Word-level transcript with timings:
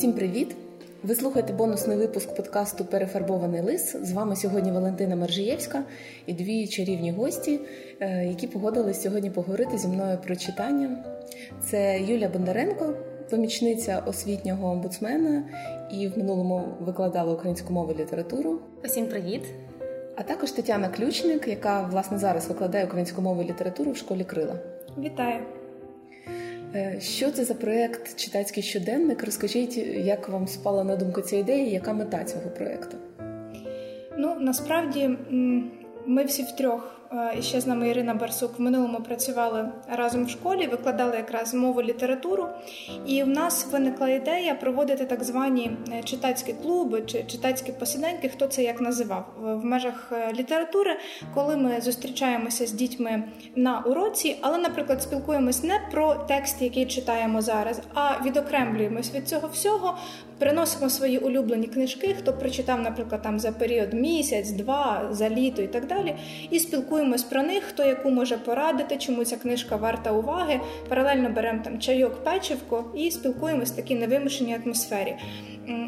Всім 0.00 0.12
привіт! 0.12 0.56
Ви 1.02 1.14
слухаєте 1.14 1.52
бонусний 1.52 1.96
випуск 1.96 2.36
подкасту 2.36 2.84
Перефарбований 2.84 3.60
лис. 3.60 3.96
З 4.02 4.12
вами 4.12 4.36
сьогодні 4.36 4.72
Валентина 4.72 5.16
Мержиєвська 5.16 5.82
і 6.26 6.32
дві 6.32 6.66
чарівні 6.66 7.12
гості, 7.12 7.60
е, 8.00 8.26
які 8.26 8.46
погодились 8.46 9.02
сьогодні 9.02 9.30
поговорити 9.30 9.78
зі 9.78 9.88
мною 9.88 10.18
про 10.26 10.36
читання. 10.36 11.04
Це 11.64 12.00
Юля 12.00 12.28
Бондаренко, 12.28 12.94
помічниця 13.30 14.02
освітнього 14.06 14.70
омбудсмена 14.70 15.44
і 15.92 16.08
в 16.08 16.18
минулому 16.18 16.64
викладала 16.80 17.32
українську 17.32 17.72
мову 17.72 17.92
і 17.92 17.98
літературу. 17.98 18.58
Усім 18.84 19.06
привіт! 19.06 19.42
А 20.16 20.22
також 20.22 20.50
Тетяна 20.50 20.88
Ключник, 20.88 21.48
яка 21.48 21.82
власне 21.82 22.18
зараз 22.18 22.48
викладає 22.48 22.84
українську 22.84 23.22
мову 23.22 23.42
і 23.42 23.44
літературу 23.44 23.90
в 23.90 23.96
школі 23.96 24.24
Крила. 24.24 24.54
Вітаю! 24.98 25.40
Е, 26.74 27.00
що 27.00 27.30
це 27.30 27.44
за 27.44 27.54
проект 27.54 28.16
Читацький 28.16 28.62
щоденник? 28.62 29.24
Розкажіть, 29.24 29.76
як 29.96 30.28
вам 30.28 30.46
спала 30.46 30.84
на 30.84 30.96
думку 30.96 31.20
ця 31.20 31.36
ідея, 31.36 31.66
яка 31.66 31.92
мета 31.92 32.24
цього 32.24 32.50
проекту? 32.50 32.96
Ну 34.18 34.36
насправді 34.40 35.10
ми 36.06 36.24
всі 36.24 36.42
втрьох 36.42 36.99
і 37.38 37.42
ще 37.42 37.60
з 37.60 37.66
нами 37.66 37.88
Ірина 37.88 38.14
Барсук 38.14 38.58
в 38.58 38.62
минулому 38.62 38.98
працювали 38.98 39.68
разом 39.88 40.24
в 40.24 40.30
школі, 40.30 40.66
викладали 40.66 41.16
якраз 41.16 41.54
мову 41.54 41.82
літературу. 41.82 42.46
І 43.06 43.22
в 43.22 43.28
нас 43.28 43.66
виникла 43.72 44.08
ідея 44.08 44.54
проводити 44.54 45.04
так 45.04 45.24
звані 45.24 45.70
е, 45.92 46.02
читацькі 46.02 46.52
клуби 46.52 47.02
чи 47.06 47.24
читацькі 47.24 47.72
посиденьки, 47.72 48.28
хто 48.28 48.46
це 48.46 48.62
як 48.62 48.80
називав 48.80 49.24
в 49.40 49.64
межах 49.64 50.12
е, 50.12 50.32
літератури, 50.32 50.96
коли 51.34 51.56
ми 51.56 51.80
зустрічаємося 51.80 52.66
з 52.66 52.72
дітьми 52.72 53.22
на 53.56 53.80
уроці, 53.80 54.36
але, 54.40 54.58
наприклад, 54.58 55.02
спілкуємось 55.02 55.62
не 55.62 55.80
про 55.92 56.14
текст, 56.14 56.62
який 56.62 56.86
читаємо 56.86 57.42
зараз, 57.42 57.80
а 57.94 58.24
відокремлюємось 58.24 59.14
від 59.14 59.28
цього 59.28 59.48
всього, 59.48 59.98
приносимо 60.38 60.90
свої 60.90 61.18
улюблені 61.18 61.66
книжки, 61.66 62.16
хто 62.18 62.32
прочитав, 62.32 62.80
наприклад, 62.80 63.22
там 63.22 63.38
за 63.38 63.52
період 63.52 63.94
місяць, 63.94 64.50
два, 64.50 65.08
за 65.10 65.30
літо 65.30 65.62
і 65.62 65.68
так 65.68 65.86
далі, 65.86 66.16
і 66.50 66.58
спілкуємося 66.58 66.99
спілкуємось 67.00 67.22
про 67.22 67.42
них, 67.42 67.62
хто 67.62 67.84
яку 67.84 68.10
може 68.10 68.36
порадити, 68.36 68.96
чому 68.96 69.24
ця 69.24 69.36
книжка 69.36 69.76
варта 69.76 70.12
уваги. 70.12 70.60
Паралельно 70.88 71.30
беремо 71.30 71.62
там 71.64 71.78
чайок, 71.78 72.24
печивко 72.24 72.84
і 72.94 73.10
спілкуємось 73.10 73.72
в 73.72 73.76
такій 73.76 73.94
невимушеній 73.94 74.58
атмосфері. 74.64 75.16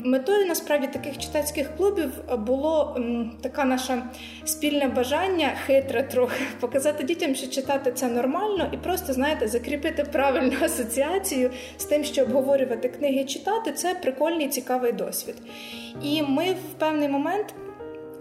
Метою 0.05 0.47
насправді 0.47 0.87
таких 0.87 1.19
читацьких 1.19 1.77
клубів 1.77 2.11
було 2.47 3.01
така 3.43 3.65
наше 3.65 4.03
спільне 4.45 4.89
бажання, 4.89 5.49
хитре 5.67 6.03
трохи, 6.03 6.45
показати 6.61 7.05
дітям, 7.05 7.35
що 7.35 7.47
читати 7.47 7.93
це 7.93 8.09
нормально, 8.09 8.69
і 8.73 8.77
просто 8.77 9.13
знаєте, 9.13 9.49
закріпити 9.49 10.05
правильну 10.05 10.53
асоціацію 10.63 11.51
з 11.79 11.85
тим, 11.85 12.05
що 12.05 12.23
обговорювати 12.23 12.89
книги 12.89 13.25
читати 13.25 13.73
це 13.73 13.95
прикольний 13.95 14.49
цікавий 14.49 14.93
досвід. 14.93 15.35
І 16.03 16.23
ми 16.23 16.45
в 16.53 16.79
певний 16.79 17.09
момент 17.09 17.55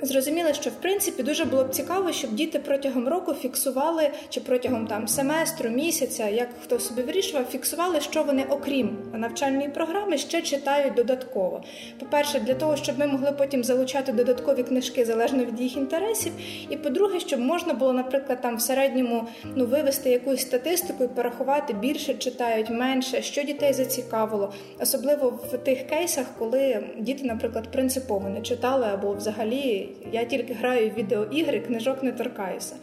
зрозуміли, 0.01 0.53
що 0.53 0.69
в 0.69 0.73
принципі 0.73 1.23
дуже 1.23 1.45
було 1.45 1.63
б 1.63 1.69
цікаво, 1.69 2.11
щоб 2.11 2.35
діти 2.35 2.59
протягом 2.59 3.07
року 3.07 3.33
фіксували 3.33 4.11
чи 4.29 4.39
протягом 4.39 4.87
там 4.87 5.07
семестру, 5.07 5.69
місяця, 5.69 6.29
як 6.29 6.49
хто 6.63 6.79
собі 6.79 7.01
вирішував, 7.01 7.45
фіксували, 7.45 8.01
що 8.01 8.23
вони, 8.23 8.45
окрім 8.49 8.97
навчальної 9.13 9.69
програми, 9.69 10.17
ще 10.17 10.41
читають 10.41 10.93
додатково. 10.93 11.63
По-перше, 11.99 12.39
для 12.39 12.53
того, 12.53 12.75
щоб 12.75 12.99
ми 12.99 13.07
могли 13.07 13.31
потім 13.31 13.63
залучати 13.63 14.11
додаткові 14.11 14.63
книжки 14.63 15.05
залежно 15.05 15.45
від 15.45 15.61
їх 15.61 15.77
інтересів. 15.77 16.31
І 16.69 16.77
по-друге, 16.77 17.19
щоб 17.19 17.39
можна 17.39 17.73
було, 17.73 17.93
наприклад, 17.93 18.41
там 18.41 18.57
в 18.57 18.61
середньому 18.61 19.27
ну 19.55 19.65
вивести 19.65 20.09
якусь 20.09 20.41
статистику 20.41 21.03
і 21.03 21.07
порахувати 21.07 21.73
більше 21.73 22.13
читають, 22.13 22.69
менше, 22.69 23.21
що 23.21 23.43
дітей 23.43 23.73
зацікавило, 23.73 24.53
особливо 24.79 25.39
в 25.51 25.57
тих 25.57 25.87
кейсах, 25.87 26.25
коли 26.39 26.83
діти, 26.99 27.23
наприклад, 27.23 27.71
принципово 27.71 28.29
не 28.29 28.41
читали 28.41 28.87
або 28.93 29.13
взагалі 29.13 29.89
я 30.11 30.25
тільки 30.25 30.53
граю 30.53 30.89
в 30.89 30.93
відеоігри, 30.93 31.59
книжок 31.59 32.03
не 32.03 32.11
торкаюся. 32.11 32.75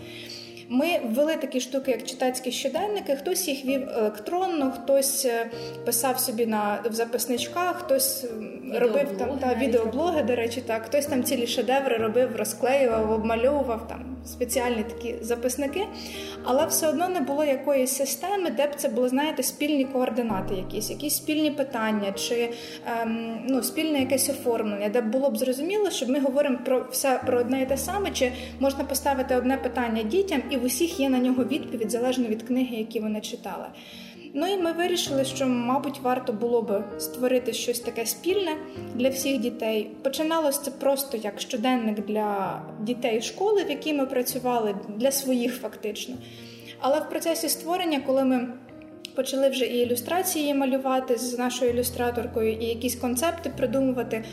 Ми 0.70 1.00
ввели 1.04 1.36
такі 1.36 1.60
штуки, 1.60 1.90
як 1.90 2.04
читацькі 2.04 2.52
щоденники. 2.52 3.16
Хтось 3.16 3.48
їх 3.48 3.64
вів 3.64 3.88
електронно, 3.88 4.70
хтось 4.70 5.24
е, 5.24 5.50
писав 5.84 6.20
собі 6.20 6.46
на 6.46 6.78
в 6.90 6.92
записничках, 6.92 7.76
хтось 7.76 8.26
робив 8.74 9.18
там 9.18 9.38
та 9.38 9.54
відеоблоги. 9.54 10.22
До 10.22 10.36
речі, 10.36 10.60
так 10.60 10.82
хтось 10.84 11.06
там 11.06 11.24
цілі 11.24 11.46
шедеври 11.46 11.96
робив, 11.96 12.36
розклеював, 12.36 13.12
обмальовував 13.12 13.88
там 13.88 14.16
спеціальні 14.26 14.82
такі 14.82 15.14
записники. 15.20 15.86
Але 16.44 16.66
все 16.66 16.88
одно 16.88 17.08
не 17.08 17.20
було 17.20 17.44
якоїсь 17.44 17.90
системи, 17.90 18.50
де 18.50 18.66
б 18.66 18.74
це 18.76 18.88
були, 18.88 19.08
знаєте, 19.08 19.42
спільні 19.42 19.84
координати, 19.84 20.54
якісь, 20.54 20.90
якісь 20.90 21.16
спільні 21.16 21.50
питання, 21.50 22.12
чи 22.12 22.50
ем, 23.02 23.40
ну, 23.48 23.62
спільне 23.62 24.00
якесь 24.00 24.30
оформлення, 24.30 24.88
де 24.88 25.00
було 25.00 25.30
б 25.30 25.36
зрозуміло, 25.36 25.90
що 25.90 26.06
ми 26.06 26.20
говоримо 26.20 26.58
про 26.64 26.86
все 26.90 27.20
про 27.26 27.40
одне 27.40 27.62
і 27.62 27.66
те 27.66 27.76
саме, 27.76 28.10
чи 28.10 28.32
можна 28.60 28.84
поставити 28.84 29.36
одне 29.36 29.56
питання 29.56 30.02
дітям 30.02 30.42
і 30.50 30.56
в 30.58 30.64
усіх 30.64 31.00
є 31.00 31.08
на 31.08 31.18
нього 31.18 31.44
відповідь 31.44 31.90
залежно 31.90 32.28
від 32.28 32.42
книги, 32.42 32.76
які 32.76 33.00
вони 33.00 33.20
читали. 33.20 33.66
Ну 34.34 34.46
і 34.46 34.56
ми 34.56 34.72
вирішили, 34.72 35.24
що, 35.24 35.46
мабуть, 35.46 36.00
варто 36.02 36.32
було 36.32 36.62
би 36.62 36.84
створити 36.98 37.52
щось 37.52 37.80
таке 37.80 38.06
спільне 38.06 38.56
для 38.94 39.08
всіх 39.08 39.38
дітей. 39.38 39.90
Починалося 40.02 40.62
це 40.62 40.70
просто 40.70 41.16
як 41.16 41.40
щоденник 41.40 42.06
для 42.06 42.62
дітей 42.80 43.22
школи, 43.22 43.64
в 43.64 43.70
якій 43.70 43.92
ми 43.92 44.06
працювали, 44.06 44.74
для 44.96 45.10
своїх 45.10 45.60
фактично. 45.60 46.14
Але 46.80 47.00
в 47.00 47.08
процесі 47.08 47.48
створення, 47.48 48.00
коли 48.00 48.24
ми 48.24 48.48
почали 49.18 49.48
вже 49.48 49.64
і 49.64 49.78
ілюстрації 49.78 50.54
малювати 50.54 51.16
з 51.16 51.38
нашою 51.38 51.70
ілюстраторкою, 51.70 52.52
і 52.52 52.64
якісь 52.64 52.96
концепти 52.96 53.50
придумувати. 53.56 54.24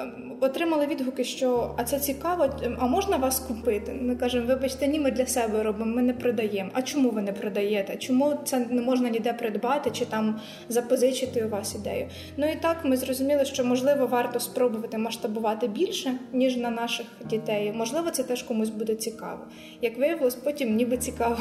Ем, 0.00 0.36
отримали 0.40 0.86
відгуки, 0.86 1.24
що 1.24 1.74
а 1.76 1.84
це 1.84 1.98
цікаво, 1.98 2.46
а 2.78 2.86
можна 2.86 3.16
вас 3.16 3.40
купити? 3.40 3.92
Ми 4.00 4.16
кажемо, 4.16 4.46
вибачте, 4.46 4.86
ні, 4.88 5.00
ми 5.00 5.10
для 5.10 5.26
себе 5.26 5.62
робимо, 5.62 5.94
ми 5.94 6.02
не 6.02 6.12
продаємо. 6.12 6.70
А 6.72 6.82
чому 6.82 7.10
ви 7.10 7.22
не 7.22 7.32
продаєте? 7.32 7.96
Чому 7.96 8.34
це 8.44 8.66
не 8.70 8.82
можна 8.82 9.08
ніде 9.08 9.32
придбати 9.32 9.90
чи 9.90 10.04
там 10.04 10.40
запозичити 10.68 11.44
у 11.44 11.48
вас 11.48 11.74
ідею? 11.74 12.08
Ну 12.36 12.46
і 12.46 12.56
так 12.56 12.76
ми 12.84 12.96
зрозуміли, 12.96 13.44
що 13.44 13.64
можливо 13.64 14.06
варто 14.06 14.40
спробувати 14.40 14.98
масштабувати 14.98 15.68
більше, 15.68 16.12
ніж 16.32 16.56
на 16.56 16.70
наших 16.70 17.06
дітей. 17.30 17.72
Можливо, 17.76 18.10
це 18.10 18.22
теж 18.22 18.42
комусь 18.42 18.70
буде 18.70 18.94
цікаво. 18.94 19.40
Як 19.82 19.98
виявилось, 19.98 20.34
потім 20.34 20.76
ніби 20.76 20.96
цікаво. 20.96 21.38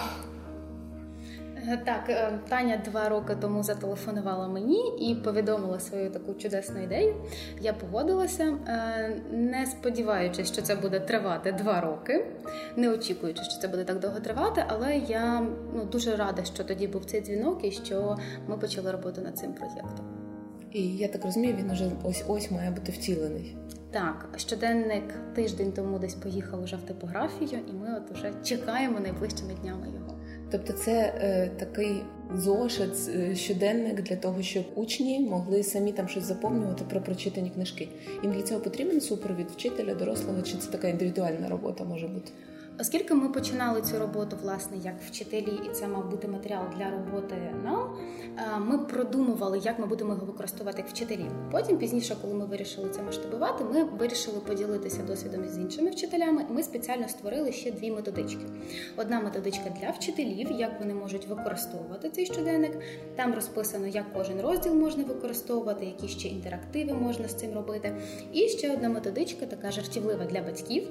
Так, 1.86 2.10
е, 2.10 2.40
Таня 2.50 2.82
два 2.86 3.10
роки 3.10 3.36
тому 3.42 3.64
зателефонувала 3.64 4.48
мені 4.48 4.98
і 5.00 5.16
повідомила 5.16 5.80
свою 5.80 6.10
таку 6.10 6.34
чудесну 6.34 6.84
ідею. 6.84 7.16
Я 7.62 7.74
погодилася, 7.74 8.44
е, 8.44 9.22
не 9.32 9.66
сподіваючись, 9.66 10.54
що 10.54 10.62
це 10.62 10.76
буде 10.76 11.00
тривати 11.00 11.52
два 11.52 11.82
роки, 11.82 12.26
не 12.76 12.90
очікуючи, 12.90 13.44
що 13.44 13.62
це 13.62 13.68
буде 13.68 13.84
так 13.84 14.00
довго 14.00 14.20
тривати, 14.20 14.64
але 14.68 14.98
я 14.98 15.48
ну, 15.74 15.86
дуже 15.86 16.16
рада, 16.16 16.44
що 16.44 16.64
тоді 16.64 16.88
був 16.88 17.06
цей 17.06 17.22
дзвінок 17.22 17.66
і 17.66 17.72
що 17.72 18.18
ми 18.48 18.58
почали 18.58 18.92
роботу 18.92 19.22
над 19.22 19.38
цим 19.38 19.54
проєктом. 19.54 20.06
І 20.72 20.98
я 20.98 21.08
так 21.08 21.26
розумію, 21.26 21.56
він 21.60 21.72
уже 21.72 21.92
ось 22.04 22.24
ось 22.28 22.52
має 22.52 22.72
бути 22.72 22.92
втілений. 22.92 23.58
Так, 23.92 24.30
щоденник 24.38 25.14
тиждень 25.36 25.72
тому 25.72 26.00
десь 26.00 26.14
поїхав 26.14 26.64
уже 26.64 26.76
в 26.76 26.82
типографію, 26.82 27.62
і 27.70 27.74
ми 27.74 27.98
от 27.98 28.18
уже 28.18 28.32
чекаємо 28.44 29.00
найближчими 29.00 29.54
днями 29.62 29.88
його. 29.94 30.14
Тобто, 30.54 30.74
це 30.74 30.92
е, 30.92 31.50
такий 31.60 32.02
зошит, 32.36 32.92
е, 33.16 33.36
щоденник 33.36 34.02
для 34.02 34.16
того, 34.16 34.42
щоб 34.42 34.64
учні 34.76 35.20
могли 35.20 35.64
самі 35.64 35.92
там 35.92 36.08
щось 36.08 36.24
заповнювати 36.24 36.84
про 36.90 37.02
прочитані 37.02 37.50
книжки. 37.50 37.90
Їм 38.24 38.34
для 38.34 38.42
цього 38.42 38.60
потрібен 38.60 39.02
супровід 39.02 39.48
вчителя, 39.52 39.94
дорослого, 39.94 40.42
чи 40.42 40.58
це 40.58 40.72
така 40.72 40.88
індивідуальна 40.88 41.50
робота 41.50 41.84
може 41.84 42.08
бути? 42.08 42.32
Оскільки 42.84 43.14
ми 43.14 43.30
починали 43.30 43.82
цю 43.82 44.00
роботу, 44.00 44.38
власне, 44.42 44.78
як 44.78 44.94
вчителі, 45.08 45.60
і 45.66 45.70
це 45.74 45.88
мав 45.88 46.12
бути 46.12 46.28
матеріал 46.28 46.64
для 46.78 46.92
роботи 46.92 47.36
нам, 47.64 47.98
е, 48.38 48.60
ми 48.60 48.78
продумували, 48.78 49.60
як 49.64 49.80
ми 49.80 49.86
будемо 49.86 50.14
його 50.14 50.26
використовувати 50.26 50.82
як 50.82 50.90
вчителі. 50.90 51.26
Потім 51.52 51.78
пізніше, 51.78 52.16
коли 52.22 52.34
ми 52.34 52.46
вирішили 52.46 52.90
це 52.90 53.02
масштабувати, 53.02 53.64
ми 53.64 53.84
вирішили 53.84 54.40
поділитися 54.40 55.04
досвідом 55.04 55.46
із 55.46 55.58
іншими 55.58 55.90
вчителями. 55.90 56.46
Ми 56.50 56.64
спеціально 56.64 57.08
створили 57.08 57.52
ще 57.52 57.72
дві 57.72 57.92
методички. 57.92 58.46
Одна 58.98 59.20
методичка 59.20 59.70
для 59.82 59.90
вчителів, 59.90 60.52
як 60.52 60.80
вони 60.80 60.94
можуть 60.94 61.28
використовувати 61.28 62.10
цей 62.10 62.26
щоденник. 62.26 62.78
Там 63.16 63.34
розписано, 63.34 63.88
як 63.88 64.14
кожен 64.14 64.42
розділ 64.42 64.74
можна 64.74 65.04
використовувати, 65.04 65.86
які 65.86 66.08
ще 66.08 66.28
інтерактиви 66.28 66.94
можна 66.94 67.28
з 67.28 67.34
цим 67.34 67.54
робити. 67.54 67.96
І 68.34 68.48
ще 68.48 68.74
одна 68.74 68.90
методичка, 68.90 69.46
така 69.46 69.72
жартівлива 69.72 70.26
для 70.26 70.42
батьків. 70.42 70.88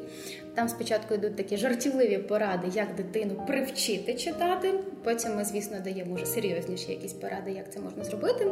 Там 0.54 0.68
спочатку 0.68 1.14
йдуть 1.14 1.36
такі 1.36 1.56
жартівливі 1.56 1.81
жартівливі 1.82 2.18
поради, 2.18 2.68
як 2.74 2.94
дитину 2.94 3.34
привчити 3.46 4.14
читати. 4.14 4.74
Потім 5.04 5.36
ми, 5.36 5.44
звісно, 5.44 5.76
даємо 5.84 6.14
вже 6.14 6.26
серйозніші 6.26 6.92
якісь 6.92 7.12
поради, 7.12 7.50
як 7.52 7.72
це 7.72 7.80
можна 7.80 8.04
зробити. 8.04 8.50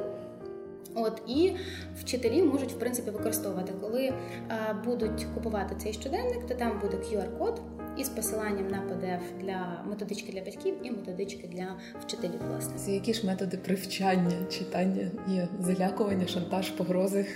От 0.94 1.22
і 1.26 1.52
вчителі 2.00 2.42
можуть 2.42 2.72
в 2.72 2.78
принципі 2.78 3.10
використовувати, 3.10 3.72
коли 3.80 4.12
а, 4.48 4.74
будуть 4.74 5.26
купувати 5.34 5.74
цей 5.82 5.92
щоденник, 5.92 6.46
то 6.46 6.54
там 6.54 6.80
буде 6.80 6.96
QR-код 6.96 7.62
із 7.96 8.08
посиланням 8.08 8.68
на 8.68 8.76
PDF 8.78 9.44
для 9.44 9.82
методички 9.90 10.32
для 10.32 10.40
батьків 10.40 10.74
і 10.82 10.90
методички 10.90 11.48
для 11.52 11.76
вчителів. 12.04 12.40
Власне, 12.50 12.72
Це 12.78 12.90
які 12.92 13.14
ж 13.14 13.26
методи 13.26 13.56
привчання, 13.56 14.46
читання 14.50 15.10
є 15.28 15.48
залякування, 15.60 16.26
шантаж, 16.26 16.70
погрози. 16.70 17.26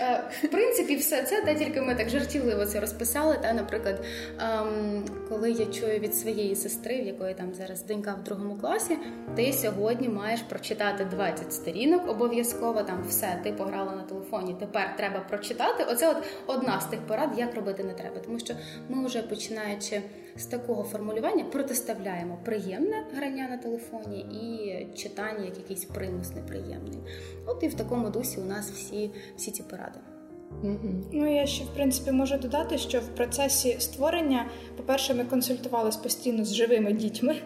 Е, 0.00 0.22
в 0.42 0.48
принципі, 0.48 0.96
все 0.96 1.22
це 1.22 1.42
та 1.42 1.54
тільки 1.54 1.80
ми 1.80 1.94
так 1.94 2.08
жартівливо 2.08 2.66
це 2.66 2.80
розписали. 2.80 3.38
Та, 3.42 3.52
наприклад, 3.52 4.04
ем, 4.38 5.04
коли 5.28 5.50
я 5.50 5.66
чую 5.66 5.98
від 5.98 6.14
своєї 6.14 6.56
сестри, 6.56 7.02
в 7.02 7.06
якої 7.06 7.34
там 7.34 7.54
зараз 7.54 7.84
донька 7.84 8.14
в 8.14 8.24
другому 8.24 8.56
класі, 8.56 8.96
ти 9.36 9.52
сьогодні 9.52 10.08
маєш 10.08 10.40
прочитати 10.40 11.04
20 11.04 11.52
сторінок, 11.52 12.08
обов'язково 12.08 12.82
там 12.82 13.04
все, 13.08 13.40
ти 13.44 13.52
пограла 13.52 13.92
на 13.94 14.02
телефоні. 14.02 14.56
Тепер 14.60 14.96
треба 14.96 15.20
прочитати. 15.20 15.84
Оце 15.88 16.10
от 16.10 16.16
одна 16.46 16.80
з 16.80 16.84
тих 16.84 17.00
порад, 17.00 17.30
як 17.36 17.54
робити 17.54 17.84
не 17.84 17.92
треба, 17.92 18.16
тому 18.24 18.38
що 18.38 18.54
ми 18.88 19.06
вже 19.06 19.22
починаючи 19.22 19.89
з 20.36 20.44
такого 20.44 20.82
формулювання 20.82 21.44
протиставляємо 21.44 22.38
приємне 22.44 23.04
грання 23.16 23.48
на 23.48 23.56
телефоні 23.56 24.20
і 24.20 24.96
читання 24.96 25.44
як 25.44 25.56
якийсь 25.56 25.84
примус 25.84 26.34
неприємний. 26.34 26.98
От 27.46 27.62
і 27.62 27.68
в 27.68 27.74
такому 27.74 28.10
дусі 28.10 28.40
у 28.40 28.44
нас 28.44 28.70
всі, 28.70 29.10
всі 29.36 29.50
ці 29.50 29.62
поради. 29.62 29.98
Ну 31.12 31.34
я 31.34 31.46
ще 31.46 31.64
в 31.64 31.68
принципі 31.74 32.10
можу 32.10 32.36
додати, 32.36 32.78
що 32.78 33.00
в 33.00 33.06
процесі 33.08 33.76
створення, 33.78 34.46
по-перше, 34.76 35.14
ми 35.14 35.24
консультувалися 35.24 35.98
постійно 35.98 36.44
з 36.44 36.54
живими 36.54 36.92
дітьми. 36.92 37.36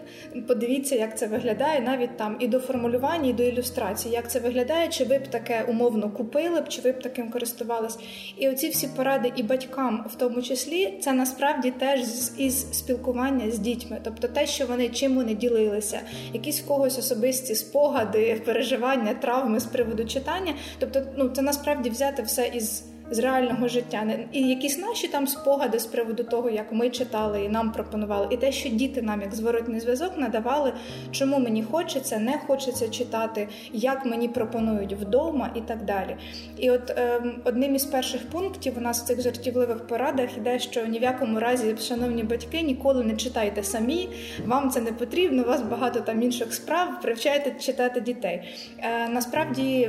Подивіться, 0.48 0.94
як 0.96 1.18
це 1.18 1.26
виглядає, 1.26 1.80
навіть 1.80 2.16
там 2.16 2.36
і 2.40 2.48
до 2.48 2.58
формулювання, 2.58 3.30
і 3.30 3.32
до 3.32 3.42
ілюстрації, 3.42 4.14
як 4.14 4.30
це 4.30 4.40
виглядає, 4.40 4.88
чи 4.88 5.04
ви 5.04 5.18
б 5.18 5.28
таке 5.28 5.64
умовно 5.68 6.10
купили 6.10 6.60
б, 6.60 6.68
чи 6.68 6.82
ви 6.82 6.92
б 6.92 7.02
таким 7.02 7.30
користувались. 7.30 7.98
І 8.36 8.48
оці 8.48 8.68
всі 8.68 8.88
поради 8.96 9.32
і 9.36 9.42
батькам, 9.42 10.06
в 10.10 10.14
тому 10.14 10.42
числі, 10.42 10.98
це 11.00 11.12
насправді 11.12 11.70
теж 11.70 12.00
із 12.38 12.78
спілкування 12.78 13.50
з 13.50 13.58
дітьми, 13.58 14.00
тобто 14.04 14.28
те, 14.28 14.46
що 14.46 14.66
вони 14.66 14.88
чим 14.88 15.14
вони 15.14 15.34
ділилися, 15.34 16.00
якісь 16.32 16.60
в 16.60 16.66
когось 16.66 16.98
особисті 16.98 17.54
спогади, 17.54 18.42
переживання, 18.44 19.14
травми 19.14 19.60
з 19.60 19.64
приводу 19.64 20.04
читання. 20.04 20.54
Тобто, 20.78 21.02
ну 21.16 21.28
це 21.28 21.42
насправді 21.42 21.90
взяти 21.90 22.22
все 22.22 22.50
із 22.54 22.93
з 23.14 23.18
реального 23.18 23.68
життя, 23.68 24.06
і 24.32 24.48
якісь 24.48 24.78
наші 24.78 25.08
там 25.08 25.26
спогади 25.26 25.78
з 25.78 25.86
приводу 25.86 26.24
того, 26.24 26.50
як 26.50 26.72
ми 26.72 26.90
читали 26.90 27.44
і 27.44 27.48
нам 27.48 27.72
пропонували, 27.72 28.26
і 28.30 28.36
те, 28.36 28.52
що 28.52 28.68
діти 28.68 29.02
нам 29.02 29.20
як 29.20 29.34
зворотний 29.34 29.80
зв'язок 29.80 30.12
надавали, 30.16 30.72
чому 31.10 31.38
мені 31.38 31.62
хочеться, 31.62 32.18
не 32.18 32.38
хочеться 32.46 32.88
читати, 32.88 33.48
як 33.72 34.06
мені 34.06 34.28
пропонують 34.28 34.92
вдома 34.92 35.50
і 35.54 35.60
так 35.60 35.84
далі. 35.84 36.16
І 36.58 36.70
от 36.70 36.90
е, 36.90 37.22
одним 37.44 37.74
із 37.74 37.84
перших 37.84 38.30
пунктів 38.30 38.74
у 38.78 38.80
нас 38.80 39.02
в 39.02 39.06
цих 39.06 39.22
жартівливих 39.22 39.86
порадах 39.86 40.28
іде, 40.36 40.58
що 40.58 40.86
ні 40.86 40.98
в 40.98 41.02
якому 41.02 41.40
разі, 41.40 41.76
шановні 41.80 42.22
батьки, 42.22 42.62
ніколи 42.62 43.04
не 43.04 43.16
читайте 43.16 43.62
самі, 43.62 44.08
вам 44.46 44.70
це 44.70 44.80
не 44.80 44.92
потрібно, 44.92 45.42
у 45.42 45.46
вас 45.46 45.62
багато 45.62 46.00
там 46.00 46.22
інших 46.22 46.54
справ, 46.54 47.00
привчайте 47.02 47.54
читати 47.60 48.00
дітей. 48.00 48.42
Е, 48.78 49.08
Насправді 49.08 49.88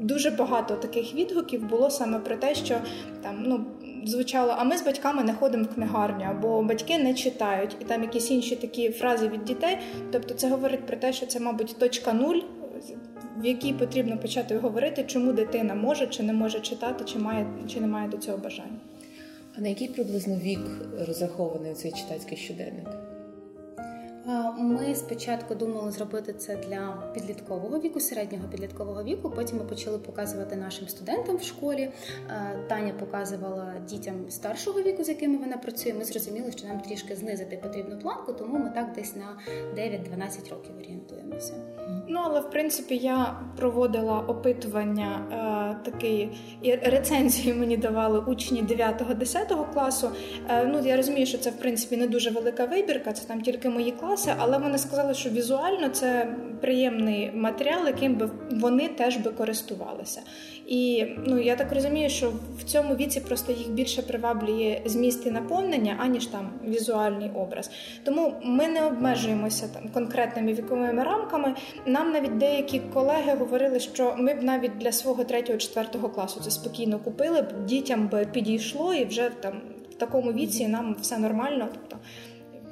дуже 0.00 0.30
багато 0.30 0.74
таких 0.74 1.14
відгуків 1.14 1.64
було 1.64 1.90
саме 1.90 2.18
про 2.18 2.36
те, 2.36 2.53
що 2.54 2.80
там 3.22 3.42
ну. 3.46 3.64
Звучало, 4.06 4.54
а 4.58 4.64
ми 4.64 4.78
з 4.78 4.84
батьками 4.84 5.22
не 5.22 5.34
ходимо 5.34 5.64
в 5.64 5.74
книгарню, 5.74 6.24
або 6.30 6.62
батьки 6.62 6.98
не 6.98 7.14
читають, 7.14 7.76
і 7.80 7.84
там 7.84 8.02
якісь 8.02 8.30
інші 8.30 8.56
такі 8.56 8.90
фрази 8.90 9.28
від 9.28 9.44
дітей. 9.44 9.78
Тобто, 10.12 10.34
це 10.34 10.48
говорить 10.48 10.86
про 10.86 10.96
те, 10.96 11.12
що 11.12 11.26
це, 11.26 11.40
мабуть, 11.40 11.76
точка 11.78 12.12
нуль, 12.12 12.40
в 13.36 13.46
якій 13.46 13.72
потрібно 13.72 14.18
почати 14.18 14.58
говорити, 14.58 15.04
чому 15.06 15.32
дитина 15.32 15.74
може 15.74 16.06
чи 16.06 16.22
не 16.22 16.32
може 16.32 16.60
читати, 16.60 17.04
чи 17.04 17.18
має 17.18 17.46
чи 17.68 17.80
не 17.80 17.86
має 17.86 18.08
до 18.08 18.16
цього 18.16 18.38
бажання. 18.38 18.78
А 19.58 19.60
на 19.60 19.68
який 19.68 19.88
приблизно 19.88 20.36
вік 20.36 20.60
розрахований 21.06 21.74
цей 21.74 21.92
читацький 21.92 22.38
щоденник? 22.38 22.88
Ми 24.58 24.94
спочатку 24.94 25.54
думали 25.54 25.90
зробити 25.90 26.32
це 26.32 26.56
для 26.56 27.10
підліткового 27.14 27.80
віку, 27.80 28.00
середнього 28.00 28.44
підліткового 28.50 29.02
віку. 29.02 29.30
Потім 29.30 29.58
ми 29.58 29.64
почали 29.64 29.98
показувати 29.98 30.56
нашим 30.56 30.88
студентам 30.88 31.36
в 31.36 31.42
школі. 31.42 31.90
Таня 32.68 32.92
показувала 32.92 33.74
дітям 33.88 34.14
старшого 34.28 34.82
віку, 34.82 35.04
з 35.04 35.08
якими 35.08 35.38
вона 35.38 35.56
працює. 35.56 35.94
Ми 35.94 36.04
зрозуміли, 36.04 36.52
що 36.52 36.66
нам 36.66 36.80
трішки 36.80 37.16
знизити 37.16 37.56
потрібну 37.56 37.98
планку, 37.98 38.32
тому 38.32 38.58
ми 38.58 38.70
так 38.70 38.92
десь 38.94 39.16
на 39.16 39.36
9-12 39.76 40.50
років 40.50 40.72
орієнтуємося. 40.78 41.54
Ну 42.08 42.20
але 42.24 42.40
в 42.40 42.50
принципі 42.50 42.96
я 42.96 43.40
проводила 43.56 44.20
опитування 44.20 45.26
е, 45.32 45.90
такий 45.90 46.38
і 46.62 46.74
рецензії 46.74 47.54
мені 47.54 47.76
давали 47.76 48.18
учні 48.18 48.62
9-10 48.62 49.72
класу. 49.72 50.10
Е, 50.48 50.64
ну 50.64 50.80
я 50.84 50.96
розумію, 50.96 51.26
що 51.26 51.38
це 51.38 51.50
в 51.50 51.56
принципі 51.56 51.96
не 51.96 52.06
дуже 52.06 52.30
велика 52.30 52.64
вибірка, 52.64 53.12
це 53.12 53.28
там 53.28 53.40
тільки 53.40 53.68
мої 53.68 53.90
класи, 53.90 54.13
але 54.38 54.58
вони 54.58 54.78
сказали, 54.78 55.14
що 55.14 55.30
візуально 55.30 55.88
це 55.88 56.36
приємний 56.60 57.30
матеріал, 57.34 57.86
яким 57.86 58.14
би 58.14 58.30
вони 58.50 58.88
теж 58.88 59.16
би 59.16 59.30
користувалися. 59.30 60.20
І 60.66 61.06
ну 61.26 61.40
я 61.40 61.56
так 61.56 61.72
розумію, 61.72 62.10
що 62.10 62.32
в 62.58 62.62
цьому 62.62 62.94
віці 62.94 63.20
просто 63.20 63.52
їх 63.52 63.70
більше 63.70 64.02
приваблює 64.02 64.80
зміст 64.84 65.26
і 65.26 65.30
наповнення, 65.30 65.96
аніж 65.98 66.26
там 66.26 66.50
візуальний 66.68 67.30
образ. 67.34 67.70
Тому 68.04 68.34
ми 68.42 68.68
не 68.68 68.86
обмежуємося 68.86 69.68
там 69.74 69.88
конкретними 69.88 70.52
віковими 70.52 71.02
рамками. 71.02 71.54
Нам 71.86 72.12
навіть 72.12 72.38
деякі 72.38 72.80
колеги 72.80 73.36
говорили, 73.38 73.80
що 73.80 74.14
ми 74.18 74.34
б 74.34 74.42
навіть 74.42 74.78
для 74.78 74.92
свого 74.92 75.22
3-4 75.22 76.14
класу 76.14 76.40
це 76.40 76.50
спокійно 76.50 76.98
купили 76.98 77.42
б, 77.42 77.64
дітям 77.66 78.08
би 78.08 78.24
підійшло, 78.32 78.94
і 78.94 79.04
вже 79.04 79.30
там 79.40 79.52
в 79.90 79.94
такому 79.94 80.32
віці 80.32 80.68
нам 80.68 80.96
все 81.00 81.18
нормально, 81.18 81.68
тобто 81.72 81.96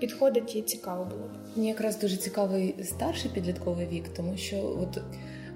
підходить 0.02 0.56
і 0.56 0.62
цікаво 0.62 1.04
було. 1.04 1.30
Мені 1.56 1.68
якраз 1.68 2.00
дуже 2.00 2.16
цікавий 2.16 2.74
старший 2.82 3.30
підлітковий 3.34 3.86
вік, 3.86 4.04
тому 4.16 4.36
що 4.36 4.78
от. 4.82 5.02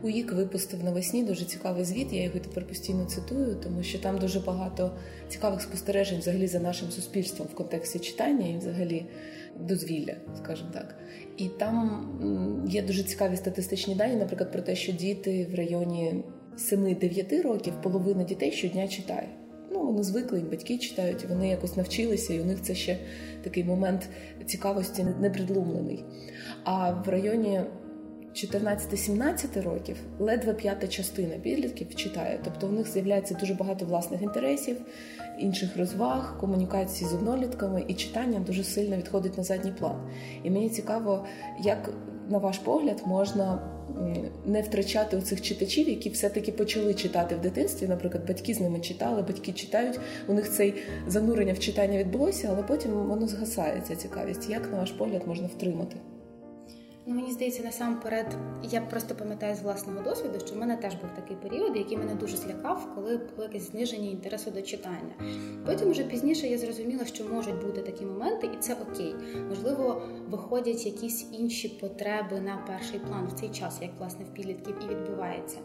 УІК 0.02 0.32
випустив 0.32 0.84
навесні 0.84 1.24
дуже 1.24 1.44
цікавий 1.44 1.84
звіт. 1.84 2.12
Я 2.12 2.22
його 2.22 2.38
тепер 2.38 2.66
постійно 2.66 3.04
цитую, 3.04 3.56
тому 3.62 3.82
що 3.82 3.98
там 3.98 4.18
дуже 4.18 4.40
багато 4.40 4.90
цікавих 5.28 5.62
спостережень 5.62 6.18
взагалі 6.18 6.46
за 6.46 6.60
нашим 6.60 6.90
суспільством 6.90 7.48
в 7.52 7.54
контексті 7.54 7.98
читання 7.98 8.46
і 8.46 8.58
взагалі 8.58 9.06
дозвілля, 9.60 10.14
скажімо 10.42 10.70
так. 10.72 10.94
І 11.36 11.48
там 11.48 12.08
є 12.68 12.82
дуже 12.82 13.02
цікаві 13.02 13.36
статистичні 13.36 13.94
дані, 13.94 14.16
наприклад, 14.16 14.52
про 14.52 14.62
те, 14.62 14.76
що 14.76 14.92
діти 14.92 15.48
в 15.52 15.54
районі 15.54 16.24
7-9 16.58 17.42
років 17.42 17.74
половина 17.82 18.24
дітей 18.24 18.52
щодня 18.52 18.88
читає. 18.88 19.28
Ну, 19.70 19.86
вони 19.86 20.02
звикли, 20.02 20.38
їм 20.38 20.50
батьки 20.50 20.78
читають, 20.78 21.24
вони 21.28 21.48
якось 21.48 21.76
навчилися, 21.76 22.34
і 22.34 22.40
у 22.40 22.44
них 22.44 22.62
це 22.62 22.74
ще 22.74 22.98
такий 23.42 23.64
момент 23.64 24.08
цікавості 24.46 25.06
непридлумлений. 25.20 26.04
А 26.64 26.90
в 26.90 27.08
районі 27.08 27.60
14-17 28.34 29.62
років 29.62 29.96
ледве 30.18 30.54
п'ята 30.54 30.88
частина 30.88 31.36
підлітків 31.36 31.94
читає. 31.94 32.40
Тобто 32.44 32.66
у 32.66 32.70
них 32.70 32.88
з'являється 32.88 33.34
дуже 33.34 33.54
багато 33.54 33.84
власних 33.84 34.22
інтересів, 34.22 34.76
інших 35.38 35.76
розваг, 35.76 36.38
комунікації 36.40 37.10
з 37.10 37.14
однолітками, 37.14 37.84
і 37.88 37.94
читання 37.94 38.40
дуже 38.40 38.64
сильно 38.64 38.96
відходить 38.96 39.36
на 39.36 39.44
задній 39.44 39.72
план. 39.72 40.10
І 40.42 40.50
мені 40.50 40.68
цікаво, 40.68 41.26
як 41.60 41.90
на 42.28 42.38
ваш 42.38 42.58
погляд 42.58 43.02
можна 43.06 43.75
не 44.46 44.62
втрачати 44.62 45.16
оцих 45.16 45.42
читачів, 45.42 45.88
які 45.88 46.10
все-таки 46.10 46.52
почали 46.52 46.94
читати 46.94 47.34
в 47.34 47.40
дитинстві. 47.40 47.86
Наприклад, 47.86 48.26
батьки 48.28 48.54
з 48.54 48.60
ними 48.60 48.80
читали, 48.80 49.22
батьки 49.22 49.52
читають. 49.52 49.98
У 50.28 50.32
них 50.32 50.50
цей 50.50 50.74
занурення 51.06 51.52
в 51.52 51.58
читання 51.58 51.98
відбулося, 51.98 52.48
але 52.52 52.62
потім 52.62 52.90
воно 52.90 53.28
згасає 53.28 53.82
ця 53.88 53.96
цікавість. 53.96 54.50
Як 54.50 54.72
на 54.72 54.78
ваш 54.78 54.90
погляд 54.90 55.22
можна 55.26 55.46
втримати? 55.46 55.96
Ну, 57.08 57.14
мені 57.14 57.32
здається, 57.32 57.62
насамперед, 57.62 58.26
я 58.62 58.80
просто 58.80 59.14
пам'ятаю 59.14 59.56
з 59.56 59.60
власного 59.60 60.02
досвіду, 60.02 60.40
що 60.46 60.54
в 60.54 60.58
мене 60.58 60.76
теж 60.76 60.94
був 60.94 61.10
такий 61.16 61.36
період, 61.36 61.76
який 61.76 61.96
мене 61.96 62.14
дуже 62.14 62.36
злякав, 62.36 62.94
коли 62.94 63.16
було 63.16 63.42
якесь 63.42 63.70
зниження 63.70 64.10
інтересу 64.10 64.50
до 64.50 64.62
читання. 64.62 65.14
Потім 65.66 65.90
уже 65.90 66.04
пізніше 66.04 66.46
я 66.46 66.58
зрозуміла, 66.58 67.04
що 67.04 67.24
можуть 67.24 67.62
бути 67.66 67.82
такі 67.82 68.04
моменти, 68.04 68.48
і 68.54 68.56
це 68.56 68.76
окей. 68.90 69.14
Можливо, 69.48 70.02
виходять 70.28 70.86
якісь 70.86 71.26
інші 71.32 71.68
потреби 71.68 72.40
на 72.40 72.64
перший 72.66 73.00
план 73.00 73.26
в 73.26 73.40
цей 73.40 73.48
час, 73.48 73.78
як 73.82 73.90
власне 73.98 74.24
в 74.24 74.34
підлітків 74.34 74.76
і 74.84 74.94
відбувається. 74.94 75.58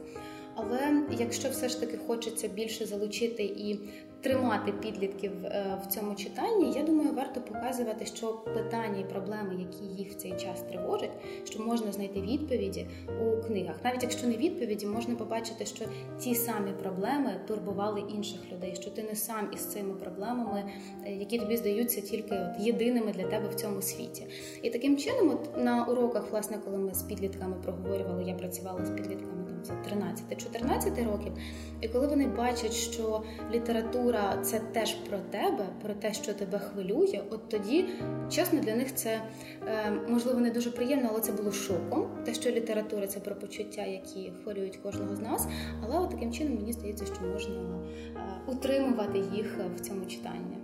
Але 0.55 1.03
якщо 1.19 1.49
все 1.49 1.69
ж 1.69 1.79
таки 1.79 1.97
хочеться 2.07 2.47
більше 2.47 2.85
залучити 2.85 3.43
і 3.43 3.79
тримати 4.21 4.71
підлітків 4.71 5.31
е, 5.45 5.77
в 5.83 5.87
цьому 5.87 6.15
читанні, 6.15 6.71
я 6.71 6.83
думаю, 6.83 7.13
варто 7.13 7.41
показувати, 7.41 8.05
що 8.05 8.33
питання 8.33 8.99
і 8.99 9.09
проблеми, 9.09 9.55
які 9.59 10.01
їх 10.01 10.11
в 10.11 10.15
цей 10.15 10.31
час 10.31 10.61
тривожать, 10.61 11.11
що 11.43 11.63
можна 11.63 11.91
знайти 11.91 12.21
відповіді 12.21 12.87
у 13.21 13.41
книгах. 13.47 13.75
Навіть 13.83 14.03
якщо 14.03 14.27
не 14.27 14.37
відповіді, 14.37 14.85
можна 14.85 15.15
побачити, 15.15 15.65
що 15.65 15.85
ті 16.19 16.35
самі 16.35 16.71
проблеми 16.71 17.35
турбували 17.47 18.03
інших 18.15 18.39
людей, 18.51 18.75
що 18.75 18.91
ти 18.91 19.03
не 19.03 19.15
сам 19.15 19.49
із 19.53 19.65
цими 19.65 19.93
проблемами, 19.93 20.63
е, 21.05 21.13
які 21.13 21.39
тобі 21.39 21.57
здаються 21.57 22.01
тільки 22.01 22.35
от 22.35 22.65
єдиними 22.65 23.11
для 23.11 23.23
тебе 23.23 23.49
в 23.49 23.55
цьому 23.55 23.81
світі. 23.81 24.27
І 24.61 24.69
таким 24.69 24.97
чином, 24.97 25.29
от 25.29 25.63
на 25.63 25.85
уроках, 25.85 26.31
власне, 26.31 26.57
коли 26.65 26.77
ми 26.77 26.93
з 26.93 27.03
підлітками 27.03 27.55
проговорювали, 27.63 28.23
я 28.23 28.33
працювала 28.33 28.85
з 28.85 28.89
підлітками 28.89 29.50
13-14 29.69 31.11
років, 31.11 31.33
і 31.81 31.87
коли 31.87 32.07
вони 32.07 32.27
бачать, 32.27 32.73
що 32.73 33.23
література 33.51 34.37
це 34.41 34.59
теж 34.59 34.93
про 34.93 35.17
тебе, 35.17 35.65
про 35.81 35.93
те, 35.93 36.13
що 36.13 36.33
тебе 36.33 36.59
хвилює, 36.59 37.21
от 37.29 37.49
тоді, 37.49 37.85
чесно, 38.29 38.59
для 38.59 38.75
них 38.75 38.95
це 38.95 39.21
можливо 40.09 40.39
не 40.39 40.49
дуже 40.49 40.71
приємно, 40.71 41.07
але 41.11 41.21
це 41.21 41.31
було 41.31 41.51
шоком. 41.51 42.07
Те, 42.25 42.33
що 42.33 42.51
література 42.51 43.07
це 43.07 43.19
про 43.19 43.35
почуття, 43.35 43.85
які 43.85 44.31
хвилюють 44.43 44.77
кожного 44.77 45.15
з 45.15 45.19
нас. 45.19 45.47
Але 45.83 45.99
от 45.99 46.09
таким 46.09 46.33
чином 46.33 46.55
мені 46.55 46.73
здається, 46.73 47.05
що 47.05 47.25
можна 47.33 47.55
утримувати 48.47 49.19
їх 49.35 49.59
в 49.75 49.79
цьому 49.79 50.05
читанні. 50.05 50.57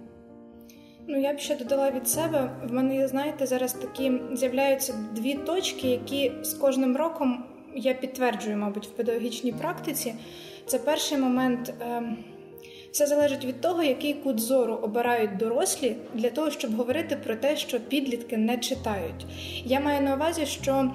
Ну, 1.10 1.22
я 1.22 1.34
б 1.34 1.40
ще 1.40 1.56
додала 1.56 1.92
від 1.92 2.08
себе. 2.08 2.52
В 2.70 2.74
мене, 2.74 3.08
знаєте, 3.08 3.46
зараз 3.46 3.74
такі 3.74 4.22
з'являються 4.34 4.94
дві 5.16 5.34
точки, 5.34 5.88
які 5.88 6.32
з 6.42 6.54
кожним 6.54 6.98
роком 6.98 7.44
я 7.78 7.94
підтверджую, 7.94 8.58
мабуть, 8.58 8.88
в 8.88 8.90
педагогічній 8.90 9.52
практиці. 9.52 10.14
Це 10.66 10.80
перший 10.80 11.18
момент. 11.18 11.74
Ем, 11.82 12.18
все 12.92 13.08
залежить 13.08 13.46
від 13.46 13.62
того, 13.62 13.84
який 13.84 14.14
кут 14.14 14.40
зору 14.40 14.74
обирають 14.74 15.38
дорослі 15.38 15.96
для 16.14 16.30
того, 16.30 16.52
щоб 16.52 16.76
говорити 16.76 17.16
про 17.16 17.36
те, 17.36 17.58
що 17.58 17.80
підлітки 17.80 18.38
не 18.38 18.58
читають. 18.58 19.26
Я 19.66 19.80
маю 19.80 20.02
на 20.02 20.16
увазі, 20.16 20.46
що 20.46 20.92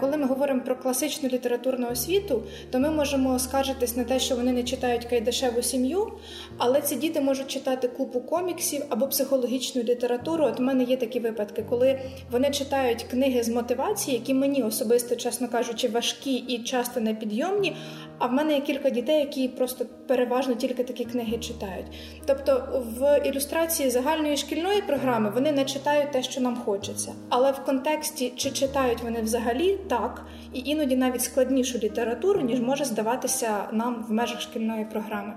коли 0.00 0.16
ми 0.16 0.26
говоримо 0.26 0.60
про 0.60 0.76
класичну 0.76 1.28
літературну 1.28 1.88
освіту, 1.90 2.42
то 2.70 2.78
ми 2.78 2.90
можемо 2.90 3.38
скаржитись 3.38 3.96
на 3.96 4.04
те, 4.04 4.18
що 4.18 4.36
вони 4.36 4.52
не 4.52 4.62
читають 4.62 5.04
кайдашеву 5.04 5.62
сім'ю, 5.62 6.12
але 6.58 6.80
ці 6.80 6.96
діти 6.96 7.20
можуть 7.20 7.48
читати 7.48 7.88
купу 7.88 8.20
коміксів 8.20 8.82
або 8.88 9.06
психологічну 9.06 9.82
літературу. 9.82 10.44
От 10.44 10.58
в 10.58 10.62
мене 10.62 10.84
є 10.84 10.96
такі 10.96 11.20
випадки, 11.20 11.64
коли 11.68 12.00
вони 12.30 12.50
читають 12.50 13.02
книги 13.02 13.42
з 13.42 13.48
мотивації, 13.48 14.16
які 14.16 14.34
мені 14.34 14.62
особисто, 14.62 15.16
чесно 15.16 15.48
кажучи, 15.48 15.88
важкі 15.88 16.34
і 16.34 16.58
часто 16.58 17.00
непідйомні. 17.00 17.76
А 18.20 18.26
в 18.26 18.32
мене 18.32 18.54
є 18.54 18.60
кілька 18.60 18.90
дітей, 18.90 19.20
які 19.20 19.48
просто 19.48 19.84
переважно 20.06 20.54
тільки 20.54 20.84
такі 20.84 21.04
книги 21.04 21.38
читають. 21.38 21.86
Тобто 22.26 22.82
в 22.98 23.20
ілюстрації 23.24 23.90
загальної 23.90 24.36
шкільної 24.36 24.82
програми 24.82 25.30
вони 25.34 25.52
не 25.52 25.64
читають 25.64 26.10
те, 26.12 26.22
що 26.22 26.40
нам 26.40 26.56
хочеться, 26.56 27.12
але 27.28 27.52
в 27.52 27.64
контексті 27.64 28.32
чи 28.36 28.50
читають 28.50 29.02
вони 29.02 29.22
взагалі 29.22 29.78
так, 29.88 30.26
і 30.52 30.58
іноді 30.64 30.96
навіть 30.96 31.22
складнішу 31.22 31.78
літературу, 31.78 32.40
ніж 32.40 32.60
може 32.60 32.84
здаватися 32.84 33.68
нам 33.72 34.04
в 34.08 34.12
межах 34.12 34.40
шкільної 34.40 34.84
програми. 34.84 35.34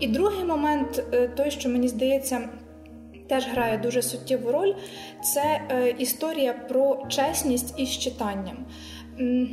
І 0.00 0.08
другий 0.08 0.44
момент, 0.44 1.04
е, 1.12 1.28
той, 1.28 1.50
що 1.50 1.68
мені 1.68 1.88
здається. 1.88 2.48
Теж 3.28 3.46
грає 3.46 3.78
дуже 3.78 4.02
суттєву 4.02 4.52
роль, 4.52 4.74
це 5.34 5.60
е, 5.70 5.94
історія 5.98 6.52
про 6.52 7.06
чесність 7.08 7.78
із 7.78 7.98
читанням. 7.98 8.56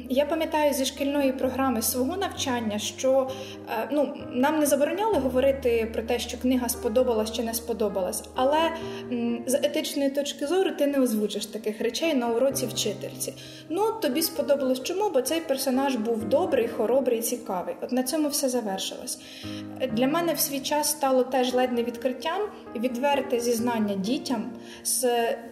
Я 0.10 0.26
пам'ятаю 0.26 0.74
зі 0.74 0.86
шкільної 0.86 1.32
програми 1.32 1.82
свого 1.82 2.18
навчання, 2.18 2.80
що 2.80 3.30
е, 3.70 3.88
ну 3.92 4.14
нам 4.32 4.60
не 4.60 4.66
забороняли 4.66 5.14
говорити 5.14 5.90
про 5.94 6.04
те, 6.04 6.20
що 6.20 6.38
книга 6.38 6.70
сподобалась 6.70 7.32
чи 7.32 7.44
не 7.44 7.54
сподобалась, 7.54 8.24
але 8.36 8.60
з 9.46 9.54
етичної 9.54 10.10
точки 10.10 10.48
зору 10.48 10.72
ти 10.72 10.88
не 10.88 11.00
озвучиш 11.00 11.46
таких 11.46 11.82
речей 11.82 12.14
на 12.14 12.28
уроці 12.28 12.66
вчительці. 12.66 13.34
Ну 13.70 13.92
тобі 14.02 14.22
сподобалось 14.22 14.84
чому? 14.84 15.10
Бо 15.10 15.22
цей 15.22 15.42
персонаж 15.42 15.96
був 15.96 16.24
добрий, 16.24 16.68
хоробрий, 16.68 17.22
цікавий. 17.22 17.76
От 17.82 17.92
на 17.92 18.04
цьому 18.04 18.28
все 18.30 18.50
завершилось. 18.50 19.20
Для 19.92 20.08
мене 20.08 20.34
в 20.34 20.40
свій 20.40 20.60
час 20.60 20.90
стало 20.90 21.24
теж 21.24 21.54
ледь 21.54 21.72
не 21.72 21.84
відкриттям 21.84 22.42
відверте 22.76 23.40
зізнання 23.40 23.96
дітям 23.96 24.52
з 24.84 25.02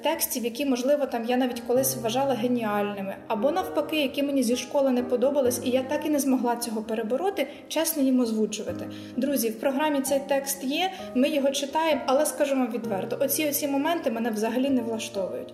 текстів, 0.04 0.44
які 0.44 0.66
можливо 0.66 1.06
там 1.06 1.26
я 1.26 1.38
навіть 1.38 1.60
колись 1.60 1.98
вважала 1.98 2.34
геніальними, 2.34 3.16
або 3.28 3.52
навпаки 3.52 3.99
які 4.02 4.24
мені 4.24 4.44
зі 4.44 4.56
школи 4.56 4.92
не 4.92 5.04
подобались, 5.04 5.62
і 5.64 5.70
я 5.70 5.84
так 5.84 6.06
і 6.06 6.10
не 6.10 6.20
змогла 6.20 6.56
цього 6.56 6.82
перебороти, 6.82 7.48
чесно 7.68 8.04
їм 8.04 8.20
озвучувати. 8.20 8.90
Друзі, 9.18 9.50
в 9.50 9.60
програмі 9.60 10.02
цей 10.02 10.22
текст 10.28 10.64
є, 10.64 10.92
ми 11.16 11.30
його 11.30 11.52
читаємо, 11.52 12.02
але 12.06 12.26
скажемо 12.26 12.68
відверто, 12.74 13.18
оці 13.20 13.48
оці 13.48 13.68
моменти 13.68 14.12
мене 14.12 14.32
взагалі 14.32 14.70
не 14.70 14.82
влаштовують. 14.82 15.54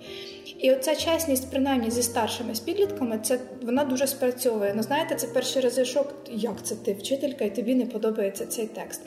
І 0.59 0.71
оця 0.71 0.95
чесність, 0.95 1.51
принаймні 1.51 1.91
зі 1.91 2.03
старшими 2.03 2.55
з 2.55 2.59
підлітками, 2.59 3.19
це 3.23 3.39
вона 3.61 3.83
дуже 3.83 4.07
спрацьовує. 4.07 4.73
Ну 4.75 4.83
знаєте, 4.83 5.15
це 5.15 5.27
перший 5.27 5.61
рази 5.61 5.85
шок, 5.85 6.13
як 6.31 6.63
це 6.63 6.75
ти 6.75 6.93
вчителька, 6.93 7.45
і 7.45 7.55
тобі 7.55 7.75
не 7.75 7.85
подобається 7.85 8.45
цей 8.45 8.67
текст. 8.67 9.01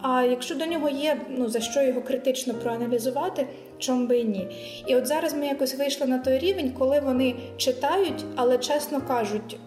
А 0.00 0.22
якщо 0.22 0.54
до 0.54 0.66
нього 0.66 0.88
є, 0.88 1.16
ну 1.28 1.48
за 1.48 1.60
що 1.60 1.82
його 1.82 2.02
критично 2.02 2.54
проаналізувати, 2.54 3.46
чому 3.82 4.06
би 4.06 4.18
і 4.18 4.24
ні. 4.24 4.48
І 4.86 4.96
от 4.96 5.06
зараз 5.06 5.34
ми 5.34 5.46
якось 5.46 5.74
вийшли 5.74 6.06
на 6.06 6.18
той 6.18 6.38
рівень, 6.38 6.70
коли 6.78 7.00
вони 7.00 7.34
читають, 7.56 8.24
але 8.36 8.58
чесно 8.58 9.00
кажуть, 9.00 9.58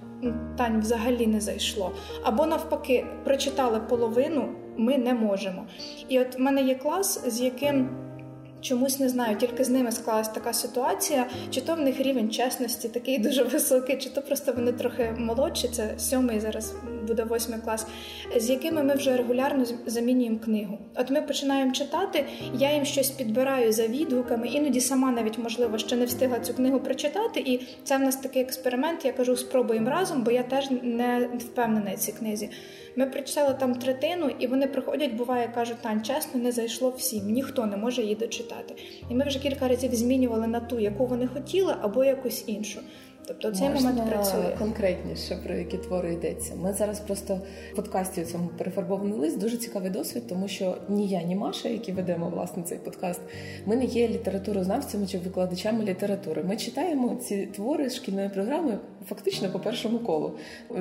Тань 0.58 0.80
взагалі 0.80 1.28
не 1.28 1.42
зайшло. 1.42 1.92
Або 2.24 2.46
навпаки, 2.46 3.06
прочитали 3.24 3.80
половину, 3.80 4.50
ми 4.78 4.98
не 4.98 5.14
можемо. 5.14 5.66
І 6.10 6.20
от 6.20 6.38
в 6.38 6.40
мене 6.40 6.62
є 6.62 6.76
клас, 6.76 7.24
з 7.28 7.42
яким. 7.42 7.90
Чомусь 8.66 9.00
не 9.00 9.10
знаю, 9.10 9.36
тільки 9.36 9.64
з 9.64 9.70
ними 9.70 9.92
склалась 9.92 10.30
така 10.30 10.54
ситуація, 10.54 11.28
чи 11.52 11.62
то 11.62 11.76
в 11.76 11.80
них 11.80 12.00
рівень 12.00 12.32
чесності 12.32 12.90
такий 12.90 13.18
дуже 13.20 13.44
високий, 13.44 13.98
чи 13.98 14.10
то 14.10 14.22
просто 14.22 14.54
вони 14.54 14.72
трохи 14.72 15.16
молодші, 15.18 15.68
це 15.68 15.94
сьомий 15.98 16.40
зараз 16.40 16.74
буде 17.08 17.24
восьмий 17.24 17.60
клас, 17.60 17.88
з 18.36 18.50
якими 18.50 18.84
ми 18.84 18.96
вже 18.96 19.18
регулярно 19.18 19.66
замінюємо 19.86 20.40
книгу. 20.40 20.78
От 20.96 21.10
ми 21.10 21.22
починаємо 21.22 21.72
читати, 21.72 22.26
я 22.54 22.74
їм 22.74 22.86
щось 22.86 23.10
підбираю 23.10 23.74
за 23.74 23.88
відгуками, 23.88 24.48
іноді 24.48 24.82
сама 24.82 25.12
навіть 25.12 25.38
можливо 25.38 25.78
ще 25.78 25.96
не 25.96 26.06
встигла 26.06 26.40
цю 26.40 26.54
книгу 26.54 26.80
прочитати. 26.80 27.40
І 27.40 27.68
це 27.84 27.98
в 27.98 28.02
нас 28.02 28.16
такий 28.16 28.42
експеримент. 28.42 29.06
Я 29.06 29.14
кажу, 29.14 29.38
спробуємо 29.38 29.90
разом, 29.90 30.24
бо 30.24 30.32
я 30.32 30.44
теж 30.44 30.70
не 30.84 31.30
впевнена 31.40 31.94
в 31.96 32.00
цій 32.00 32.12
книзі. 32.12 32.50
Ми 32.98 33.06
прочитали 33.06 33.54
там 33.60 33.76
третину, 33.76 34.30
і 34.40 34.48
вони 34.48 34.68
приходять, 34.68 35.14
буває, 35.14 35.52
кажуть, 35.56 35.82
Тань, 35.82 36.04
чесно, 36.04 36.42
не 36.42 36.52
зайшло 36.52 36.90
всім, 36.90 37.26
ніхто 37.26 37.66
не 37.66 37.78
може 37.78 38.02
її 38.02 38.16
дочитати. 38.16 38.76
І 39.10 39.16
ми 39.16 39.26
вже 39.26 39.40
кілька 39.40 39.68
разів 39.68 39.96
змінювали 39.96 40.48
на 40.48 40.60
ту, 40.60 40.80
яку 40.80 41.06
вони 41.06 41.28
хотіли, 41.28 41.76
або 41.82 42.04
якусь 42.04 42.44
іншу. 42.48 42.80
Тобто 43.28 43.52
цей 43.52 43.70
Можна 43.70 43.90
момент 43.90 44.10
працює 44.10 44.56
конкретніше 44.60 45.36
про 45.44 45.56
які 45.56 45.78
твори 45.78 46.14
йдеться. 46.14 46.56
Ми 46.56 46.74
зараз 46.74 47.00
просто 47.00 47.42
в 47.74 47.76
подкасті 47.76 48.22
у 48.22 48.26
цьому 48.26 48.50
перефарбований 48.58 49.20
лист 49.20 49.40
дуже 49.40 49.58
цікавий 49.58 49.90
досвід, 49.90 50.24
тому 50.28 50.48
що 50.48 50.78
ні 50.90 51.08
я, 51.08 51.24
ні 51.24 51.36
Маша, 51.36 51.70
які 51.70 51.92
ведемо 51.92 52.30
власне 52.30 52.64
цей 52.64 52.78
подкаст, 52.78 53.22
ми 53.66 53.76
не 53.76 53.86
є 53.86 54.08
літературознавцями 54.08 55.08
чи 55.08 55.18
викладачами 55.18 55.84
літератури. 55.84 56.44
Ми 56.44 56.58
читаємо 56.58 57.16
ці 57.16 57.46
твори 57.46 57.90
шкільної 57.90 58.30
програми 58.30 58.78
фактично 59.08 59.52
по 59.52 59.60
першому 59.60 60.00
колу. 60.00 60.32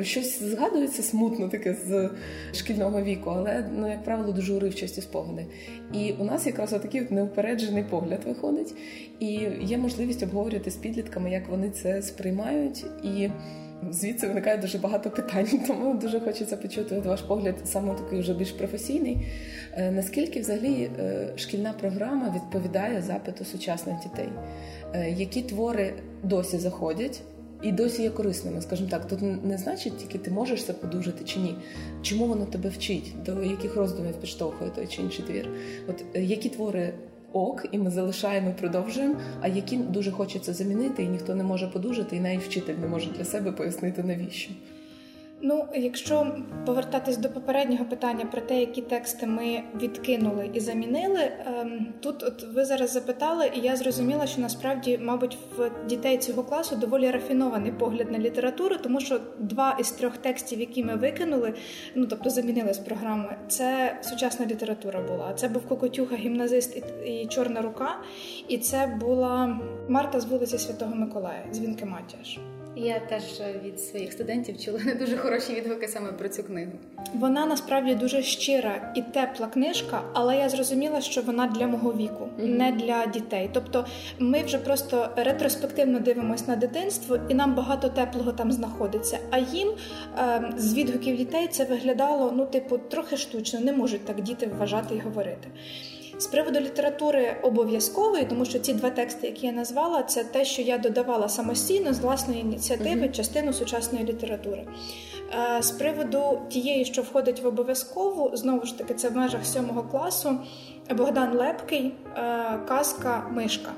Щось 0.02 0.42
згадується 0.42 1.02
смутно 1.02 1.48
таке 1.48 1.74
з 1.74 2.10
шкільного 2.52 3.02
віку, 3.02 3.30
але 3.30 3.70
ну 3.76 3.90
як 3.90 4.04
правило 4.04 4.32
дуже 4.32 4.54
уривчасті 4.54 5.00
спогади. 5.00 5.46
І 5.92 6.12
у 6.12 6.24
нас 6.24 6.46
якраз 6.46 6.72
отакий 6.72 7.06
неупереджений 7.10 7.84
погляд 7.84 8.20
виходить, 8.26 8.74
і 9.20 9.32
є 9.60 9.78
можливість 9.78 10.22
обговорювати 10.22 10.70
з 10.70 10.76
підлітками, 10.76 11.30
як 11.30 11.48
вони 11.48 11.70
це 11.70 12.02
сприймають 12.02 12.86
і 13.04 13.30
звідси 13.90 14.26
виникає 14.26 14.58
дуже 14.58 14.78
багато 14.78 15.10
питань. 15.10 15.46
Тому 15.66 15.94
дуже 15.94 16.20
хочеться 16.20 16.56
почути 16.56 17.00
ваш 17.00 17.20
погляд, 17.20 17.54
саме 17.64 17.94
такий 17.94 18.20
вже 18.20 18.34
більш 18.34 18.50
професійний. 18.50 19.26
Е, 19.72 19.90
наскільки 19.90 20.40
взагалі 20.40 20.90
е, 20.98 21.28
шкільна 21.36 21.72
програма 21.72 22.34
відповідає 22.34 23.02
запиту 23.02 23.44
сучасних 23.44 23.96
дітей? 24.02 24.28
Е, 24.94 25.10
які 25.10 25.42
твори 25.42 25.94
досі 26.22 26.58
заходять? 26.58 27.22
І 27.62 27.72
досі 27.72 28.02
є 28.02 28.10
корисними, 28.10 28.62
скажімо 28.62 28.88
так, 28.90 29.08
тут 29.08 29.44
не 29.44 29.58
значить 29.58 29.96
тільки 29.98 30.18
ти 30.18 30.30
можеш 30.30 30.64
це 30.64 30.72
подужати 30.72 31.24
чи 31.24 31.38
ні. 31.38 31.54
Чому 32.02 32.26
воно 32.26 32.44
тебе 32.44 32.68
вчить, 32.70 33.14
до 33.26 33.42
яких 33.42 33.76
роздумів 33.76 34.14
підштовхує 34.14 34.70
той 34.70 34.86
чи 34.86 35.02
інший 35.02 35.24
твір? 35.24 35.48
От 35.88 36.04
які 36.14 36.48
твори 36.48 36.94
ок, 37.34 37.66
і 37.72 37.78
ми 37.78 37.90
залишаємо, 37.90 38.50
і 38.50 38.60
продовжуємо. 38.60 39.14
А 39.40 39.48
які 39.48 39.76
дуже 39.76 40.10
хочеться 40.10 40.52
замінити, 40.52 41.02
і 41.02 41.08
ніхто 41.08 41.34
не 41.34 41.44
може 41.44 41.66
подужати, 41.66 42.16
і 42.16 42.20
навіть 42.20 42.42
вчитель 42.42 42.74
не 42.74 42.86
може 42.86 43.10
для 43.10 43.24
себе 43.24 43.52
пояснити 43.52 44.02
навіщо. 44.02 44.50
Ну, 45.46 45.68
якщо 45.74 46.36
повертатись 46.66 47.16
до 47.16 47.30
попереднього 47.30 47.84
питання 47.84 48.24
про 48.24 48.40
те, 48.40 48.60
які 48.60 48.82
тексти 48.82 49.26
ми 49.26 49.62
відкинули 49.80 50.50
і 50.54 50.60
замінили, 50.60 51.32
ем, 51.46 51.86
тут 52.00 52.22
от 52.22 52.46
ви 52.54 52.64
зараз 52.64 52.92
запитали, 52.92 53.50
і 53.54 53.60
я 53.60 53.76
зрозуміла, 53.76 54.26
що 54.26 54.40
насправді, 54.40 54.98
мабуть, 55.02 55.38
в 55.56 55.70
дітей 55.86 56.18
цього 56.18 56.44
класу 56.44 56.76
доволі 56.76 57.10
рафінований 57.10 57.72
погляд 57.72 58.12
на 58.12 58.18
літературу, 58.18 58.76
тому 58.82 59.00
що 59.00 59.20
два 59.38 59.76
із 59.80 59.90
трьох 59.90 60.16
текстів, 60.16 60.60
які 60.60 60.84
ми 60.84 60.96
викинули, 60.96 61.54
ну 61.94 62.06
тобто 62.06 62.30
замінили 62.30 62.74
з 62.74 62.78
програми, 62.78 63.36
це 63.48 63.98
сучасна 64.02 64.46
література 64.46 65.00
була. 65.00 65.34
Це 65.34 65.48
був 65.48 65.68
Кокотюха, 65.68 66.16
гімназист 66.16 66.82
і 67.06 67.26
Чорна 67.26 67.62
рука, 67.62 67.96
і 68.48 68.58
це 68.58 68.96
була 69.00 69.60
Марта 69.88 70.20
з 70.20 70.24
вулиці 70.24 70.58
Святого 70.58 70.94
Миколая, 70.94 71.44
дзвінки 71.52 71.84
Матіаш. 71.84 72.38
Я 72.76 73.00
теж 73.00 73.22
від 73.64 73.80
своїх 73.80 74.12
студентів 74.12 74.60
чула 74.60 74.78
не 74.84 74.94
дуже 74.94 75.16
хороші 75.16 75.54
відгуки 75.54 75.88
саме 75.88 76.12
про 76.12 76.28
цю 76.28 76.44
книгу. 76.44 76.72
Вона 77.14 77.46
насправді 77.46 77.94
дуже 77.94 78.22
щира 78.22 78.92
і 78.96 79.02
тепла 79.02 79.46
книжка, 79.46 80.02
але 80.12 80.36
я 80.36 80.48
зрозуміла, 80.48 81.00
що 81.00 81.22
вона 81.22 81.46
для 81.46 81.66
мого 81.66 81.92
віку, 81.92 82.28
mm-hmm. 82.38 82.48
не 82.48 82.72
для 82.72 83.06
дітей. 83.06 83.50
Тобто, 83.52 83.86
ми 84.18 84.42
вже 84.42 84.58
просто 84.58 85.08
ретроспективно 85.16 86.00
дивимося 86.00 86.44
на 86.48 86.56
дитинство, 86.56 87.18
і 87.28 87.34
нам 87.34 87.54
багато 87.54 87.88
теплого 87.88 88.32
там 88.32 88.52
знаходиться. 88.52 89.18
А 89.30 89.38
їм 89.38 89.68
е, 90.18 90.52
з 90.56 90.74
відгуків 90.74 91.16
дітей 91.16 91.48
це 91.48 91.64
виглядало 91.64 92.32
ну, 92.36 92.46
типу, 92.46 92.78
трохи 92.78 93.16
штучно, 93.16 93.60
не 93.60 93.72
можуть 93.72 94.04
так 94.04 94.20
діти 94.20 94.46
вважати 94.46 94.94
і 94.94 94.98
говорити. 94.98 95.48
З 96.24 96.26
приводу 96.26 96.60
літератури 96.60 97.36
обов'язкової, 97.42 98.24
тому 98.24 98.44
що 98.44 98.58
ці 98.58 98.72
два 98.72 98.90
тексти, 98.90 99.26
які 99.26 99.46
я 99.46 99.52
назвала, 99.52 100.02
це 100.02 100.24
те, 100.24 100.44
що 100.44 100.62
я 100.62 100.78
додавала 100.78 101.28
самостійно 101.28 101.92
з 101.92 102.00
власної 102.00 102.40
ініціативи, 102.40 103.08
частину 103.08 103.52
сучасної 103.52 104.04
літератури. 104.04 104.66
Е, 105.58 105.62
з 105.62 105.70
приводу 105.70 106.40
тієї, 106.48 106.84
що 106.84 107.02
входить 107.02 107.40
в 107.40 107.46
обов'язкову, 107.46 108.30
знову 108.36 108.66
ж 108.66 108.78
таки, 108.78 108.94
це 108.94 109.08
в 109.08 109.16
межах 109.16 109.46
сьомого 109.46 109.82
класу 109.82 110.38
Богдан 110.90 111.36
Лепкий, 111.36 111.92
е, 112.16 112.22
казка 112.68 113.30
Мишка. 113.32 113.72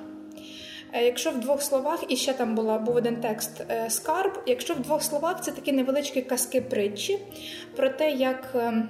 Е, 0.93 1.05
якщо 1.05 1.31
в 1.31 1.41
двох 1.41 1.63
словах, 1.63 2.05
і 2.09 2.17
ще 2.17 2.33
там 2.33 2.55
була 2.55 2.79
був 2.79 2.97
один 2.97 3.17
текст 3.17 3.65
скарб. 3.89 4.33
Якщо 4.47 4.75
в 4.75 4.81
двох 4.81 5.03
словах 5.03 5.41
це 5.41 5.53
такі 5.53 5.73
невеличкі 5.73 6.23
казки 6.23 6.61
притчі 6.61 7.19
про 7.77 7.91
те, 7.91 8.11
як 8.11 8.55
ем, 8.55 8.89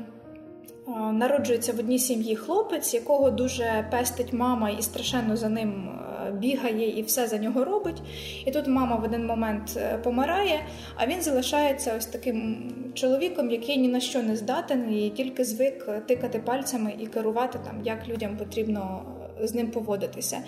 Народжується 1.12 1.72
в 1.72 1.78
одній 1.78 1.98
сім'ї 1.98 2.36
хлопець, 2.36 2.94
якого 2.94 3.30
дуже 3.30 3.88
пестить 3.90 4.32
мама 4.32 4.70
і 4.70 4.82
страшенно 4.82 5.36
за 5.36 5.48
ним 5.48 5.88
е, 5.88 6.30
бігає 6.32 6.98
і 6.98 7.02
все 7.02 7.26
за 7.26 7.38
нього 7.38 7.64
робить. 7.64 8.02
І 8.44 8.50
тут 8.50 8.66
мама 8.66 8.96
в 8.96 9.04
один 9.04 9.26
момент 9.26 9.76
е, 9.76 9.98
помирає, 9.98 10.60
а 10.96 11.06
він 11.06 11.22
залишається 11.22 11.94
ось 11.96 12.06
таким 12.06 12.56
чоловіком, 12.94 13.50
який 13.50 13.76
ні 13.76 13.88
на 13.88 14.00
що 14.00 14.22
не 14.22 14.36
здатен, 14.36 14.94
і 14.94 15.10
тільки 15.10 15.44
звик 15.44 16.06
тикати 16.06 16.38
пальцями 16.38 16.94
і 17.00 17.06
керувати 17.06 17.58
там, 17.64 17.80
як 17.84 18.08
людям 18.08 18.36
потрібно 18.36 19.02
з 19.42 19.54
ним 19.54 19.70
поводитися. 19.70 20.38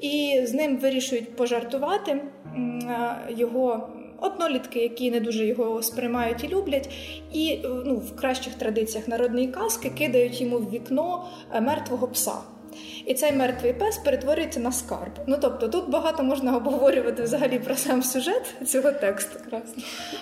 І 0.00 0.40
з 0.44 0.54
ним 0.54 0.76
вирішують 0.76 1.36
пожартувати 1.36 2.22
його 3.28 3.88
однолітки, 4.20 4.78
які 4.78 5.10
не 5.10 5.20
дуже 5.20 5.46
його 5.46 5.82
сприймають 5.82 6.44
і 6.44 6.48
люблять, 6.48 6.90
і 7.32 7.58
ну, 7.64 7.96
в 7.96 8.16
кращих 8.16 8.54
традиціях 8.54 9.08
народної 9.08 9.46
казки 9.48 9.90
кидають 9.90 10.40
йому 10.40 10.58
в 10.58 10.70
вікно 10.70 11.24
е, 11.52 11.60
мертвого 11.60 12.08
пса. 12.08 12.34
І 13.06 13.14
цей 13.14 13.32
мертвий 13.32 13.72
пес 13.72 13.98
перетворюється 13.98 14.60
на 14.60 14.72
скарб. 14.72 15.12
Ну 15.26 15.36
тобто 15.40 15.68
тут 15.68 15.90
багато 15.90 16.22
можна 16.22 16.56
обговорювати 16.56 17.22
взагалі 17.22 17.58
про 17.58 17.76
сам 17.76 18.02
сюжет 18.02 18.54
цього 18.66 18.92
тексту. 18.92 19.38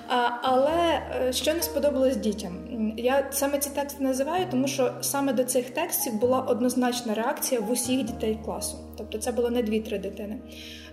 А, 0.08 0.28
Але 0.42 1.02
е, 1.28 1.32
що 1.32 1.54
не 1.54 1.62
сподобалось 1.62 2.16
дітям? 2.16 2.52
Я 2.96 3.28
саме 3.30 3.58
ці 3.58 3.70
тексти 3.70 4.04
називаю, 4.04 4.46
тому 4.50 4.68
що 4.68 4.92
саме 5.00 5.32
до 5.32 5.44
цих 5.44 5.70
текстів 5.70 6.14
була 6.14 6.40
однозначна 6.40 7.14
реакція 7.14 7.60
в 7.60 7.70
усіх 7.70 8.02
дітей 8.02 8.38
класу. 8.44 8.78
Тобто 8.98 9.18
це 9.18 9.32
було 9.32 9.50
не 9.50 9.62
дві-три 9.62 9.98
дитини. 9.98 10.38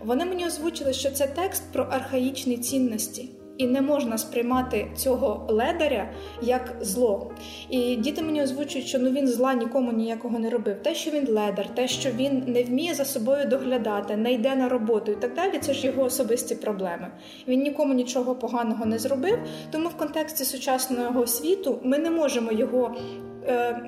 Вони 0.06 0.26
мені 0.26 0.48
озвучили, 0.48 0.94
що 0.94 1.12
це 1.12 1.28
текст 1.28 1.64
про 1.74 1.84
архаїчні 1.84 2.58
цінності. 2.58 3.30
І 3.58 3.68
не 3.68 3.82
можна 3.82 4.18
сприймати 4.18 4.88
цього 4.96 5.48
ледаря 5.50 6.10
як 6.42 6.76
зло. 6.82 7.32
І 7.70 7.96
діти 7.96 8.22
мені 8.22 8.44
озвучують, 8.44 8.88
що 8.88 9.00
ну 9.00 9.10
він 9.10 9.28
зла 9.28 9.54
нікому 9.54 9.92
ніякого 9.92 10.40
не 10.40 10.50
робив. 10.50 10.76
Те, 10.84 10.96
що 10.96 11.12
він 11.12 11.28
ледар, 11.28 11.76
те, 11.76 11.88
що 11.88 12.10
він 12.12 12.44
не 12.48 12.64
вміє 12.64 12.94
за 12.94 13.06
собою 13.06 13.46
доглядати, 13.46 14.16
не 14.18 14.34
йде 14.34 14.56
на 14.56 14.70
роботу 14.70 15.12
і 15.12 15.16
так 15.16 15.34
далі, 15.34 15.60
це 15.62 15.74
ж 15.74 15.88
його 15.88 16.04
особисті 16.04 16.56
проблеми. 16.56 17.08
Він 17.48 17.62
нікому 17.62 17.94
нічого 17.94 18.36
поганого 18.36 18.86
не 18.86 19.00
зробив. 19.00 19.40
Тому 19.72 19.90
в 19.90 19.98
контексті 19.98 20.46
сучасного 20.46 21.28
світу 21.28 21.80
ми 21.84 21.98
не 21.98 22.10
можемо 22.10 22.52
його 22.52 22.96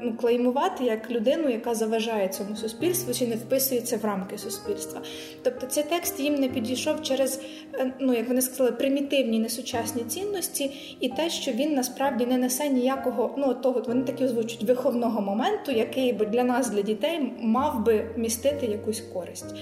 ну, 0.04 0.14
клеймувати 0.22 0.84
як 0.84 1.12
людину, 1.12 1.50
яка 1.50 1.76
заважає 1.76 2.28
цьому 2.28 2.56
суспільству 2.56 3.14
чи 3.14 3.28
не 3.28 3.36
вписується 3.36 3.98
в 3.98 4.06
рамки 4.06 4.38
суспільства. 4.38 5.02
Тобто 5.44 5.66
цей 5.68 5.84
текст 5.84 6.20
їм 6.20 6.36
не 6.36 6.50
підійшов 6.50 7.02
через, 7.02 7.42
е, 7.74 7.94
ну 8.00 8.14
як 8.14 8.28
вони 8.28 8.42
сказали, 8.42 8.72
примітивні 8.72 9.40
несучасні 9.40 10.04
цінності, 10.04 10.98
і 11.00 11.10
те, 11.10 11.30
що 11.30 11.52
він 11.52 11.74
насправді 11.74 12.26
не 12.26 12.38
несе 12.38 12.70
ніякого, 12.70 13.36
ну 13.38 13.54
того 13.54 13.84
вони 13.88 14.04
такі 14.04 14.26
озвучують 14.26 14.64
виховного 14.64 15.22
моменту, 15.22 15.72
який 15.72 16.14
би 16.14 16.26
для 16.26 16.44
нас, 16.44 16.70
для 16.70 16.82
дітей, 16.82 17.34
мав 17.42 17.86
би 17.86 18.10
містити 18.16 18.66
якусь 18.66 19.02
користь. 19.02 19.56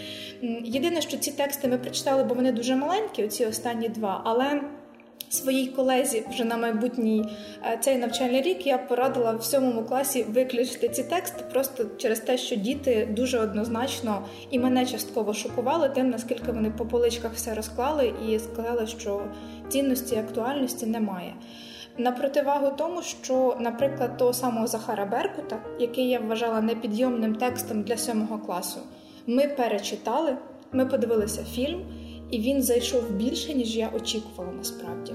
Єдине, 0.64 1.02
що 1.02 1.18
ці 1.18 1.32
тексти 1.32 1.68
ми 1.68 1.78
прочитали, 1.78 2.24
бо 2.24 2.36
вони 2.36 2.52
дуже 2.52 2.76
маленькі, 2.76 3.24
оці 3.24 3.46
останні 3.46 3.90
два, 3.90 4.22
але 4.26 4.62
своїй 5.34 5.68
колезі 5.68 6.24
вже 6.30 6.46
на 6.46 6.58
майбутній 6.58 7.26
е, 7.64 7.78
цей 7.82 7.98
навчальний 7.98 8.42
рік 8.42 8.68
я 8.68 8.78
порадила 8.78 9.32
в 9.32 9.44
сьомому 9.44 9.84
класі 9.84 10.24
виключити 10.24 10.90
ці 10.90 11.04
тексти 11.04 11.44
просто 11.52 11.86
через 11.98 12.20
те, 12.20 12.38
що 12.38 12.56
діти 12.56 13.08
дуже 13.12 13.40
однозначно 13.40 14.26
і 14.52 14.60
мене 14.60 14.86
частково 14.86 15.34
шокували 15.34 15.90
тим, 15.90 16.10
наскільки 16.10 16.52
вони 16.52 16.72
по 16.72 16.86
поличках 16.86 17.34
все 17.34 17.54
розклали 17.54 18.14
і 18.30 18.40
сказали, 18.40 18.88
що 18.88 19.22
цінності 19.70 20.16
і 20.16 20.18
актуальності 20.18 20.86
немає. 20.86 21.34
На 21.98 22.12
противагу 22.12 22.72
тому, 22.78 23.02
що, 23.02 23.58
наприклад, 23.60 24.18
того 24.18 24.34
самого 24.34 24.68
Захара 24.68 25.06
Беркута, 25.06 25.60
який 25.80 26.10
я 26.10 26.20
вважала 26.20 26.62
непідйомним 26.62 27.36
текстом 27.36 27.84
для 27.84 27.98
сьомого 27.98 28.38
класу, 28.38 28.80
ми 29.28 29.48
перечитали, 29.48 30.38
ми 30.72 30.86
подивилися 30.86 31.44
фільм 31.44 31.86
і 32.34 32.40
він 32.40 32.64
зайшов 32.64 33.12
більше, 33.12 33.54
ніж 33.54 33.78
я 33.78 33.90
очікувала 33.96 34.54
насправді. 34.54 35.14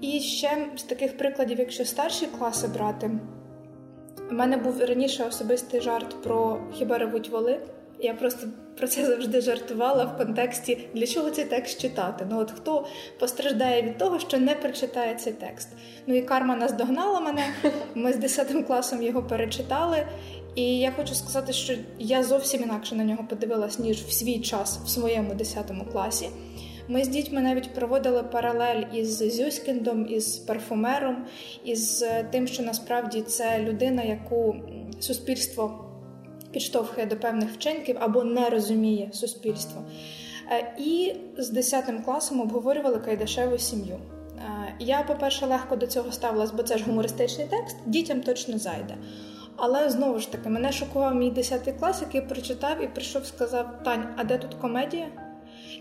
І 0.00 0.20
ще 0.20 0.66
з 0.76 0.82
таких 0.82 1.16
прикладів, 1.16 1.58
якщо 1.58 1.84
старші 1.84 2.26
класи 2.26 2.68
брати, 2.68 3.10
у 4.30 4.34
мене 4.34 4.56
був 4.56 4.80
раніше 4.80 5.24
особистий 5.24 5.80
жарт 5.80 6.22
про 6.22 6.60
хіба 6.72 6.98
ревуть 6.98 7.28
воли. 7.28 7.60
Я 7.98 8.14
просто 8.14 8.46
про 8.76 8.88
це 8.88 9.06
завжди 9.06 9.40
жартувала 9.40 10.04
в 10.04 10.16
контексті, 10.16 10.88
для 10.94 11.06
чого 11.06 11.30
цей 11.30 11.44
текст 11.44 11.80
читати. 11.80 12.26
Ну 12.30 12.38
от 12.38 12.50
хто 12.50 12.86
постраждає 13.20 13.82
від 13.82 13.98
того, 13.98 14.18
що 14.18 14.38
не 14.38 14.54
прочитає 14.54 15.14
цей 15.14 15.32
текст. 15.32 15.68
Ну 16.06 16.14
і 16.14 16.22
карма 16.22 16.56
наздогнала 16.56 17.20
мене. 17.20 17.46
Ми 17.94 18.12
з 18.12 18.16
10 18.16 18.66
класом 18.66 19.02
його 19.02 19.22
перечитали, 19.22 20.06
і 20.54 20.78
я 20.78 20.92
хочу 20.92 21.14
сказати, 21.14 21.52
що 21.52 21.74
я 21.98 22.22
зовсім 22.22 22.62
інакше 22.62 22.94
на 22.94 23.04
нього 23.04 23.24
подивилась, 23.30 23.78
ніж 23.78 24.02
в 24.02 24.12
свій 24.12 24.40
час 24.40 24.80
в 24.84 24.88
своєму 24.88 25.34
10 25.34 25.72
класі. 25.92 26.28
Ми 26.88 27.04
з 27.04 27.08
дітьми 27.08 27.40
навіть 27.40 27.74
проводили 27.74 28.22
паралель 28.22 28.82
із 28.92 29.16
Зюськіндом, 29.18 30.06
із 30.08 30.36
парфумером, 30.36 31.24
із 31.64 32.04
тим, 32.30 32.46
що 32.46 32.62
насправді 32.62 33.22
це 33.22 33.58
людина, 33.58 34.02
яку 34.02 34.56
суспільство 35.00 35.84
підштовхує 36.52 37.06
до 37.06 37.16
певних 37.16 37.50
вчинків 37.52 37.96
або 38.00 38.24
не 38.24 38.50
розуміє 38.50 39.10
суспільство. 39.12 39.82
Е, 40.50 40.74
і 40.78 41.14
з 41.38 41.50
10 41.50 41.84
класом 42.04 42.40
обговорювали 42.40 42.98
Кайдашеву 42.98 43.58
сім'ю. 43.58 43.94
Е, 43.94 44.74
я, 44.78 45.02
по-перше, 45.02 45.46
легко 45.46 45.76
до 45.76 45.86
цього 45.86 46.12
ставилась, 46.12 46.52
бо 46.52 46.62
це 46.62 46.78
ж 46.78 46.84
гумористичний 46.84 47.46
текст, 47.50 47.76
дітям 47.86 48.20
точно 48.20 48.58
зайде. 48.58 48.94
Але 49.56 49.90
знову 49.90 50.18
ж 50.18 50.32
таки, 50.32 50.48
мене 50.48 50.72
шокував 50.72 51.14
мій 51.14 51.30
10 51.30 51.74
клас, 51.80 52.00
який 52.00 52.20
прочитав 52.20 52.84
і 52.84 52.86
прийшов, 52.86 53.26
сказав: 53.26 53.66
Тань, 53.84 54.06
а 54.16 54.24
де 54.24 54.38
тут 54.38 54.54
комедія? 54.54 55.06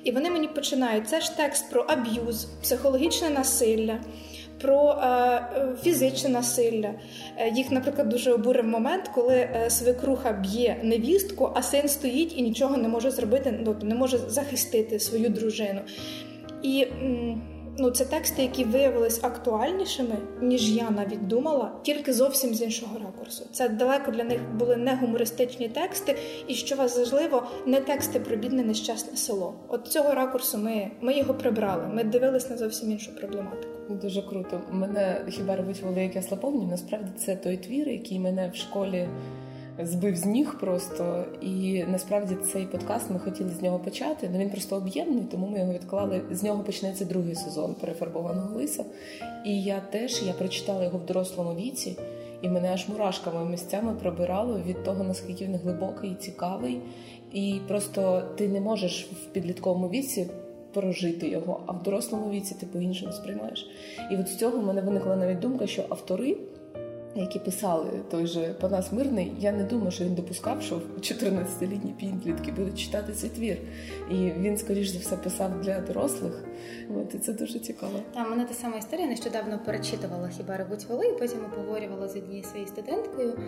І 0.03 0.11
вони 0.11 0.29
мені 0.29 0.47
починають. 0.47 1.09
Це 1.09 1.21
ж 1.21 1.37
текст 1.37 1.71
про 1.71 1.81
аб'юз, 1.81 2.45
психологічне 2.45 3.29
насилля, 3.29 3.97
про 4.61 4.91
е, 4.91 5.41
фізичне 5.83 6.29
насилля. 6.29 6.89
Е, 7.37 7.49
їх, 7.49 7.71
наприклад, 7.71 8.09
дуже 8.09 8.31
обурив 8.33 8.65
момент, 8.67 9.07
коли 9.15 9.35
е, 9.35 9.69
свекруха 9.69 10.31
б'є 10.31 10.79
невістку, 10.83 11.51
а 11.55 11.61
син 11.61 11.87
стоїть 11.89 12.37
і 12.37 12.41
нічого 12.41 12.77
не 12.77 12.87
може 12.87 13.11
зробити, 13.11 13.59
ну, 13.65 13.75
не 13.81 13.95
може 13.95 14.17
захистити 14.17 14.99
свою 14.99 15.29
дружину. 15.29 15.81
І 16.63 16.87
м- 17.01 17.41
ну, 17.81 17.91
це 17.91 18.05
тексти, 18.05 18.41
які 18.41 18.63
виявились 18.63 19.23
актуальнішими, 19.23 20.15
ніж 20.41 20.71
я 20.75 20.89
навіть 20.89 21.27
думала, 21.27 21.71
тільки 21.81 22.13
зовсім 22.13 22.53
з 22.53 22.61
іншого 22.61 22.99
ракурсу. 22.99 23.45
Це 23.51 23.69
далеко 23.69 24.11
для 24.11 24.23
них 24.23 24.41
були 24.55 24.75
не 24.75 24.95
гумористичні 24.95 25.69
тексти, 25.69 26.15
і 26.47 26.53
що 26.53 26.75
вас 26.75 26.97
важливо, 26.97 27.43
не 27.65 27.81
тексти 27.81 28.19
про 28.19 28.35
бідне 28.35 28.63
нещасне 28.63 29.17
село. 29.17 29.53
От 29.67 29.87
цього 29.87 30.13
ракурсу 30.13 30.57
ми 30.57 30.91
ми 31.01 31.13
його 31.13 31.33
прибрали. 31.33 31.83
Ми 31.93 32.03
дивились 32.03 32.49
на 32.49 32.57
зовсім 32.57 32.91
іншу 32.91 33.15
проблематику. 33.15 33.67
Дуже 33.89 34.21
круто. 34.21 34.61
Мене 34.71 35.25
хіба 35.29 35.55
робить 35.55 35.81
велике 35.81 36.21
слаповні. 36.21 36.65
Насправді 36.65 37.11
це 37.17 37.35
той 37.35 37.57
твір, 37.57 37.89
який 37.89 38.19
мене 38.19 38.51
в 38.53 38.55
школі 38.55 39.07
збив 39.79 40.15
з 40.15 40.25
ніг 40.25 40.59
просто. 40.59 41.25
І 41.41 41.83
насправді 41.87 42.35
цей 42.35 42.65
подкаст 42.65 43.09
ми 43.09 43.19
хотіли 43.19 43.49
з 43.49 43.61
нього 43.61 43.79
почати. 43.79 44.27
але 44.29 44.39
Він 44.39 44.49
просто 44.49 44.75
об'єднаний, 44.75 45.23
тому 45.31 45.47
ми 45.47 45.59
його 45.59 45.73
відклали. 45.73 46.21
З 46.31 46.43
нього 46.43 46.63
почнеться 46.63 47.05
другий 47.05 47.35
сезон 47.35 47.75
перефарбованого 47.81 48.55
лиса. 48.55 48.85
І 49.45 49.63
я 49.63 49.79
теж 49.79 50.23
я 50.23 50.33
прочитала 50.33 50.83
його 50.83 50.97
в 50.97 51.05
дорослому 51.05 51.55
віці, 51.55 51.97
і 52.41 52.49
мене 52.49 52.73
аж 52.73 52.89
мурашками 52.89 53.49
місцями 53.49 53.93
пробирало 53.93 54.59
від 54.67 54.83
того, 54.83 55.03
наскільки 55.03 55.45
він 55.45 55.55
глибокий 55.55 56.11
і 56.11 56.15
цікавий. 56.15 56.81
І 57.33 57.59
просто 57.67 58.23
ти 58.37 58.49
не 58.49 58.61
можеш 58.61 59.05
в 59.05 59.25
підлітковому 59.25 59.89
віці. 59.89 60.27
Прожити 60.73 61.29
його, 61.29 61.63
а 61.65 61.71
в 61.71 61.83
дорослому 61.83 62.29
віці 62.29 62.55
ти 62.59 62.65
по-іншому 62.65 63.11
сприймаєш. 63.11 63.69
І 64.11 64.17
от 64.17 64.27
з 64.27 64.35
цього 64.35 64.59
в 64.59 64.65
мене 64.65 64.81
виникла 64.81 65.15
навіть 65.15 65.39
думка, 65.39 65.67
що 65.67 65.85
автори 65.89 66.37
які 67.15 67.39
писали 67.39 67.89
той 68.11 68.27
же 68.27 68.55
Панас 68.61 68.91
Мирний, 68.91 69.33
я 69.39 69.51
не 69.51 69.63
думаю, 69.63 69.91
що 69.91 70.03
він 70.03 70.15
допускав, 70.15 70.61
що 70.61 70.81
14-літні 70.99 71.93
підлітки 71.99 72.51
будуть 72.51 72.79
читати 72.79 73.13
цей 73.13 73.29
твір. 73.29 73.57
І 74.11 74.13
він, 74.13 74.57
скоріш 74.57 74.87
за 74.87 74.99
все, 74.99 75.17
писав 75.17 75.61
для 75.61 75.79
дорослих. 75.79 76.43
От, 76.97 77.15
і 77.15 77.19
це 77.19 77.33
дуже 77.33 77.59
цікаво. 77.59 77.99
Там 78.13 78.29
мене 78.29 78.45
та 78.45 78.53
сама 78.53 78.77
історія 78.77 79.07
нещодавно 79.07 79.59
перечитувала 79.65 80.29
хіба 80.29 80.57
ревуть 80.57 80.85
воли, 80.85 81.07
і 81.07 81.19
потім 81.19 81.39
обговорювала 81.45 82.07
з 82.07 82.15
однією 82.15 82.43
своєю 82.43 82.67
студенткою. 82.67 83.39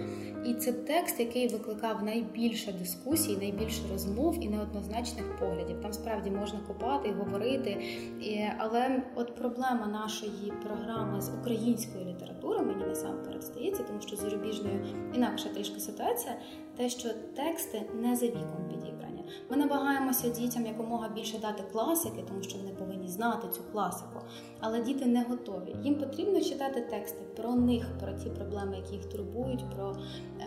І 0.45 0.54
це 0.54 0.73
текст, 0.73 1.19
який 1.19 1.47
викликав 1.47 2.04
найбільше 2.04 2.73
дискусій, 2.73 3.38
найбільше 3.38 3.82
розмов 3.91 4.43
і 4.43 4.49
неоднозначних 4.49 5.39
поглядів. 5.39 5.82
Там 5.82 5.93
справді 5.93 6.32
можна 6.32 6.60
копати, 6.67 7.12
говорити. 7.12 7.84
І, 8.21 8.45
Але 8.58 9.04
от 9.15 9.36
проблема 9.36 9.88
нашої 9.88 10.54
програми 10.63 11.21
з 11.21 11.30
української 11.30 12.06
літератури 12.06 12.60
мені 12.60 12.86
насамперед 12.86 13.43
стається, 13.43 13.84
тому 13.84 14.02
що 14.02 14.15
з 14.15 14.19
зарубіжною 14.19 14.86
інакша 15.13 15.49
трішки 15.49 15.80
ситуація, 15.80 16.36
те, 16.78 16.89
що 16.89 17.10
тексти 17.36 17.82
не 18.02 18.15
за 18.15 18.26
віком 18.26 18.69
підібрані. 18.69 19.12
Ми 19.50 19.58
намагаємося 19.58 20.30
дітям 20.30 20.65
якомога 20.65 21.10
більше 21.10 21.38
дати 21.38 21.63
класики, 21.72 22.24
тому 22.28 22.43
що 22.43 22.58
вони 22.58 22.69
повинні 22.69 23.08
знати 23.08 23.48
цю 23.48 23.62
класику. 23.72 24.19
Але 24.60 24.82
діти 24.82 25.06
не 25.06 25.24
готові. 25.24 25.76
Їм 25.84 25.96
потрібно 25.96 26.41
читати 26.41 26.82
тексти 26.82 27.24
про 27.36 27.56
них, 27.56 27.86
про 28.00 28.13
ті 28.13 28.30
проблеми, 28.30 28.76
які 28.78 28.96
їх 28.96 29.06
турбують. 29.06 29.63
про... 29.76 29.96
Е, 30.39 30.46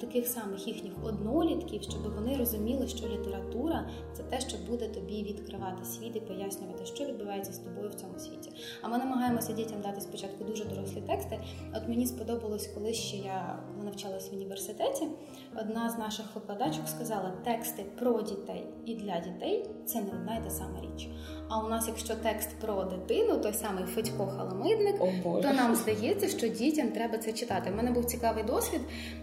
таких 0.00 0.28
самих 0.28 0.66
їхніх 0.66 0.92
однолітків, 1.04 1.82
щоб 1.82 2.14
вони 2.14 2.36
розуміли, 2.36 2.88
що 2.88 3.08
література 3.08 3.88
це 4.12 4.22
те, 4.22 4.40
що 4.40 4.56
буде 4.68 4.88
тобі 4.88 5.22
відкривати 5.22 5.84
світ 5.84 6.16
і 6.16 6.20
пояснювати, 6.20 6.86
що 6.86 7.04
відбувається 7.04 7.52
з 7.52 7.58
тобою 7.58 7.88
в 7.88 7.94
цьому 7.94 8.18
світі. 8.18 8.50
А 8.82 8.88
ми 8.88 8.98
намагаємося 8.98 9.52
дітям 9.52 9.80
дати 9.80 10.00
спочатку 10.00 10.44
дуже 10.44 10.64
дорослі 10.64 11.00
тексти. 11.00 11.40
От 11.74 11.88
мені 11.88 12.06
сподобалось, 12.06 12.66
коли 12.74 12.94
ще 12.94 13.16
я 13.16 13.58
навчалась 13.84 14.30
в 14.30 14.34
університеті. 14.34 15.08
Одна 15.56 15.90
з 15.90 15.98
наших 15.98 16.26
викладачок 16.34 16.88
сказала: 16.88 17.32
тексти 17.44 17.84
про 17.98 18.22
дітей 18.22 18.66
і 18.86 18.94
для 18.94 19.20
дітей 19.20 19.70
це 19.86 20.00
не 20.00 20.10
одна 20.10 20.36
й 20.36 20.42
та 20.44 20.50
сама 20.50 20.80
річ. 20.80 21.08
А 21.48 21.64
у 21.64 21.68
нас, 21.68 21.88
якщо 21.88 22.14
текст 22.14 22.50
про 22.60 22.84
дитину, 22.84 23.36
той 23.36 23.52
самий 23.52 23.84
Федько 23.84 24.26
Халамидник, 24.26 25.02
О, 25.24 25.40
то 25.42 25.52
нам 25.52 25.74
здається, 25.74 26.28
що 26.28 26.48
дітям 26.48 26.88
треба 26.88 27.18
це 27.18 27.32
читати. 27.32 27.70
У 27.70 27.76
мене 27.76 27.90
був 27.90 28.04
цікавий 28.04 28.44
досвід. 28.44 28.80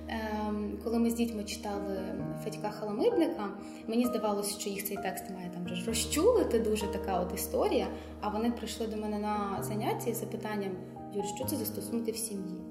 Ем, 0.07 0.79
коли 0.83 0.99
ми 0.99 1.09
з 1.09 1.13
дітьми 1.13 1.43
читали 1.43 1.97
Федька 2.43 2.69
Халамидника, 2.69 3.49
мені 3.87 4.05
здавалося, 4.05 4.59
що 4.59 4.69
їх 4.69 4.85
цей 4.87 4.97
текст 4.97 5.29
має 5.29 5.49
там 5.49 5.65
вже 5.65 5.85
розчулити 5.85 6.59
дуже 6.59 6.87
така 6.87 7.19
от 7.19 7.33
історія. 7.33 7.87
А 8.21 8.29
вони 8.29 8.51
прийшли 8.51 8.87
до 8.87 8.97
мене 8.97 9.19
на 9.19 9.57
заняття 9.61 10.09
із 10.09 10.19
запитанням: 10.19 10.71
Юр, 11.13 11.25
що 11.35 11.45
це 11.45 11.55
за 11.55 11.65
стосунки 11.65 12.11
в 12.11 12.17
сім'ї? 12.17 12.66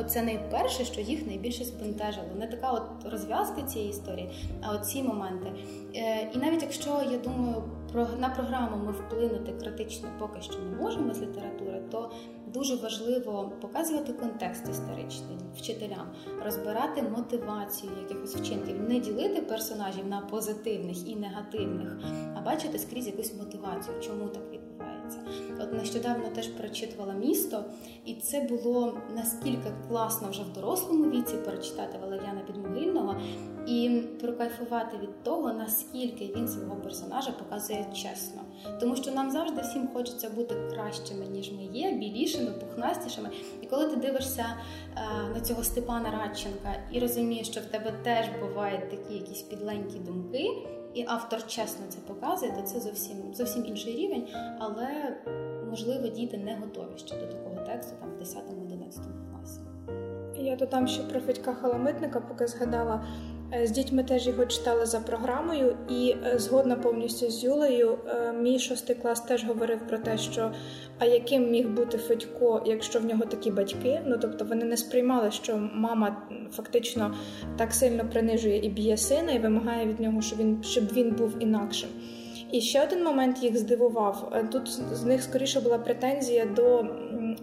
Оце 0.00 0.22
найперше, 0.22 0.84
що 0.84 1.00
їх 1.00 1.26
найбільше 1.26 1.64
збентежило. 1.64 2.26
Не 2.38 2.46
така 2.46 2.72
от 2.72 3.12
розв'язка 3.12 3.62
цієї 3.62 3.90
історії, 3.90 4.30
а 4.62 4.72
от 4.74 4.86
ці 4.86 5.02
моменти. 5.02 5.52
Е, 5.94 6.30
і 6.34 6.38
навіть 6.38 6.62
якщо 6.62 6.90
я 7.10 7.18
думаю, 7.18 7.62
про 7.92 8.06
на 8.18 8.28
програму 8.28 8.76
ми 8.86 8.92
вплинути 8.92 9.52
критично 9.52 10.08
поки 10.18 10.40
що 10.42 10.58
не 10.58 10.82
можемо 10.82 11.14
з 11.14 11.20
літератури, 11.20 11.82
то 11.90 12.10
дуже 12.46 12.76
важливо 12.76 13.52
показувати 13.60 14.12
контекст 14.12 14.68
історичний 14.68 15.36
вчителям, 15.56 16.06
розбирати 16.44 17.02
мотивацію 17.02 17.92
якихось 18.02 18.36
вчинків, 18.36 18.80
не 18.88 19.00
ділити 19.00 19.42
персонажів 19.42 20.06
на 20.06 20.20
позитивних 20.20 21.08
і 21.08 21.16
негативних, 21.16 21.98
а 22.36 22.40
бачити 22.40 22.78
скрізь 22.78 23.06
якусь 23.06 23.34
мотивацію, 23.34 24.00
чому 24.00 24.28
так 24.28 24.42
відбувається. 24.52 24.97
От 25.60 25.72
нещодавно 25.72 26.28
теж 26.34 26.48
перечитувала 26.48 27.12
місто, 27.12 27.64
і 28.04 28.14
це 28.14 28.40
було 28.40 28.98
наскільки 29.16 29.72
класно 29.88 30.30
вже 30.30 30.42
в 30.42 30.52
дорослому 30.52 31.10
віці 31.10 31.36
перечитати 31.36 31.98
Валеріана 31.98 32.40
Підмогильного 32.46 33.16
і 33.66 34.02
прокайфувати 34.20 34.96
від 35.02 35.22
того, 35.22 35.52
наскільки 35.52 36.32
він 36.36 36.48
свого 36.48 36.76
персонажа 36.76 37.30
показує 37.30 37.86
чесно. 37.94 38.42
Тому 38.80 38.96
що 38.96 39.10
нам 39.10 39.30
завжди 39.30 39.62
всім 39.62 39.88
хочеться 39.94 40.30
бути 40.30 40.54
кращими, 40.70 41.26
ніж 41.26 41.52
ми 41.52 41.62
є, 41.62 41.92
білішими, 41.92 42.50
пухнастішими. 42.50 43.30
І 43.62 43.66
коли 43.66 43.86
ти 43.86 43.96
дивишся 43.96 44.46
е, 44.96 45.00
на 45.34 45.40
цього 45.40 45.64
Степана 45.64 46.10
Радченка 46.10 46.74
і 46.92 47.00
розумієш, 47.00 47.46
що 47.46 47.60
в 47.60 47.64
тебе 47.64 47.92
теж 48.02 48.26
бувають 48.40 48.90
такі 48.90 49.14
якісь 49.14 49.42
підленькі 49.42 49.98
думки, 49.98 50.48
і 50.98 51.04
автор 51.08 51.46
чесно 51.46 51.86
це 51.88 51.98
показує, 51.98 52.52
то 52.52 52.62
це 52.62 52.80
зовсім 52.80 53.16
зовсім 53.34 53.66
інший 53.66 53.96
рівень. 53.96 54.28
Але 54.58 55.16
можливо 55.70 56.08
діти 56.08 56.38
не 56.38 56.56
готові 56.56 56.98
ще 56.98 57.16
до 57.20 57.26
такого 57.26 57.66
тексту 57.66 57.96
там 58.00 58.10
в 58.10 58.22
10-11 58.22 58.92
класі. 59.30 59.60
Я 60.34 60.56
додам 60.56 60.88
ще 60.88 61.02
про 61.02 61.20
Федька 61.20 61.54
Халамитника, 61.54 62.20
поки 62.20 62.46
згадала. 62.46 63.06
Е, 63.52 63.66
з 63.66 63.70
дітьми 63.70 64.04
теж 64.04 64.26
його 64.26 64.46
читали 64.46 64.86
за 64.86 65.00
програмою, 65.00 65.76
і 65.90 66.14
е, 66.24 66.38
згодна 66.38 66.76
повністю 66.76 67.30
з 67.30 67.44
Юлею, 67.44 67.98
е, 68.08 68.32
мій 68.32 68.58
шостий 68.58 68.96
клас 68.96 69.20
теж 69.20 69.44
говорив 69.44 69.78
про 69.88 69.98
те, 69.98 70.18
що 70.18 70.52
а 70.98 71.04
яким 71.04 71.50
міг 71.50 71.68
бути 71.68 71.98
Федько, 71.98 72.62
якщо 72.66 73.00
в 73.00 73.04
нього 73.04 73.24
такі 73.24 73.50
батьки. 73.50 74.00
Ну 74.06 74.18
тобто 74.20 74.44
вони 74.44 74.64
не 74.64 74.76
сприймали, 74.76 75.30
що 75.30 75.70
мама 75.74 76.22
фактично 76.52 77.14
так 77.56 77.72
сильно 77.72 78.08
принижує 78.08 78.66
і 78.66 78.68
б'є 78.68 78.96
сина, 78.96 79.32
і 79.32 79.38
вимагає 79.38 79.86
від 79.86 80.00
нього, 80.00 80.22
щоб 80.22 80.38
він 80.38 80.62
щоб 80.62 80.92
він 80.92 81.10
був 81.10 81.34
інакшим. 81.40 81.88
І 82.52 82.60
ще 82.60 82.84
один 82.84 83.04
момент 83.04 83.42
їх 83.42 83.56
здивував. 83.56 84.32
Тут 84.52 84.68
з 84.92 85.04
них 85.04 85.22
скоріше 85.22 85.60
була 85.60 85.78
претензія 85.78 86.44
до 86.44 86.86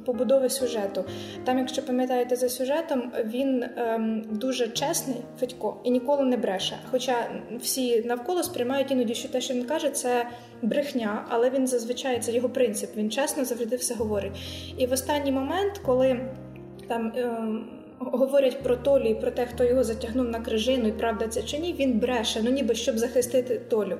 побудови 0.06 0.50
сюжету. 0.50 1.04
Там, 1.44 1.60
якщо 1.60 1.86
пам'ятаєте 1.86 2.36
за 2.36 2.50
сюжетом, 2.50 3.12
він 3.26 3.65
ем, 3.78 4.24
дуже 4.32 4.68
чесний 4.68 5.18
Федько 5.39 5.78
і 5.84 5.91
ніколи 5.91 6.24
не 6.24 6.38
бреше. 6.38 6.78
Хоча 6.91 7.15
всі 7.60 8.02
навколо 8.02 8.44
сприймають 8.44 8.91
іноді, 8.91 9.15
що 9.15 9.30
те, 9.30 9.41
що 9.41 9.54
він 9.54 9.65
каже, 9.65 9.89
це 9.89 10.28
брехня, 10.62 11.26
але 11.30 11.50
він 11.50 11.68
зазвичай 11.68 12.20
це 12.20 12.32
його 12.32 12.50
принцип. 12.50 12.96
Він 12.98 13.12
чесно 13.12 13.46
завжди 13.46 13.76
все 13.76 13.96
говорить. 13.96 14.34
І 14.78 14.86
в 14.86 14.91
останній 14.91 15.32
момент, 15.32 15.82
коли 15.86 16.20
там. 16.88 17.13
Ем, 17.15 17.70
говорять 18.12 18.63
про 18.63 18.76
Толю 18.76 19.06
і 19.06 19.15
про 19.15 19.32
те, 19.32 19.46
хто 19.46 19.63
його 19.63 19.84
затягнув 19.84 20.30
на 20.30 20.39
крижину, 20.39 20.88
і 20.88 20.91
правда 20.91 21.28
це 21.28 21.44
чи 21.44 21.58
ні, 21.58 21.76
він 21.80 22.00
бреше, 22.00 22.41
ну 22.44 22.52
ніби 22.52 22.76
щоб 22.76 22.98
захистити 22.98 23.62
Толю. 23.70 23.98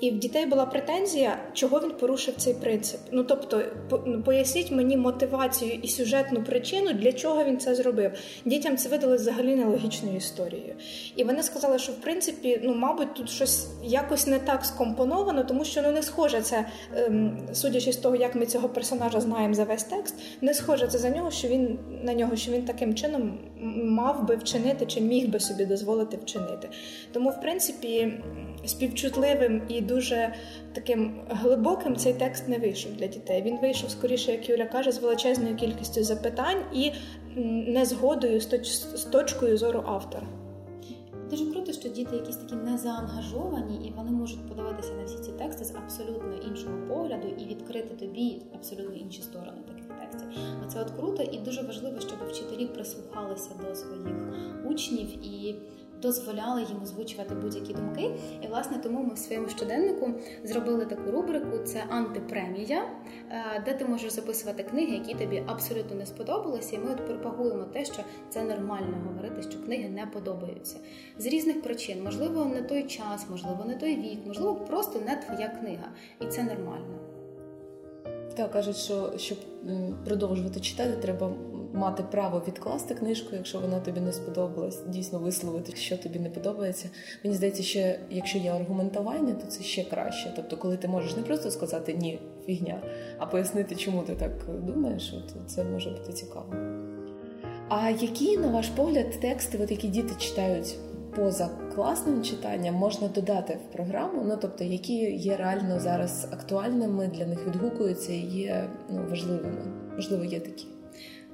І 0.00 0.10
в 0.10 0.18
дітей 0.18 0.46
була 0.46 0.66
претензія, 0.66 1.38
чого 1.52 1.80
він 1.80 1.90
порушив 1.90 2.34
цей 2.36 2.54
принцип. 2.54 3.00
Ну 3.12 3.24
тобто, 3.24 3.62
ну, 4.06 4.22
поясніть 4.22 4.70
мені 4.70 4.96
мотивацію 4.96 5.78
і 5.82 5.88
сюжетну 5.88 6.42
причину, 6.42 6.92
для 6.92 7.12
чого 7.12 7.44
він 7.44 7.58
це 7.58 7.74
зробив. 7.74 8.12
Дітям 8.44 8.76
це 8.76 8.88
видали 8.88 9.16
взагалі 9.16 9.56
нелогічною 9.56 10.16
історією. 10.16 10.74
І 11.16 11.24
вони 11.24 11.42
сказали, 11.42 11.78
що 11.78 11.92
в 11.92 11.96
принципі, 11.96 12.60
ну, 12.62 12.74
мабуть, 12.74 13.14
тут 13.14 13.30
щось 13.30 13.68
якось 13.82 14.26
не 14.26 14.38
так 14.38 14.64
скомпоновано, 14.64 15.44
тому 15.44 15.64
що 15.64 15.82
ну 15.82 15.92
не 15.92 16.02
схоже 16.02 16.40
це, 16.40 16.66
ем, 16.96 17.38
судячи 17.52 17.92
з 17.92 17.96
того, 17.96 18.16
як 18.16 18.34
ми 18.34 18.46
цього 18.46 18.68
персонажа 18.68 19.20
знаємо 19.20 19.54
за 19.54 19.64
весь 19.64 19.84
текст, 19.84 20.14
не 20.40 20.54
схоже 20.54 20.86
це 20.86 20.98
за 20.98 21.10
нього, 21.10 21.30
що 21.30 21.48
він 21.48 21.78
на 22.02 22.14
нього, 22.14 22.36
що 22.36 22.52
він 22.52 22.62
таким 22.62 22.94
чином 22.94 23.38
мав 23.84 24.26
би 24.26 24.36
вчинити 24.36 24.86
чи 24.86 25.00
міг 25.00 25.28
би 25.28 25.40
собі 25.40 25.64
дозволити 25.64 26.16
вчинити. 26.16 26.68
Тому, 27.12 27.30
в 27.30 27.40
принципі, 27.40 28.22
співчутливим 28.64 29.62
і 29.68 29.80
дуже 29.80 30.34
таким 30.72 31.20
глибоким 31.28 31.96
цей 31.96 32.14
текст 32.14 32.48
не 32.48 32.58
вийшов 32.58 32.92
для 32.92 33.06
дітей. 33.06 33.42
Він 33.42 33.58
вийшов 33.58 33.90
скоріше, 33.90 34.32
як 34.32 34.48
Юля 34.48 34.64
каже, 34.64 34.92
з 34.92 34.98
величезною 34.98 35.56
кількістю 35.56 36.04
запитань 36.04 36.62
і 36.74 36.92
незгодою 37.66 38.40
з 38.40 39.04
точкою 39.12 39.58
зору 39.58 39.84
автора. 39.86 40.26
Дуже 41.30 41.46
круто, 41.46 41.72
що 41.72 41.88
діти 41.88 42.16
якісь 42.16 42.36
такі 42.36 42.54
незаангажовані, 42.54 43.88
і 43.88 43.92
вони 43.96 44.10
можуть 44.10 44.48
подивитися 44.48 44.92
на 44.92 45.04
всі 45.04 45.18
ці 45.18 45.32
тексти 45.32 45.64
з 45.64 45.74
абсолютно 45.74 46.34
іншого 46.48 46.76
погляду 46.88 47.28
і 47.38 47.44
відкрити 47.44 48.06
тобі 48.06 48.42
абсолютно 48.54 48.94
інші 48.94 49.22
сторони 49.22 49.58
текстів. 50.10 50.42
Оце 50.66 50.80
от 50.80 50.90
круто 50.90 51.22
і 51.22 51.38
дуже 51.38 51.62
важливо, 51.62 52.00
щоб 52.00 52.18
вчителі 52.28 52.66
прислухалися 52.66 53.50
до 53.68 53.74
своїх 53.74 54.16
учнів 54.64 55.26
і 55.26 55.54
дозволяли 56.02 56.62
їм 56.62 56.82
озвучувати 56.82 57.34
будь-які 57.34 57.72
думки. 57.72 58.10
І 58.42 58.46
власне 58.46 58.78
тому 58.78 59.02
ми 59.02 59.14
в 59.14 59.18
своєму 59.18 59.48
щоденнику 59.48 60.10
зробили 60.44 60.86
таку 60.86 61.10
рубрику: 61.10 61.58
це 61.58 61.84
антипремія, 61.88 62.82
е, 63.30 63.62
де 63.64 63.74
ти 63.74 63.84
можеш 63.84 64.12
записувати 64.12 64.62
книги, 64.62 64.92
які 64.92 65.14
тобі 65.14 65.42
абсолютно 65.46 65.96
не 65.96 66.06
сподобалися. 66.06 66.76
І 66.76 66.78
ми 66.78 66.92
от 66.92 67.06
пропагуємо 67.06 67.64
те, 67.64 67.84
що 67.84 68.02
це 68.28 68.42
нормально 68.42 68.96
говорити, 69.06 69.42
що 69.42 69.62
книги 69.62 69.88
не 69.88 70.06
подобаються 70.06 70.76
з 71.18 71.26
різних 71.26 71.62
причин. 71.62 72.04
Можливо, 72.04 72.44
не 72.44 72.62
той 72.62 72.82
час, 72.82 73.26
можливо, 73.30 73.64
не 73.64 73.74
той 73.74 73.96
вік, 73.96 74.18
можливо, 74.26 74.54
просто 74.54 75.00
не 75.00 75.16
твоя 75.16 75.48
книга, 75.48 75.88
і 76.20 76.26
це 76.26 76.42
нормально. 76.42 77.09
Так, 78.36 78.52
кажуть, 78.52 78.76
що 78.76 79.12
щоб 79.16 79.38
продовжувати 80.04 80.60
читати, 80.60 80.92
треба 81.02 81.32
мати 81.72 82.02
право 82.02 82.42
відкласти 82.48 82.94
книжку, 82.94 83.28
якщо 83.36 83.58
вона 83.58 83.80
тобі 83.80 84.00
не 84.00 84.12
сподобалась, 84.12 84.82
дійсно 84.86 85.18
висловити, 85.18 85.76
що 85.76 85.96
тобі 85.96 86.18
не 86.18 86.30
подобається. 86.30 86.90
Мені 87.24 87.36
здається, 87.36 87.62
що 87.62 87.92
якщо 88.10 88.38
є 88.38 88.52
аргументування, 88.52 89.34
то 89.34 89.46
це 89.46 89.62
ще 89.62 89.84
краще. 89.84 90.32
Тобто, 90.36 90.56
коли 90.56 90.76
ти 90.76 90.88
можеш 90.88 91.16
не 91.16 91.22
просто 91.22 91.50
сказати 91.50 91.94
ні, 91.94 92.20
фігня, 92.46 92.82
а 93.18 93.26
пояснити, 93.26 93.74
чому 93.74 94.02
ти 94.02 94.14
так 94.14 94.32
думаєш, 94.66 95.14
от 95.16 95.50
це 95.50 95.64
може 95.64 95.90
бути 95.90 96.12
цікаво. 96.12 96.54
А 97.68 97.90
які, 97.90 98.38
на 98.38 98.48
ваш 98.48 98.68
погляд, 98.68 99.20
тексти, 99.20 99.58
от 99.62 99.70
які 99.70 99.88
діти 99.88 100.14
читають 100.18 100.76
поза 101.16 101.50
класним 101.74 102.22
читанням, 102.22 102.74
можна 102.74 103.08
додати 103.08 103.58
в 103.68 103.72
програму? 103.72 104.22
Ну 104.24 104.38
тобто, 104.40 104.64
які 104.64 104.94
є 105.16 105.36
реально 105.36 105.80
зараз 105.80 106.28
актуальними 106.32 107.06
для 107.06 107.26
них 107.26 107.46
відгукуються 107.46 108.12
і 108.12 108.20
є 108.20 108.70
ну, 108.90 109.06
важливими? 109.10 109.62
Можливо, 109.96 110.24
є 110.24 110.40
такі. 110.40 110.66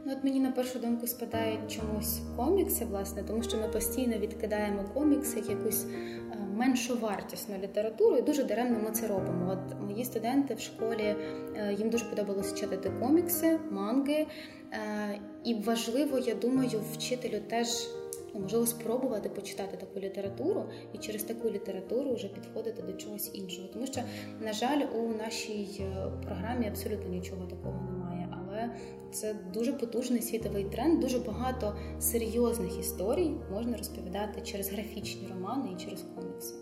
Ну, 0.04 0.12
от 0.12 0.24
мені 0.24 0.40
на 0.40 0.50
першу 0.50 0.78
думку 0.78 1.06
спадають 1.06 1.70
чомусь 1.70 2.20
комікси, 2.36 2.84
власне, 2.84 3.22
тому 3.22 3.42
що 3.42 3.56
ми 3.56 3.68
постійно 3.68 4.18
відкидаємо 4.18 4.84
комікси 4.94 5.38
як 5.38 5.50
якусь 5.50 5.84
е, 5.84 6.38
меншу 6.54 6.98
вартісну 6.98 7.54
літературу, 7.62 8.16
і 8.16 8.22
дуже 8.22 8.44
даремно 8.44 8.78
ми 8.84 8.90
це 8.90 9.06
робимо. 9.06 9.52
От 9.52 9.80
мої 9.80 10.04
студенти 10.04 10.54
в 10.54 10.60
школі 10.60 11.16
е, 11.56 11.76
їм 11.78 11.90
дуже 11.90 12.04
подобалося 12.04 12.56
читати 12.56 12.90
комікси, 13.00 13.58
манги, 13.70 14.26
е, 14.72 15.18
і 15.44 15.54
важливо, 15.54 16.18
я 16.18 16.34
думаю, 16.34 16.80
вчителю 16.92 17.40
теж. 17.48 17.68
Ну, 18.36 18.42
можливо, 18.42 18.66
спробувати 18.66 19.28
почитати 19.28 19.76
таку 19.76 20.00
літературу 20.00 20.64
і 20.92 20.98
через 20.98 21.22
таку 21.22 21.50
літературу 21.50 22.14
вже 22.14 22.28
підходити 22.28 22.82
до 22.82 22.92
чогось 22.92 23.30
іншого. 23.34 23.68
Тому 23.72 23.86
що, 23.86 24.00
на 24.40 24.52
жаль, 24.52 24.80
у 24.94 25.08
нашій 25.08 25.86
програмі 26.24 26.68
абсолютно 26.68 27.08
нічого 27.10 27.46
такого 27.46 27.82
немає. 27.92 28.28
Але 28.32 28.70
це 29.12 29.34
дуже 29.54 29.72
потужний 29.72 30.22
світовий 30.22 30.64
тренд. 30.64 31.00
Дуже 31.00 31.18
багато 31.18 31.76
серйозних 32.00 32.78
історій 32.80 33.30
можна 33.52 33.76
розповідати 33.76 34.40
через 34.40 34.70
графічні 34.70 35.28
романи 35.28 35.68
і 35.72 35.84
через 35.84 36.04
комікси. 36.14 36.54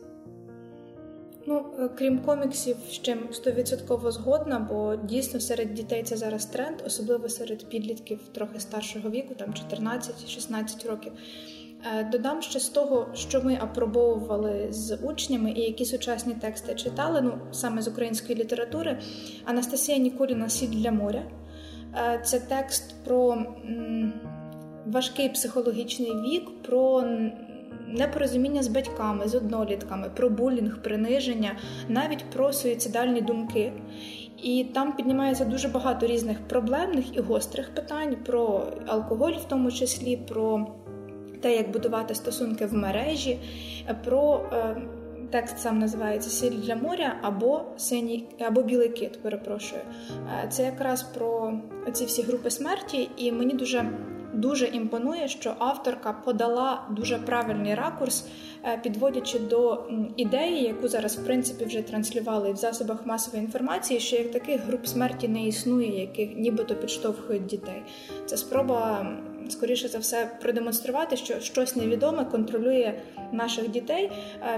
Ну, 1.47 1.67
е, 1.79 1.89
крім 1.89 2.19
коміксів, 2.19 2.77
з 2.89 2.93
чим 2.93 3.19
стовідсотково 3.33 4.13
згодна, 4.13 4.59
бо 4.59 4.97
дійсно 4.97 5.41
серед 5.41 5.75
дітей 5.75 6.03
це 6.03 6.17
зараз 6.17 6.47
тренд, 6.47 6.77
особливо 6.87 7.29
серед 7.29 7.69
підлітків 7.69 8.21
трохи 8.33 8.61
старшого 8.61 9.11
віку, 9.11 9.35
там 9.35 9.55
14-16 9.71 10.89
років. 10.89 11.13
Е, 11.93 12.05
додам 12.05 12.43
ще 12.43 12.61
з 12.61 12.69
того, 12.69 13.07
що 13.15 13.43
ми 13.43 13.59
апробовували 13.61 14.67
з 14.71 14.97
учнями 14.97 15.51
і 15.51 15.61
які 15.61 15.85
сучасні 15.85 16.35
тексти 16.35 16.75
читали, 16.75 17.21
ну 17.21 17.33
саме 17.53 17.83
з 17.83 17.89
української 17.89 18.39
літератури. 18.39 18.99
Анастасія 19.45 19.99
Нікуліна 19.99 20.49
Сіль 20.49 20.69
для 20.69 20.91
моря. 20.93 21.23
Е, 21.97 22.21
це 22.25 22.41
текст 22.41 23.05
про 23.05 23.45
важкий 24.87 25.29
психологічний 25.29 26.13
вік, 26.13 26.63
про 26.63 27.05
непорозуміння 27.89 28.63
з 28.63 28.69
батьками, 28.69 29.29
з 29.29 29.35
однолітками, 29.35 30.11
про 30.17 30.31
булінг, 30.31 30.83
приниження, 30.83 31.57
навіть 31.89 32.25
про 32.25 32.53
суїцидальні 32.53 33.21
думки. 33.21 33.73
І 34.43 34.65
там 34.75 34.97
піднімається 34.97 35.45
дуже 35.45 35.69
багато 35.69 36.07
різних 36.07 36.49
проблемних 36.49 37.17
і 37.17 37.21
гострих 37.21 37.75
питань 37.75 38.17
про 38.27 38.67
алкоголь, 38.87 39.33
в 39.33 39.45
тому 39.45 39.73
числі, 39.73 40.17
про 40.17 40.67
те, 41.45 41.57
як 41.57 41.71
будувати 41.71 42.15
стосунки 42.15 42.67
в 42.67 42.75
мережі, 42.75 43.39
про. 44.05 44.41
Е, 44.53 44.77
Текст 45.31 45.59
сам 45.59 45.79
називається 45.79 46.31
Сіль 46.31 46.51
для 46.51 46.77
моря 46.77 47.17
або 47.23 47.63
синій 47.77 48.25
або 48.47 48.63
білий 48.63 48.89
кит. 48.89 49.23
Перепрошую. 49.23 49.81
Е, 50.45 50.49
це 50.49 50.63
якраз 50.63 51.03
про 51.03 51.53
ці 51.93 52.05
всі 52.05 52.23
групи 52.23 52.51
смерті, 52.51 53.09
і 53.17 53.33
мені 53.33 53.55
дуже 53.55 53.91
дуже 54.35 54.67
імпонує, 54.67 55.29
що 55.29 55.55
авторка 55.59 56.13
подала 56.13 56.83
дуже 56.91 57.19
правильний 57.19 57.75
ракурс, 57.75 58.27
е, 58.65 58.79
підводячи 58.83 59.39
до 59.39 59.85
ідеї, 60.17 60.63
яку 60.63 60.89
зараз 60.89 61.17
в 61.17 61.25
принципі 61.25 61.65
вже 61.65 61.83
транслювали 61.83 62.53
в 62.53 62.57
засобах 62.57 63.07
масової 63.07 63.45
інформації, 63.45 64.01
що 64.01 64.17
як 64.17 64.31
таких 64.31 64.61
груп 64.61 64.87
смерті 64.87 65.29
не 65.29 65.47
існує, 65.47 66.01
яких 66.01 66.37
нібито 66.37 66.75
підштовхують 66.75 67.47
дітей. 67.47 67.83
Це 68.27 68.37
спроба 68.37 69.07
скоріше 69.49 69.89
за 69.89 69.99
все 69.99 70.31
продемонструвати, 70.43 71.17
що 71.17 71.41
щось 71.41 71.77
невідоме 71.77 72.25
контролює 72.25 72.95
наших 73.33 73.71
дітей. 73.71 74.11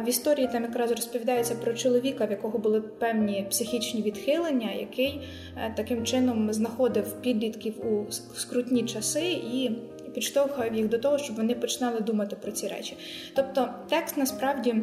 В 0.05 0.09
історії 0.09 0.49
там 0.53 0.63
якраз 0.63 0.91
розповідається 0.91 1.55
про 1.55 1.75
чоловіка, 1.75 2.27
в 2.27 2.31
якого 2.31 2.59
були 2.59 2.81
певні 2.81 3.47
психічні 3.51 4.03
відхилення, 4.03 4.73
який 4.73 5.21
е, 5.57 5.75
таким 5.77 6.05
чином 6.05 6.53
знаходив 6.53 7.13
підлітків 7.23 7.87
у 7.87 8.13
скрутні 8.35 8.83
часи 8.83 9.33
і. 9.53 9.71
Підштовхував 10.15 10.75
їх 10.75 10.89
до 10.89 10.99
того, 10.99 11.19
щоб 11.19 11.37
вони 11.37 11.55
починали 11.55 12.01
думати 12.01 12.37
про 12.43 12.53
ці 12.53 12.69
речі. 12.69 12.97
Тобто, 13.35 13.69
текст 13.89 14.17
насправді 14.17 14.75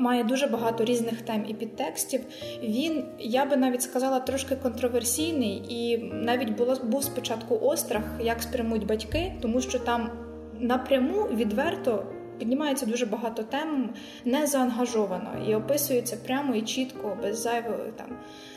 має 0.00 0.24
дуже 0.24 0.46
багато 0.46 0.84
різних 0.84 1.22
тем 1.22 1.44
і 1.48 1.54
підтекстів. 1.54 2.20
Він, 2.62 3.04
я 3.18 3.44
би 3.44 3.56
навіть 3.56 3.82
сказала, 3.82 4.20
трошки 4.20 4.56
контроверсійний, 4.56 5.62
і 5.68 5.98
навіть 6.12 6.50
було 6.50 6.76
був 6.84 7.04
спочатку 7.04 7.58
острах, 7.62 8.02
як 8.20 8.42
спрямують 8.42 8.86
батьки, 8.86 9.32
тому 9.40 9.60
що 9.60 9.78
там 9.78 10.10
напряму 10.60 11.22
відверто 11.22 12.06
піднімається 12.40 12.86
дуже 12.86 13.06
багато 13.06 13.42
тем 13.42 13.90
не 14.24 14.46
заангажовано 14.46 15.30
і 15.48 15.54
описується 15.54 16.16
прямо 16.16 16.54
і 16.54 16.62
чітко, 16.62 17.18
без 17.22 17.42
зайвих 17.42 17.76
там 17.96 18.06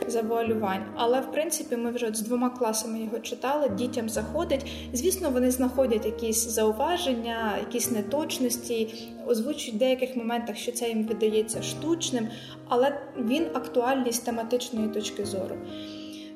завуалювань. 0.07 0.85
Але 0.95 1.21
в 1.21 1.31
принципі 1.31 1.75
ми 1.75 1.91
вже 1.91 2.13
з 2.13 2.21
двома 2.21 2.49
класами 2.49 2.99
його 2.99 3.19
читали. 3.19 3.69
Дітям 3.69 4.09
заходить. 4.09 4.71
Звісно, 4.93 5.29
вони 5.29 5.51
знаходять 5.51 6.05
якісь 6.05 6.47
зауваження, 6.47 7.57
якісь 7.59 7.91
неточності, 7.91 9.09
озвучують 9.27 9.75
в 9.75 9.77
деяких 9.77 10.15
моментах, 10.15 10.57
що 10.57 10.71
це 10.71 10.89
їм 10.89 11.03
видається 11.03 11.61
штучним, 11.61 12.27
але 12.67 13.01
він 13.17 13.45
актуальний 13.53 14.11
з 14.13 14.19
тематичної 14.19 14.87
точки 14.87 15.25
зору. 15.25 15.55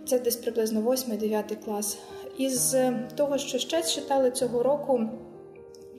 Це 0.05 0.19
десь 0.19 0.35
приблизно 0.35 0.81
8-9 0.81 1.55
клас. 1.65 1.97
Із 2.37 2.75
того, 3.15 3.37
що 3.37 3.57
ще 3.57 3.83
читали 3.83 4.31
цього 4.31 4.63
року 4.63 5.09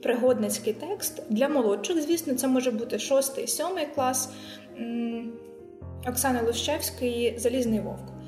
пригодницький 0.01 0.73
текст 0.73 1.23
для 1.29 1.49
молодших. 1.49 2.01
Звісно, 2.01 2.33
це 2.33 2.47
може 2.47 2.71
бути 2.71 2.99
шостий, 2.99 3.47
сьомий 3.47 3.87
клас 3.95 4.29
Оксани 6.07 6.41
Лущевської 6.41 7.37
Залізний 7.37 7.79
вовк. 7.79 8.18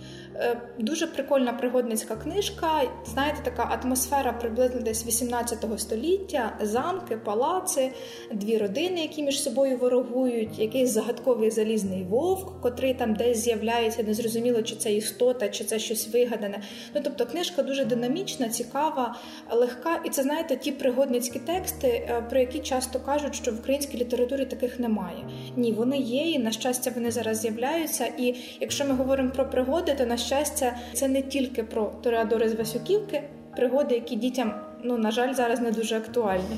Е, 0.41 0.57
дуже 0.79 1.07
прикольна 1.07 1.53
пригодницька 1.53 2.15
книжка. 2.15 2.81
Знаєте, 3.05 3.37
така 3.43 3.79
атмосфера 3.83 4.33
приблизно 4.33 4.81
десь 4.81 5.05
18 5.05 5.65
століття, 5.77 6.57
замки, 6.61 7.17
палаци, 7.17 7.91
дві 8.31 8.57
родини, 8.57 9.01
які 9.01 9.23
між 9.23 9.43
собою 9.43 9.77
ворогують, 9.77 10.59
якийсь 10.59 10.89
загадковий 10.89 11.51
залізний 11.51 12.03
вовк, 12.03 12.61
котрий 12.61 12.93
там 12.93 13.13
десь 13.13 13.37
з'являється, 13.37 14.03
незрозуміло, 14.03 14.61
чи 14.61 14.75
це 14.75 14.93
істота, 14.93 15.49
чи 15.49 15.63
це 15.63 15.79
щось 15.79 16.13
вигадане. 16.13 16.61
Ну 16.95 17.01
тобто, 17.03 17.25
книжка 17.25 17.63
дуже 17.63 17.85
динамічна, 17.85 18.49
цікава, 18.49 19.15
легка. 19.51 20.01
І 20.05 20.09
це 20.09 20.23
знаєте, 20.23 20.55
ті 20.55 20.71
пригодницькі 20.71 21.39
тексти, 21.39 21.87
е, 21.87 22.25
про 22.29 22.39
які 22.39 22.59
часто 22.59 22.99
кажуть, 22.99 23.35
що 23.35 23.51
в 23.51 23.55
українській 23.59 23.97
літературі 23.97 24.45
таких 24.45 24.79
немає. 24.79 25.25
Ні, 25.55 25.71
вони 25.71 25.97
є, 25.97 26.21
і 26.21 26.39
на 26.39 26.51
щастя, 26.51 26.91
вони 26.95 27.11
зараз 27.11 27.41
з'являються. 27.41 28.05
І 28.17 28.35
якщо 28.59 28.85
ми 28.85 28.93
говоримо 28.93 29.31
про 29.31 29.49
пригоди, 29.49 29.95
то 29.97 30.05
на 30.05 30.17
щастя, 30.31 30.75
це 30.93 31.07
не 31.07 31.21
тільки 31.21 31.63
про 31.63 31.91
Тореадори 32.03 32.49
з 32.49 32.55
Васюківки, 32.55 33.23
пригоди, 33.55 33.95
які 33.95 34.15
дітям, 34.15 34.53
ну 34.83 34.97
на 34.97 35.11
жаль, 35.11 35.33
зараз 35.33 35.59
не 35.59 35.71
дуже 35.71 35.97
актуальні. 35.97 36.57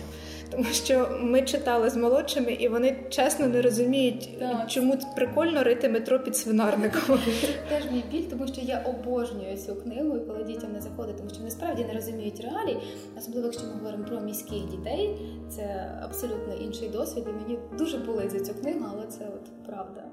Тому 0.52 0.66
що 0.66 1.10
ми 1.22 1.42
читали 1.42 1.90
з 1.90 1.96
молодшими, 1.96 2.52
і 2.52 2.68
вони 2.68 2.96
чесно 3.10 3.48
не 3.48 3.62
розуміють, 3.62 4.40
так. 4.40 4.70
чому 4.70 4.98
прикольно 5.16 5.64
рити 5.64 5.90
метро 5.90 6.20
під 6.20 6.38
свинарником. 6.38 7.20
Теж 7.70 7.92
мій 7.92 8.04
біль, 8.12 8.24
тому 8.30 8.48
що 8.48 8.62
я 8.62 8.80
обожнюю 8.80 9.58
цю 9.58 9.76
книгу, 9.76 10.18
і 10.18 10.20
коли 10.20 10.44
дітям 10.44 10.74
не 10.74 10.82
заходить, 10.82 11.18
тому 11.18 11.30
що 11.30 11.40
вони 11.40 11.52
справді 11.52 11.84
не 11.84 11.94
розуміють 11.94 12.42
реалій, 12.42 12.78
особливо 13.18 13.48
якщо 13.48 13.68
ми 13.68 13.74
говоримо 13.74 14.04
про 14.04 14.20
міських 14.20 14.66
дітей, 14.66 15.18
це 15.50 15.92
абсолютно 16.04 16.54
інший 16.54 16.90
досвід. 16.90 17.24
І 17.30 17.44
мені 17.44 17.60
дуже 17.78 17.98
болить 17.98 18.32
за 18.32 18.40
цю 18.40 18.54
книгу, 18.54 18.86
але 18.94 19.08
це 19.08 19.26
от 19.36 19.66
правда. 19.66 20.04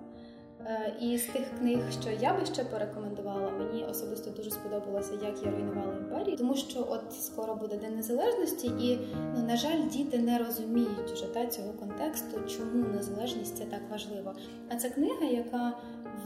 Е, 0.66 0.94
і 1.00 1.18
з 1.18 1.24
тих 1.24 1.58
книг, 1.58 1.78
що 2.00 2.10
я 2.10 2.34
би 2.34 2.46
ще 2.46 2.64
порекомендувала, 2.64 3.50
мені 3.50 3.84
особисто 3.84 4.30
дуже 4.30 4.50
сподобалося, 4.50 5.12
як 5.12 5.42
я 5.42 5.50
руйнувала 5.50 5.94
імперію, 5.96 6.36
тому 6.36 6.56
що 6.56 6.86
от 6.88 7.12
скоро 7.12 7.54
буде 7.54 7.76
день 7.76 7.96
незалежності, 7.96 8.66
і 8.66 8.98
ну 9.36 9.42
на 9.46 9.56
жаль, 9.56 9.88
діти 9.88 10.18
не 10.18 10.38
розуміють 10.38 11.10
вже 11.12 11.26
та 11.26 11.46
цього 11.46 11.72
контексту, 11.72 12.40
чому 12.48 12.86
незалежність 12.88 13.56
це 13.56 13.64
так 13.64 13.80
важливо. 13.90 14.34
А 14.68 14.76
це 14.76 14.90
книга, 14.90 15.24
яка 15.24 15.72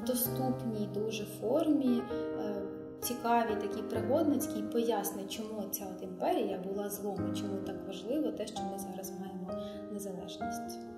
в 0.00 0.06
доступній 0.06 0.88
дуже 0.94 1.24
формі. 1.24 2.02
Е, 2.40 2.62
цікаві 3.00 3.54
такі 3.60 3.82
пригодницькі 3.82 4.62
пояснить, 4.62 5.32
чому 5.32 5.62
ця 5.70 5.86
от 5.96 6.02
імперія 6.02 6.58
була 6.58 6.90
злом, 6.90 7.34
чому 7.34 7.56
так 7.66 7.76
важливо 7.86 8.30
те, 8.32 8.46
що 8.46 8.62
ми 8.62 8.78
зараз 8.78 9.12
маємо 9.20 9.62
незалежність. 9.92 10.93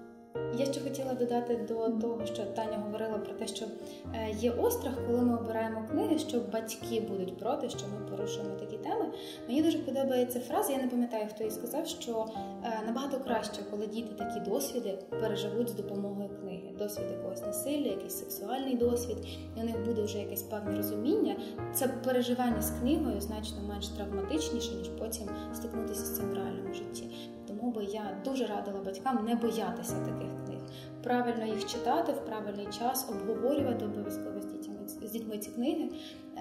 Я 0.59 0.67
ще 0.67 0.81
хотіла 0.81 1.15
додати 1.15 1.57
до 1.69 1.75
того, 1.75 2.27
що 2.27 2.43
Таня 2.45 2.79
говорила 2.79 3.19
про 3.19 3.35
те, 3.35 3.47
що 3.47 3.67
е, 4.15 4.31
є 4.31 4.51
острах, 4.51 4.95
коли 5.07 5.23
ми 5.23 5.37
обираємо 5.37 5.85
книги, 5.91 6.19
що 6.19 6.41
батьки 6.53 7.01
будуть 7.01 7.39
проти, 7.39 7.69
що 7.69 7.87
ми 7.87 8.11
порушуємо 8.11 8.55
такі 8.61 8.77
теми. 8.77 9.07
Мені 9.49 9.63
дуже 9.63 9.79
подобається 9.79 10.41
фраза. 10.41 10.73
Я 10.73 10.83
не 10.83 10.89
пам'ятаю, 10.89 11.27
хто 11.35 11.45
її 11.45 11.57
сказав, 11.57 11.87
що 11.87 12.27
е, 12.65 12.83
набагато 12.87 13.21
краще, 13.21 13.61
коли 13.71 13.87
діти 13.87 14.15
такі 14.15 14.51
досвіди 14.51 14.99
переживуть 15.21 15.69
з 15.69 15.75
допомогою 15.75 16.29
книги. 16.29 16.71
Досвід 16.79 17.07
якогось 17.11 17.43
насилля, 17.43 17.89
якийсь 17.89 18.19
сексуальний 18.19 18.77
досвід, 18.77 19.17
і 19.57 19.61
у 19.61 19.65
них 19.65 19.85
буде 19.85 20.03
вже 20.03 20.19
якесь 20.19 20.43
певне 20.43 20.77
розуміння. 20.77 21.37
Це 21.75 21.89
переживання 21.89 22.63
з 22.63 22.71
книгою 22.71 23.21
значно 23.21 23.59
менш 23.69 23.89
травматичніше, 23.89 24.75
ніж 24.75 24.89
потім 24.89 25.29
стикнутися 25.55 26.05
з 26.05 26.17
цим 26.17 26.31
в 26.31 26.35
реальному 26.35 26.75
житті. 26.75 27.11
Тому 27.57 27.71
би 27.73 27.85
я 27.85 28.17
дуже 28.25 28.47
радила 28.47 28.81
батькам 28.85 29.25
не 29.25 29.35
боятися 29.35 29.93
таких 29.93 30.45
книг, 30.45 30.59
правильно 31.03 31.47
їх 31.47 31.67
читати 31.67 32.13
в 32.13 32.27
правильний 32.27 32.67
час, 32.79 33.09
обговорювати 33.11 33.85
обов'язково 33.85 34.41
з 34.41 34.47
дітьми 34.47 34.75
з 35.03 35.13
дітьми 35.13 35.39
ці 35.39 35.51
книги. 35.51 35.89
Е, 36.37 36.41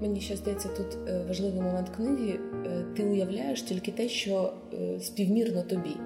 Мені 0.00 0.20
ще 0.20 0.36
здається, 0.36 0.68
тут 0.68 1.08
е, 1.08 1.24
важливий 1.28 1.60
момент 1.60 1.88
книги. 1.88 2.40
Е, 2.66 2.84
ти 2.96 3.04
уявляєш 3.04 3.62
тільки 3.62 3.92
те, 3.92 4.08
що 4.08 4.52
співмірно 5.00 5.62
тобі 5.62 5.96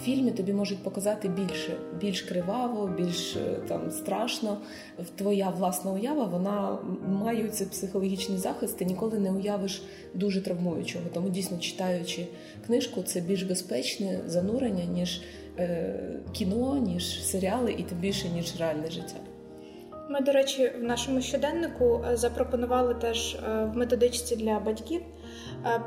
в 0.00 0.04
фільмі 0.04 0.30
тобі 0.30 0.52
можуть 0.52 0.82
показати 0.82 1.28
більше, 1.28 1.76
більш 2.00 2.22
криваво, 2.22 2.86
більш 2.86 3.36
е, 3.36 3.40
там 3.68 3.90
страшно. 3.90 4.58
Твоя 5.16 5.50
власна 5.50 5.92
уява 5.92 6.24
вона 6.24 6.78
має 7.08 7.48
цей 7.48 7.66
психологічний 7.66 8.38
захист, 8.38 8.78
ти 8.78 8.84
ніколи 8.84 9.18
не 9.18 9.32
уявиш 9.32 9.82
дуже 10.14 10.42
травмуючого. 10.42 11.04
Тому 11.14 11.28
дійсно 11.28 11.58
читаючи 11.58 12.26
книжку, 12.66 13.02
це 13.02 13.20
більш 13.20 13.42
безпечне 13.42 14.20
занурення, 14.26 14.84
ніж 14.84 15.22
е, 15.58 15.94
кіно, 16.32 16.76
ніж 16.76 17.26
серіали, 17.26 17.72
і 17.72 17.82
тим 17.82 17.98
більше 17.98 18.28
ніж 18.28 18.60
реальне 18.60 18.90
життя. 18.90 19.16
Ми, 20.08 20.20
до 20.20 20.32
речі, 20.32 20.72
в 20.80 20.82
нашому 20.82 21.20
щоденнику 21.20 22.04
е, 22.12 22.16
запропонували 22.16 22.94
теж 22.94 23.34
е, 23.34 23.64
в 23.64 23.76
методичці 23.76 24.36
для 24.36 24.58
батьків 24.58 25.00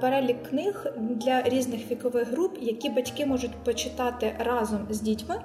перелік 0.01 0.43
книг 0.43 0.85
для 0.97 1.41
різних 1.41 1.91
вікових 1.91 2.31
груп, 2.31 2.57
які 2.61 2.89
батьки 2.89 3.25
можуть 3.25 3.51
почитати 3.51 4.35
разом 4.39 4.87
з 4.89 5.01
дітьми 5.01 5.35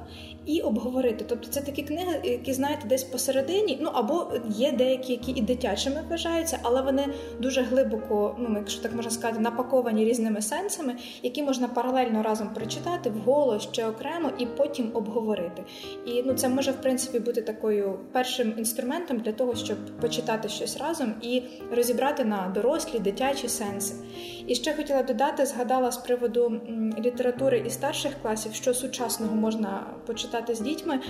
і 0.47 0.61
обговорити. 0.61 1.25
Тобто 1.29 1.49
це 1.49 1.61
такі 1.61 1.83
книги, 1.83 2.21
які 2.25 2.53
знаєте, 2.53 2.89
десь 2.89 3.05
посередині, 3.05 3.79
ну 3.81 3.91
або 3.95 4.33
є 4.49 4.73
деякі, 4.73 5.13
які 5.13 5.33
і 5.33 5.41
дитячими 5.41 6.03
вважаються, 6.11 6.59
але 6.63 6.83
вони 6.83 7.07
дуже 7.41 7.63
глибоко, 7.63 8.37
ну 8.39 8.59
якщо 8.59 8.83
так 8.83 8.95
можна 8.95 9.11
сказати, 9.11 9.41
напаковані 9.41 10.05
різними 10.05 10.43
сенсами, 10.43 10.97
які 11.23 11.43
можна 11.43 11.69
паралельно 11.69 12.23
разом 12.23 12.49
прочитати 12.49 13.11
вголос 13.11 13.69
чи 13.73 13.85
окремо 13.85 14.31
і 14.39 14.47
потім 14.47 14.91
обговорити. 14.95 15.65
І 16.07 16.23
ну 16.23 16.35
це 16.35 16.49
може 16.49 16.71
в 16.71 16.81
принципі 16.81 17.19
бути 17.19 17.43
такою 17.43 17.99
першим 18.13 18.55
інструментом 18.59 19.19
для 19.19 19.33
того, 19.33 19.55
щоб 19.55 19.77
почитати 20.01 20.49
щось 20.49 20.77
разом 20.77 21.15
і 21.23 21.43
розібрати 21.77 22.25
на 22.25 22.53
дорослі 22.55 22.99
дитячі 22.99 23.49
сенси. 23.49 23.92
І 24.47 24.55
ще 24.55 24.75
хотіла 24.75 25.03
додати, 25.03 25.47
згадала 25.47 25.93
з 25.93 25.97
приводу 25.97 26.61
літератури 26.99 27.63
і 27.67 27.71
старших 27.71 28.13
класів, 28.23 28.55
що 28.55 28.75
сучасного 28.75 29.35
можна 29.35 29.87
почитати 30.07 30.55
з 30.55 30.61
дітьми. 30.61 31.01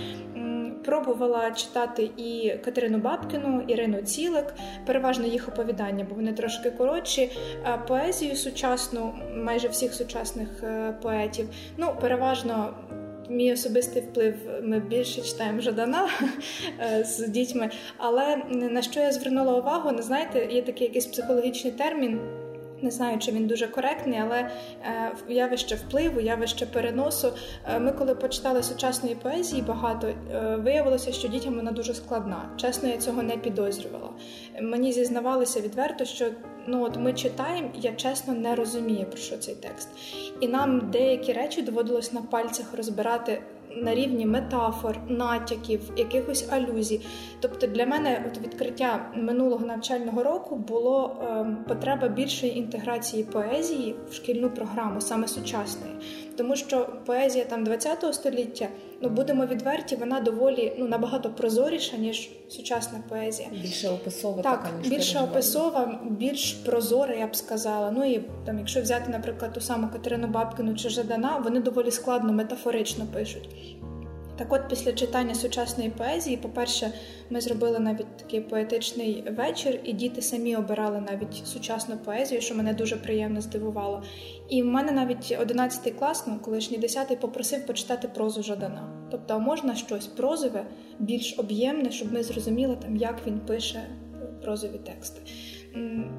Пробувала 0.85 1.51
читати 1.51 2.09
і 2.17 2.53
Катерину 2.65 2.97
Бабкіну, 2.97 3.63
Ірину 3.67 4.01
Цілик, 4.01 4.53
переважно 4.85 5.25
їх 5.25 5.47
оповідання, 5.47 6.05
бо 6.09 6.15
вони 6.15 6.33
трошки 6.33 6.71
коротші. 6.71 7.31
Поезію 7.87 8.35
сучасну, 8.35 9.13
майже 9.35 9.67
всіх 9.67 9.93
сучасних 9.93 10.63
е, 10.63 10.95
поетів. 11.01 11.49
Ну, 11.77 11.87
переважно. 12.01 12.73
Мій 13.29 13.53
особистий 13.53 14.01
вплив 14.01 14.35
ми 14.63 14.79
більше 14.79 15.21
читаємо 15.21 15.61
Жадана 15.61 16.09
е, 16.79 17.03
з 17.03 17.27
дітьми. 17.27 17.69
Але 17.97 18.37
на 18.49 18.81
що 18.81 18.99
я 18.99 19.11
звернула 19.11 19.53
увагу, 19.53 19.91
не 19.91 20.01
знаєте, 20.01 20.47
є 20.51 20.61
такий 20.61 20.87
якийсь 20.87 21.05
психологічний 21.05 21.73
термін 21.73 22.19
не 22.83 22.91
знаю, 22.91 23.19
чи 23.19 23.31
він 23.31 23.47
дуже 23.47 23.67
коректний, 23.67 24.19
але 24.19 24.37
е, 24.37 25.11
явище 25.27 25.75
впливу, 25.75 26.19
явище 26.19 26.65
переносу. 26.65 27.33
Е, 27.75 27.79
ми, 27.79 27.91
коли 27.91 28.15
почитали 28.15 28.63
сучасної 28.63 29.15
поезії 29.15 29.61
багато, 29.61 30.07
е, 30.07 30.55
виявилося, 30.55 31.11
що 31.11 31.27
дітям 31.27 31.55
вона 31.55 31.71
дуже 31.71 31.93
складна. 31.93 32.49
Чесно, 32.57 32.89
я 32.89 32.97
цього 32.97 33.23
не 33.23 33.37
підозрювала. 33.37 34.09
Мені 34.61 34.91
зізнавалися 34.91 35.61
відверто, 35.61 36.05
що 36.05 36.25
ну 36.67 36.83
от 36.83 36.97
ми 36.97 37.13
читаємо, 37.13 37.69
я 37.75 37.91
чесно 37.91 38.33
не 38.33 38.55
розумію 38.55 39.05
про 39.05 39.17
що 39.17 39.37
цей 39.37 39.55
текст, 39.55 39.89
і 40.39 40.47
нам 40.47 40.91
деякі 40.91 41.33
речі 41.33 41.61
доводилось 41.61 42.13
на 42.13 42.21
пальцях 42.21 42.73
розбирати 42.73 43.41
на 43.75 43.95
рівні 43.95 44.25
метафор, 44.25 44.97
натяків, 45.07 45.81
якихось 45.97 46.49
алюзій. 46.51 47.01
Тобто 47.39 47.67
для 47.67 47.85
мене 47.85 48.25
от 48.27 48.41
відкриття 48.41 49.11
минулого 49.15 49.65
навчального 49.65 50.23
року 50.23 50.55
було 50.55 51.15
е, 51.21 51.45
потреба 51.67 52.07
більшої 52.07 52.57
інтеграції 52.57 53.23
поезії 53.23 53.95
в 54.09 54.13
шкільну 54.13 54.49
програму, 54.49 55.01
саме 55.01 55.27
сучасної, 55.27 55.93
тому 56.37 56.55
що 56.55 56.89
поезія 57.05 57.45
там 57.45 57.65
20-го 57.65 58.13
століття, 58.13 58.67
ну 59.03 59.09
будемо 59.09 59.45
відверті, 59.45 59.95
вона 59.95 60.19
доволі 60.19 60.73
ну 60.77 60.87
набагато 60.87 61.29
прозоріша 61.29 61.97
ніж 61.97 62.29
сучасна 62.49 62.99
поезія. 63.09 63.49
Більше 63.61 63.89
описова 63.89 64.41
так, 64.41 64.63
така, 64.63 64.77
ніж 64.77 64.89
більше 64.89 65.19
описова, 65.19 65.99
більш 66.09 66.53
прозора, 66.53 67.15
я 67.15 67.27
б 67.27 67.35
сказала. 67.35 67.91
Ну 67.91 68.13
і 68.13 68.21
там, 68.45 68.59
якщо 68.59 68.81
взяти, 68.81 69.11
наприклад, 69.11 69.53
ту 69.53 69.61
саму 69.61 69.87
Катерину 69.87 70.27
Бабкину 70.27 70.75
чи 70.75 70.89
Жадана, 70.89 71.41
вони 71.43 71.59
доволі 71.59 71.91
складно 71.91 72.33
метафорично 72.33 73.05
пишуть. 73.13 73.49
Так, 74.35 74.53
от 74.53 74.67
після 74.69 74.93
читання 74.93 75.35
сучасної 75.35 75.89
поезії, 75.89 76.37
по-перше, 76.37 76.91
ми 77.29 77.41
зробили 77.41 77.79
навіть 77.79 78.17
такий 78.17 78.41
поетичний 78.41 79.23
вечір, 79.37 79.79
і 79.83 79.93
діти 79.93 80.21
самі 80.21 80.55
обирали 80.55 81.01
навіть 81.01 81.47
сучасну 81.47 81.97
поезію, 81.97 82.41
що 82.41 82.55
мене 82.55 82.73
дуже 82.73 82.95
приємно 82.95 83.41
здивувало. 83.41 84.03
І 84.49 84.63
в 84.63 84.65
мене 84.65 84.91
навіть 84.91 85.37
11 85.41 85.93
клас, 85.99 86.27
ну 86.27 86.39
колишній 86.39 86.77
10 86.77 87.19
попросив 87.19 87.65
почитати 87.65 88.07
прозу 88.07 88.43
Жадана. 88.43 89.07
Тобто, 89.11 89.39
можна 89.39 89.75
щось 89.75 90.07
прозове, 90.07 90.65
більш 90.99 91.39
об'ємне, 91.39 91.91
щоб 91.91 92.13
ми 92.13 92.23
зрозуміли, 92.23 92.77
там, 92.81 92.95
як 92.95 93.27
він 93.27 93.39
пише 93.39 93.87
прозові 94.41 94.77
тексти 94.77 95.21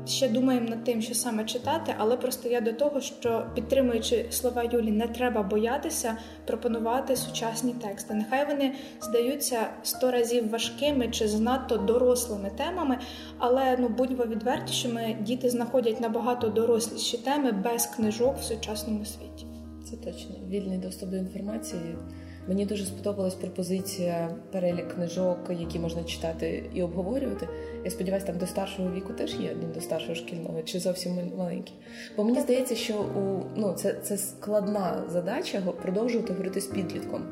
ще 0.07 0.29
думаємо 0.29 0.69
над 0.69 0.85
тим, 0.85 1.03
що 1.03 1.15
саме 1.15 1.45
читати, 1.45 1.95
але 1.99 2.17
просто 2.17 2.49
я 2.49 2.61
до 2.61 2.73
того, 2.73 3.01
що 3.01 3.47
підтримуючи 3.55 4.27
слова 4.31 4.63
Юлі, 4.73 4.91
не 4.91 5.09
треба 5.09 5.43
боятися 5.43 6.17
пропонувати 6.47 7.17
сучасні 7.17 7.73
тексти. 7.73 8.15
Нехай 8.15 8.47
вони 8.47 8.73
здаються 9.01 9.67
сто 9.83 10.11
разів 10.11 10.51
важкими 10.51 11.09
чи 11.09 11.29
занадто 11.29 11.77
дорослими 11.77 12.51
темами, 12.57 12.99
але 13.39 13.77
ну 13.79 13.89
будьмо 13.89 14.25
відверті, 14.25 14.73
що 14.73 14.89
ми 14.89 15.17
діти 15.21 15.51
знаходять 15.51 16.01
набагато 16.01 16.49
доросліші 16.49 17.19
теми 17.19 17.53
без 17.53 17.87
книжок 17.87 18.37
в 18.39 18.45
сучасному 18.45 19.05
світі. 19.05 19.54
Це 19.95 20.11
точно 20.11 20.37
вільний 20.49 20.79
доступ 20.79 21.11
до 21.11 21.17
інформації. 21.17 21.97
Мені 22.49 22.67
дуже 22.67 22.85
сподобалась 22.85 23.35
пропозиція 23.35 24.37
перелік 24.53 24.95
книжок, 24.95 25.39
які 25.59 25.79
можна 25.79 26.05
читати 26.05 26.71
і 26.75 26.83
обговорювати. 26.83 27.49
Я 27.85 27.91
сподіваюся, 27.91 28.27
там 28.27 28.39
до 28.39 28.47
старшого 28.47 28.91
віку 28.91 29.13
теж 29.13 29.35
є 29.35 29.53
один 29.53 29.73
до 29.73 29.81
старшого 29.81 30.15
шкільного 30.15 30.63
чи 30.63 30.81
зовсім 30.81 31.33
маленький. 31.39 31.75
Бо 32.17 32.25
мені 32.25 32.41
здається, 32.41 32.75
що 32.75 32.95
у 32.95 33.43
ну 33.57 33.73
це 33.73 33.95
це 34.03 34.17
складна 34.17 35.05
задача 35.09 35.61
продовжувати 35.61 36.33
говорити 36.33 36.61
з 36.61 36.67
підлітком. 36.67 37.23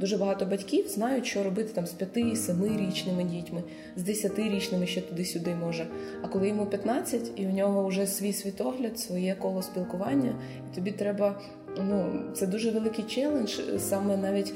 Дуже 0.00 0.16
багато 0.16 0.46
батьків 0.46 0.88
знають, 0.88 1.26
що 1.26 1.42
робити 1.42 1.72
там 1.74 1.86
з 1.86 1.94
5-7-річними 1.94 3.30
дітьми, 3.30 3.62
з 3.96 4.08
10-річними 4.08 4.86
ще 4.86 5.00
туди-сюди 5.00 5.54
може. 5.54 5.86
А 6.22 6.28
коли 6.28 6.48
йому 6.48 6.66
15, 6.66 7.30
і 7.36 7.46
у 7.46 7.50
нього 7.50 7.86
вже 7.86 8.06
свій 8.06 8.32
світогляд, 8.32 8.98
своє 8.98 9.34
коло 9.34 9.62
спілкування, 9.62 10.34
і 10.72 10.74
тобі 10.74 10.92
треба. 10.92 11.40
Ну, 11.76 12.22
це 12.34 12.46
дуже 12.46 12.70
великий 12.70 13.04
челендж, 13.04 13.60
саме 13.78 14.16
навіть 14.16 14.54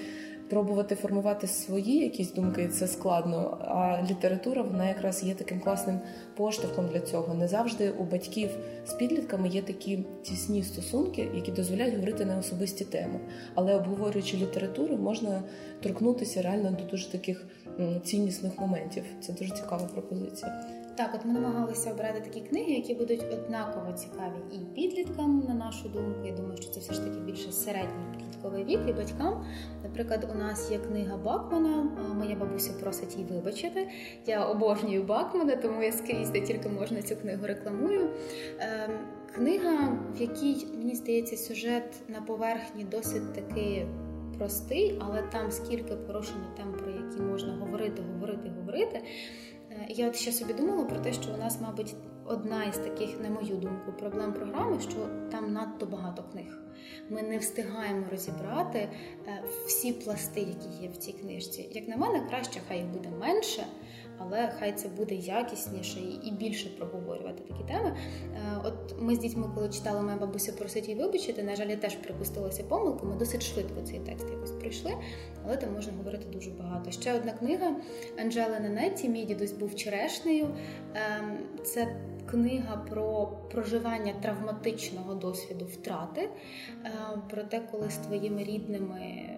пробувати 0.48 0.94
формувати 0.94 1.46
свої 1.46 1.98
якісь 1.98 2.32
думки 2.32 2.68
це 2.68 2.86
складно. 2.86 3.58
А 3.60 4.02
література 4.10 4.62
вона 4.62 4.88
якраз 4.88 5.24
є 5.24 5.34
таким 5.34 5.60
класним 5.60 6.00
поштовхом 6.36 6.88
для 6.92 7.00
цього. 7.00 7.34
Не 7.34 7.48
завжди 7.48 7.90
у 7.90 8.04
батьків 8.04 8.50
з 8.86 8.92
підлітками 8.92 9.48
є 9.48 9.62
такі 9.62 10.04
тісні 10.22 10.62
стосунки, 10.62 11.28
які 11.34 11.52
дозволяють 11.52 11.94
говорити 11.94 12.24
на 12.24 12.38
особисті 12.38 12.84
теми. 12.84 13.20
Але 13.54 13.74
обговорюючи 13.74 14.36
літературу, 14.36 14.96
можна 14.96 15.42
торкнутися 15.82 16.42
реально 16.42 16.70
до 16.70 16.84
дуже 16.84 17.10
таких 17.10 17.46
ціннісних 18.04 18.58
моментів. 18.58 19.04
Це 19.20 19.32
дуже 19.32 19.54
цікава 19.54 19.84
пропозиція. 19.84 20.64
Так, 20.96 21.10
от 21.14 21.24
ми 21.24 21.32
намагалися 21.32 21.90
обрати 21.90 22.20
такі 22.20 22.40
книги, 22.40 22.72
які 22.72 22.94
будуть 22.94 23.24
однаково 23.32 23.92
цікаві 23.92 24.36
і 24.52 24.74
підліткам, 24.74 25.44
на 25.48 25.54
нашу 25.54 25.88
думку. 25.88 26.26
Я 26.26 26.32
думаю, 26.32 26.56
що 26.56 26.70
це 26.70 26.80
все 26.80 26.92
ж 26.94 27.04
таки 27.04 27.20
більше 27.20 27.52
середній 27.52 28.04
підлітковий 28.12 28.64
вік 28.64 28.80
і 28.88 28.92
батькам. 28.92 29.46
Наприклад, 29.82 30.30
у 30.34 30.38
нас 30.38 30.70
є 30.70 30.78
книга 30.78 31.16
Бакмана. 31.16 31.88
Моя 32.18 32.36
бабуся 32.36 32.72
просить 32.72 33.16
її 33.16 33.28
вибачити. 33.32 33.88
Я 34.26 34.44
обожнюю 34.44 35.02
Бакмана, 35.02 35.56
тому 35.56 35.82
я 35.82 35.92
скрізь 35.92 36.30
де 36.30 36.40
тільки 36.40 36.68
можна 36.68 37.02
цю 37.02 37.16
книгу 37.16 37.46
рекламую. 37.46 38.10
Ем, 38.58 38.90
книга, 39.34 39.98
в 40.16 40.20
якій 40.20 40.66
мені 40.78 40.94
здається, 40.94 41.36
сюжет 41.36 41.94
на 42.08 42.20
поверхні 42.20 42.84
досить 42.84 43.34
таки. 43.34 43.86
Простий, 44.38 44.98
але 45.00 45.22
там 45.22 45.50
скільки 45.50 45.94
порушення 45.94 46.46
тем, 46.56 46.72
про 46.72 46.90
які 46.90 47.20
можна 47.22 47.52
говорити, 47.52 48.02
говорити, 48.12 48.52
говорити. 48.60 49.02
Я 49.88 50.08
от 50.08 50.16
ще 50.16 50.32
собі 50.32 50.52
думала 50.52 50.84
про 50.84 50.98
те, 50.98 51.12
що 51.12 51.34
у 51.34 51.36
нас, 51.36 51.60
мабуть, 51.60 51.94
одна 52.24 52.64
із 52.64 52.78
таких, 52.78 53.20
на 53.20 53.30
мою 53.30 53.56
думку, 53.56 53.92
проблем 53.98 54.32
програми, 54.32 54.80
що 54.80 54.96
там 55.30 55.52
надто 55.52 55.86
багато 55.86 56.22
книг. 56.32 56.58
Ми 57.10 57.22
не 57.22 57.38
встигаємо 57.38 58.06
розібрати 58.10 58.78
е, 58.78 59.42
всі 59.66 59.92
пласти, 59.92 60.40
які 60.40 60.82
є 60.82 60.88
в 60.88 60.96
цій 60.96 61.12
книжці. 61.12 61.68
Як 61.72 61.88
на 61.88 61.96
мене, 61.96 62.26
краще 62.28 62.60
хай 62.68 62.78
їх 62.78 62.86
буде 62.86 63.08
менше, 63.20 63.66
але 64.18 64.52
хай 64.58 64.72
це 64.72 64.88
буде 64.88 65.14
якісніше 65.14 66.00
і 66.24 66.30
більше 66.30 66.68
проговорювати 66.68 67.42
такі 67.48 67.64
теми. 67.72 67.96
Е, 68.34 68.60
от 68.64 68.94
ми 68.98 69.14
з 69.14 69.18
дітьми, 69.18 69.50
коли 69.54 69.68
читали 69.68 70.02
моя 70.02 70.16
бабуся 70.16 70.52
просить 70.52 70.88
її 70.88 71.00
вибачити, 71.00 71.42
на 71.42 71.56
жаль, 71.56 71.68
я 71.68 71.76
теж 71.76 71.94
припустилася 71.94 72.64
помилки. 72.64 73.06
Ми 73.06 73.16
досить 73.16 73.42
швидко 73.42 73.82
цей 73.82 73.98
текст 73.98 74.30
якось 74.30 74.50
пройшли, 74.50 74.92
але 75.44 75.56
там 75.56 75.74
можна 75.74 75.92
говорити 75.98 76.26
дуже 76.32 76.50
багато. 76.50 76.90
Ще 76.90 77.14
одна 77.14 77.32
книга 77.32 77.76
Анджели 78.20 78.60
Ненеті, 78.60 79.08
мій 79.08 79.24
дідусь 79.24 79.52
був 79.52 79.74
черешнею. 79.74 80.48
Ем, 80.94 81.38
це 81.64 81.96
книга 82.30 82.76
про 82.76 83.26
проживання 83.52 84.14
травматичного 84.22 85.14
досвіду 85.14 85.64
втрати, 85.64 86.20
е, 86.20 86.90
про 87.30 87.42
те, 87.42 87.60
коли 87.70 87.90
з 87.90 87.96
твоїми 87.96 88.44
рідними 88.44 89.28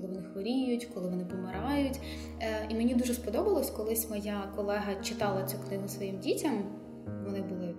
коли 0.00 0.12
вони 0.12 0.26
хворіють, 0.32 0.88
коли 0.94 1.08
вони 1.08 1.24
помирають. 1.24 2.00
Е, 2.40 2.66
і 2.68 2.74
мені 2.74 2.94
дуже 2.94 3.14
сподобалось, 3.14 3.70
колись 3.70 4.10
моя 4.10 4.52
колега 4.56 4.94
читала 5.02 5.44
цю 5.44 5.56
книгу 5.68 5.88
своїм 5.88 6.18
дітям. 6.18 6.62
Вони 7.24 7.42
були. 7.42 7.74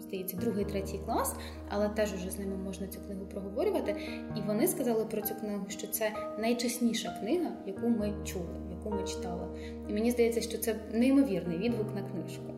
Здається, 0.00 0.36
другий, 0.36 0.64
третій 0.64 1.00
клас, 1.04 1.36
але 1.68 1.88
теж 1.88 2.14
уже 2.14 2.30
з 2.30 2.38
ними 2.38 2.56
можна 2.56 2.86
цю 2.86 3.00
книгу 3.00 3.26
проговорювати. 3.26 3.96
І 4.36 4.40
вони 4.46 4.68
сказали 4.68 5.04
про 5.04 5.22
цю 5.22 5.34
книгу, 5.34 5.64
що 5.68 5.86
це 5.86 6.12
найчесніша 6.38 7.16
книга, 7.20 7.50
яку 7.66 7.88
ми 7.88 8.14
чули, 8.24 8.60
яку 8.70 8.90
ми 8.90 9.04
читали. 9.04 9.46
І 9.88 9.92
мені 9.92 10.10
здається, 10.10 10.40
що 10.40 10.58
це 10.58 10.76
неймовірний 10.92 11.58
відгук 11.58 11.94
на 11.94 12.02
книжку. 12.02 12.52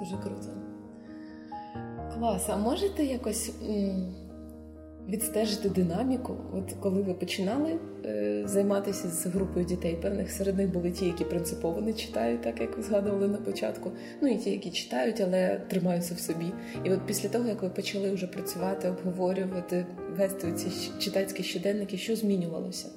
Дуже 0.00 0.16
круто. 0.16 0.48
Клас, 2.14 2.48
а 2.48 2.56
можете 2.56 3.04
якось 3.04 3.52
відстежити 5.08 5.68
динаміку. 5.68 6.36
От 6.52 6.72
коли 6.80 7.02
ви 7.02 7.14
починали 7.14 7.78
е, 8.04 8.42
займатися 8.46 9.08
з 9.08 9.26
групою 9.26 9.66
дітей, 9.66 9.98
певних 10.02 10.30
серед 10.30 10.56
них 10.56 10.72
були 10.72 10.90
ті, 10.90 11.06
які 11.06 11.24
принципово 11.24 11.80
не 11.80 11.92
читають, 11.92 12.42
так 12.42 12.60
як 12.60 12.76
ви 12.76 12.82
згадували 12.82 13.28
на 13.28 13.38
початку. 13.38 13.92
Ну 14.20 14.28
і 14.28 14.36
ті, 14.36 14.50
які 14.50 14.70
читають, 14.70 15.20
але 15.20 15.60
тримаються 15.68 16.14
в 16.14 16.18
собі. 16.18 16.52
І 16.84 16.90
от 16.90 17.06
після 17.06 17.28
того, 17.28 17.48
як 17.48 17.62
ви 17.62 17.68
почали 17.68 18.10
вже 18.10 18.26
працювати, 18.26 18.88
обговорювати, 18.88 19.86
вести 20.16 20.52
ці 20.52 20.90
читацькі 20.98 21.42
щоденники, 21.42 21.96
що 21.96 22.16
змінювалося? 22.16 22.88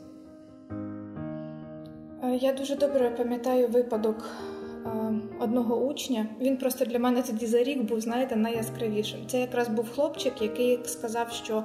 Е, 2.24 2.36
я 2.42 2.54
дуже 2.54 2.76
добре 2.76 3.10
пам'ятаю 3.10 3.68
випадок 3.68 4.30
одного 5.40 5.76
учня. 5.76 6.26
Він 6.42 6.58
просто 6.58 6.86
для 6.86 7.00
мене 7.00 7.22
тоді 7.22 7.46
за 7.46 7.64
рік 7.64 7.82
був, 7.82 8.02
знаєте, 8.02 8.36
найяскравішим. 8.36 9.20
Це 9.28 9.40
якраз 9.40 9.68
був 9.68 9.90
хлопчик, 9.90 10.42
який 10.42 10.80
сказав, 10.86 11.32
що 11.32 11.58
е, 11.58 11.64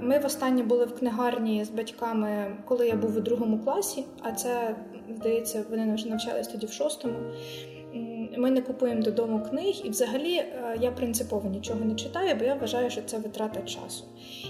ми 0.00 0.18
востаннє 0.18 0.62
були 0.62 0.84
в 0.84 0.98
книгарні 0.98 1.64
з 1.64 1.70
батьками, 1.70 2.56
коли 2.64 2.88
я 2.88 2.96
був 2.96 3.16
у 3.16 3.20
другому 3.20 3.58
класі, 3.58 4.04
а 4.22 4.32
це, 4.32 4.76
здається, 5.16 5.64
вони 5.70 5.94
вже 5.94 6.08
навчались 6.08 6.48
тоді 6.48 6.66
в 6.66 6.72
шостому. 6.72 7.14
Ми 8.36 8.50
не 8.50 8.62
купуємо 8.62 9.02
додому 9.02 9.40
книг, 9.50 9.80
і 9.84 9.90
взагалі 9.90 10.34
е, 10.34 10.78
я 10.80 10.90
принципово 10.90 11.48
нічого 11.48 11.84
не 11.84 11.94
читаю, 11.94 12.36
бо 12.38 12.44
я 12.44 12.54
вважаю, 12.54 12.90
що 12.90 13.02
це 13.02 13.18
витрата 13.18 13.62
часу. 13.62 14.04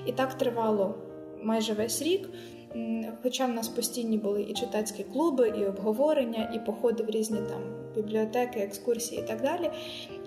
І 0.07 0.13
так 0.13 0.35
тривало 0.35 0.95
майже 1.43 1.73
весь 1.73 2.03
рік. 2.03 2.29
Хоча 3.23 3.47
в 3.47 3.51
нас 3.51 3.69
постійні 3.69 4.19
були 4.19 4.43
і 4.43 4.53
читацькі 4.53 5.05
клуби, 5.13 5.55
і 5.59 5.67
обговорення, 5.67 6.53
і 6.55 6.59
походи 6.67 7.03
в 7.03 7.11
різні 7.11 7.39
там 7.39 7.61
бібліотеки, 7.95 8.61
екскурсії 8.61 9.21
і 9.21 9.25
так 9.25 9.43
далі. 9.43 9.71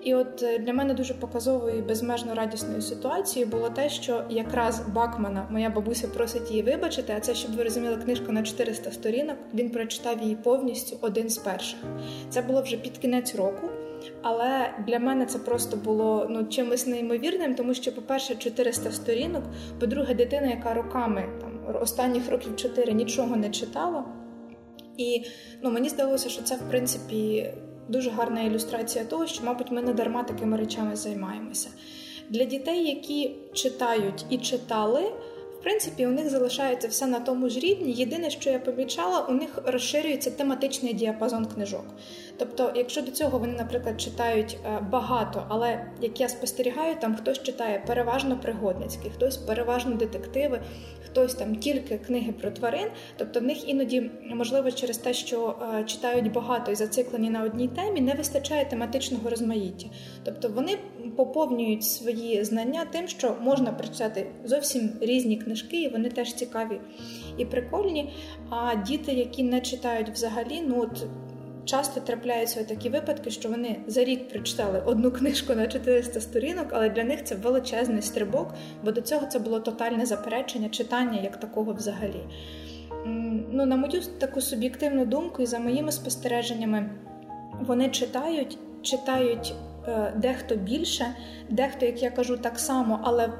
І 0.02 0.14
от 0.14 0.42
е, 0.42 0.58
для 0.58 0.72
мене 0.72 0.94
дуже 0.94 1.14
показовою 1.14 1.78
і 1.78 1.82
безмежно 1.82 2.34
радісною 2.34 2.82
ситуацією 2.82 3.50
було 3.50 3.70
те, 3.70 3.88
що 3.88 4.24
якраз 4.30 4.82
Бакмана, 4.94 5.48
моя 5.50 5.70
бабуся 5.70 6.08
просить 6.08 6.50
її 6.50 6.62
вибачити, 6.62 7.14
а 7.16 7.20
це, 7.20 7.34
щоб 7.34 7.56
ви 7.56 7.62
розуміли, 7.62 7.96
книжку 7.96 8.32
на 8.32 8.42
400 8.42 8.92
сторінок. 8.92 9.36
Він 9.54 9.70
прочитав 9.70 10.22
її 10.22 10.36
повністю 10.36 10.96
один 11.00 11.28
з 11.28 11.38
перших. 11.38 11.78
Це 12.30 12.42
було 12.42 12.62
вже 12.62 12.76
під 12.76 12.98
кінець 12.98 13.34
року. 13.34 13.68
Але 14.22 14.70
для 14.86 14.98
мене 14.98 15.26
це 15.26 15.38
просто 15.38 15.76
було 15.76 16.26
ну 16.30 16.44
чимось 16.44 16.86
неймовірним, 16.86 17.54
тому 17.54 17.74
що, 17.74 17.94
по-перше, 17.94 18.34
400 18.34 18.92
сторінок, 18.92 19.42
по-друге, 19.80 20.14
дитина, 20.14 20.46
яка 20.46 20.74
роками 20.74 21.24
там 21.40 21.57
останніх 21.74 22.30
років 22.30 22.56
4 22.56 22.92
нічого 22.92 23.36
не 23.36 23.50
читала. 23.50 24.04
І 24.96 25.22
ну, 25.62 25.70
мені 25.70 25.88
здалося, 25.88 26.28
що 26.28 26.42
це 26.42 26.54
в 26.54 26.70
принципі 26.70 27.50
дуже 27.88 28.10
гарна 28.10 28.42
ілюстрація 28.42 29.04
того, 29.04 29.26
що, 29.26 29.44
мабуть, 29.44 29.70
ми 29.70 29.82
не 29.82 29.92
дарма 29.92 30.22
такими 30.22 30.56
речами 30.56 30.96
займаємося. 30.96 31.68
Для 32.28 32.44
дітей, 32.44 32.86
які 32.86 33.36
читають 33.52 34.24
і 34.30 34.38
читали. 34.38 35.12
В 35.58 35.62
принципі, 35.62 36.06
у 36.06 36.10
них 36.10 36.30
залишається 36.30 36.88
все 36.88 37.06
на 37.06 37.20
тому 37.20 37.48
ж 37.48 37.60
рівні. 37.60 37.92
Єдине, 37.92 38.30
що 38.30 38.50
я 38.50 38.58
помічала, 38.58 39.20
у 39.20 39.32
них 39.32 39.58
розширюється 39.64 40.30
тематичний 40.30 40.92
діапазон 40.92 41.46
книжок. 41.46 41.84
Тобто, 42.38 42.72
якщо 42.74 43.02
до 43.02 43.10
цього 43.10 43.38
вони, 43.38 43.52
наприклад, 43.52 44.00
читають 44.00 44.58
е, 44.64 44.80
багато, 44.90 45.44
але 45.48 45.86
як 46.00 46.20
я 46.20 46.28
спостерігаю, 46.28 46.96
там 47.00 47.16
хтось 47.16 47.42
читає 47.42 47.82
переважно 47.86 48.38
пригодницькі, 48.38 49.10
хтось 49.10 49.36
переважно 49.36 49.96
детективи, 49.96 50.60
хтось 51.04 51.34
там 51.34 51.56
тільки 51.56 51.98
книги 51.98 52.32
про 52.32 52.50
тварин. 52.50 52.88
Тобто 53.16 53.40
в 53.40 53.42
них 53.42 53.68
іноді, 53.68 54.10
можливо, 54.34 54.70
через 54.70 54.98
те, 54.98 55.14
що 55.14 55.56
е, 55.78 55.84
читають 55.84 56.32
багато 56.32 56.72
і 56.72 56.74
зациклені 56.74 57.30
на 57.30 57.42
одній 57.42 57.68
темі, 57.68 58.00
не 58.00 58.14
вистачає 58.14 58.64
тематичного 58.64 59.30
розмаїття. 59.30 59.86
Тобто 60.24 60.48
вони 60.48 60.78
поповнюють 61.16 61.84
свої 61.84 62.44
знання 62.44 62.84
тим, 62.84 63.08
що 63.08 63.36
можна 63.40 63.72
прочитати 63.72 64.26
зовсім 64.44 64.90
різні 65.00 65.36
книжки, 65.36 65.82
і 65.82 65.88
вони 65.88 66.08
теж 66.08 66.34
цікаві 66.34 66.80
і 67.38 67.44
прикольні. 67.44 68.12
А 68.50 68.74
діти, 68.74 69.12
які 69.12 69.42
не 69.42 69.60
читають 69.60 70.10
взагалі, 70.10 70.62
ну 70.66 70.82
от 70.82 71.06
часто 71.68 72.00
трапляються 72.00 72.64
такі 72.64 72.88
випадки, 72.88 73.30
що 73.30 73.48
вони 73.48 73.76
за 73.86 74.04
рік 74.04 74.28
прочитали 74.28 74.82
одну 74.86 75.10
книжку 75.10 75.54
на 75.54 75.66
400 75.66 76.20
сторінок, 76.20 76.66
але 76.70 76.90
для 76.90 77.04
них 77.04 77.24
це 77.24 77.34
величезний 77.34 78.02
стрибок, 78.02 78.54
бо 78.84 78.92
до 78.92 79.00
цього 79.00 79.26
це 79.26 79.38
було 79.38 79.60
тотальне 79.60 80.06
заперечення 80.06 80.68
читання 80.68 81.20
як 81.20 81.40
такого 81.40 81.72
взагалі. 81.72 82.20
Ну, 83.50 83.66
На 83.66 83.76
мою 83.76 84.02
таку 84.18 84.40
суб'єктивну 84.40 85.06
думку, 85.06 85.42
і 85.42 85.46
за 85.46 85.58
моїми 85.58 85.92
спостереженнями, 85.92 86.90
вони 87.60 87.88
читають, 87.88 88.58
читають 88.82 89.54
е, 89.88 90.12
дехто 90.16 90.56
більше, 90.56 91.06
дехто, 91.48 91.86
як 91.86 92.02
я 92.02 92.10
кажу, 92.10 92.36
так 92.36 92.58
само, 92.58 93.00
але 93.02 93.32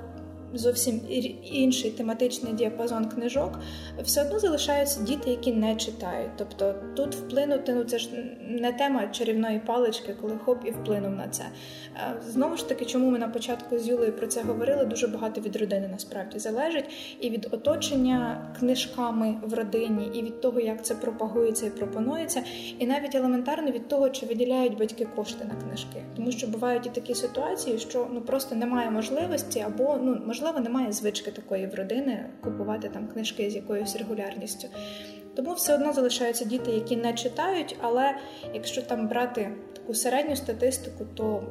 зовсім 0.54 1.00
інший 1.52 1.90
тематичний 1.90 2.52
діапазон 2.52 3.04
книжок, 3.04 3.58
все 4.02 4.22
одно 4.22 4.38
залишаються 4.38 5.02
діти, 5.02 5.30
які 5.30 5.52
не 5.52 5.76
читають. 5.76 6.30
Тобто 6.36 6.74
тут 6.96 7.14
вплинути, 7.14 7.74
ну 7.74 7.84
це 7.84 7.98
ж 7.98 8.08
не 8.48 8.72
тема 8.72 9.08
чарівної 9.08 9.58
палички, 9.66 10.14
коли 10.20 10.38
хоп 10.44 10.58
і 10.64 10.70
вплинув 10.70 11.12
на 11.12 11.28
це. 11.28 11.44
Знову 12.26 12.56
ж 12.56 12.68
таки, 12.68 12.84
чому 12.84 13.10
ми 13.10 13.18
на 13.18 13.28
початку 13.28 13.78
з 13.78 13.88
Юлею 13.88 14.12
про 14.12 14.26
це 14.26 14.42
говорили, 14.42 14.84
дуже 14.84 15.08
багато 15.08 15.40
від 15.40 15.56
родини 15.56 15.88
насправді 15.92 16.38
залежить, 16.38 16.84
і 17.20 17.30
від 17.30 17.48
оточення 17.50 18.52
книжками 18.58 19.34
в 19.42 19.54
родині, 19.54 20.10
і 20.14 20.22
від 20.22 20.40
того, 20.40 20.60
як 20.60 20.84
це 20.84 20.94
пропагується 20.94 21.66
і 21.66 21.70
пропонується, 21.70 22.42
і 22.78 22.86
навіть 22.86 23.14
елементарно 23.14 23.70
від 23.70 23.88
того, 23.88 24.10
чи 24.10 24.26
виділяють 24.26 24.78
батьки 24.78 25.06
кошти 25.16 25.44
на 25.44 25.66
книжки, 25.66 26.02
тому 26.16 26.32
що 26.32 26.46
бувають 26.46 26.86
і 26.86 26.90
такі 26.90 27.14
ситуації, 27.14 27.78
що 27.78 28.06
ну 28.12 28.20
просто 28.20 28.54
немає 28.54 28.90
можливості 28.90 29.60
або 29.60 29.98
ну 30.02 30.20
можливо, 30.26 30.37
немає 30.60 30.92
звички 30.92 31.30
такої 31.30 31.66
в 31.66 31.74
родини 31.74 32.30
купувати 32.40 32.88
там 32.88 33.08
книжки 33.08 33.50
з 33.50 33.54
якоюсь 33.54 33.96
регулярністю. 33.96 34.68
Тому 35.36 35.52
все 35.52 35.74
одно 35.74 35.92
залишаються 35.92 36.44
діти, 36.44 36.70
які 36.70 36.96
не 36.96 37.12
читають, 37.12 37.76
але 37.80 38.14
якщо 38.54 38.82
там 38.82 39.08
брати 39.08 39.50
таку 39.72 39.94
середню 39.94 40.36
статистику, 40.36 41.06
то 41.14 41.42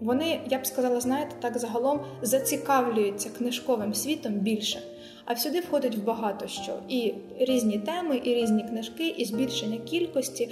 вони, 0.00 0.40
я 0.50 0.58
б 0.58 0.66
сказала, 0.66 1.00
знаєте, 1.00 1.36
так 1.40 1.58
загалом 1.58 2.00
зацікавлюються 2.22 3.30
книжковим 3.38 3.94
світом 3.94 4.32
більше. 4.32 4.82
А 5.24 5.36
сюди 5.36 5.60
входить 5.60 5.96
в 5.96 6.04
багато 6.04 6.46
що 6.46 6.78
і 6.88 7.14
різні 7.38 7.78
теми, 7.78 8.20
і 8.24 8.34
різні 8.34 8.64
книжки, 8.64 9.08
і 9.08 9.24
збільшення 9.24 9.78
кількості, 9.78 10.48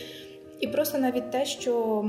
і 0.61 0.67
просто 0.67 0.99
навіть 0.99 1.31
те, 1.31 1.45
що 1.45 2.05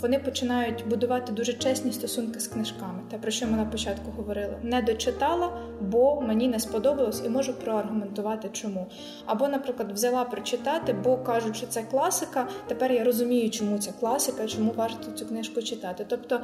вони 0.00 0.18
починають 0.18 0.88
будувати 0.88 1.32
дуже 1.32 1.52
чесні 1.52 1.92
стосунки 1.92 2.40
з 2.40 2.48
книжками. 2.48 3.02
Те, 3.10 3.18
про 3.18 3.30
що 3.30 3.46
ми 3.46 3.56
на 3.56 3.64
початку 3.64 4.10
говорили, 4.16 4.56
не 4.62 4.82
дочитала, 4.82 5.60
бо 5.80 6.20
мені 6.20 6.48
не 6.48 6.60
сподобалось, 6.60 7.22
і 7.26 7.28
можу 7.28 7.52
проаргументувати, 7.52 8.48
чому. 8.52 8.86
Або, 9.26 9.48
наприклад, 9.48 9.92
взяла 9.92 10.24
прочитати, 10.24 10.92
бо 10.92 11.16
кажуть, 11.16 11.56
що 11.56 11.66
це 11.66 11.82
класика. 11.82 12.48
Тепер 12.66 12.92
я 12.92 13.04
розумію, 13.04 13.50
чому 13.50 13.78
це 13.78 13.92
класика, 14.00 14.46
чому 14.46 14.72
варто 14.76 15.12
цю 15.12 15.26
книжку 15.26 15.62
читати. 15.62 16.06
Тобто. 16.08 16.40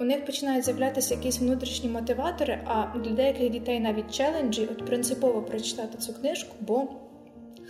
У 0.00 0.04
них 0.04 0.24
починають 0.26 0.64
з'являтися 0.64 1.14
якісь 1.14 1.40
внутрішні 1.40 1.90
мотиватори, 1.90 2.58
а 2.66 2.98
для 2.98 3.10
деяких 3.10 3.50
дітей 3.50 3.80
навіть 3.80 4.14
челенджі 4.14 4.68
от 4.72 4.86
принципово 4.86 5.42
прочитати 5.42 5.98
цю 5.98 6.12
книжку, 6.12 6.54
бо 6.60 6.88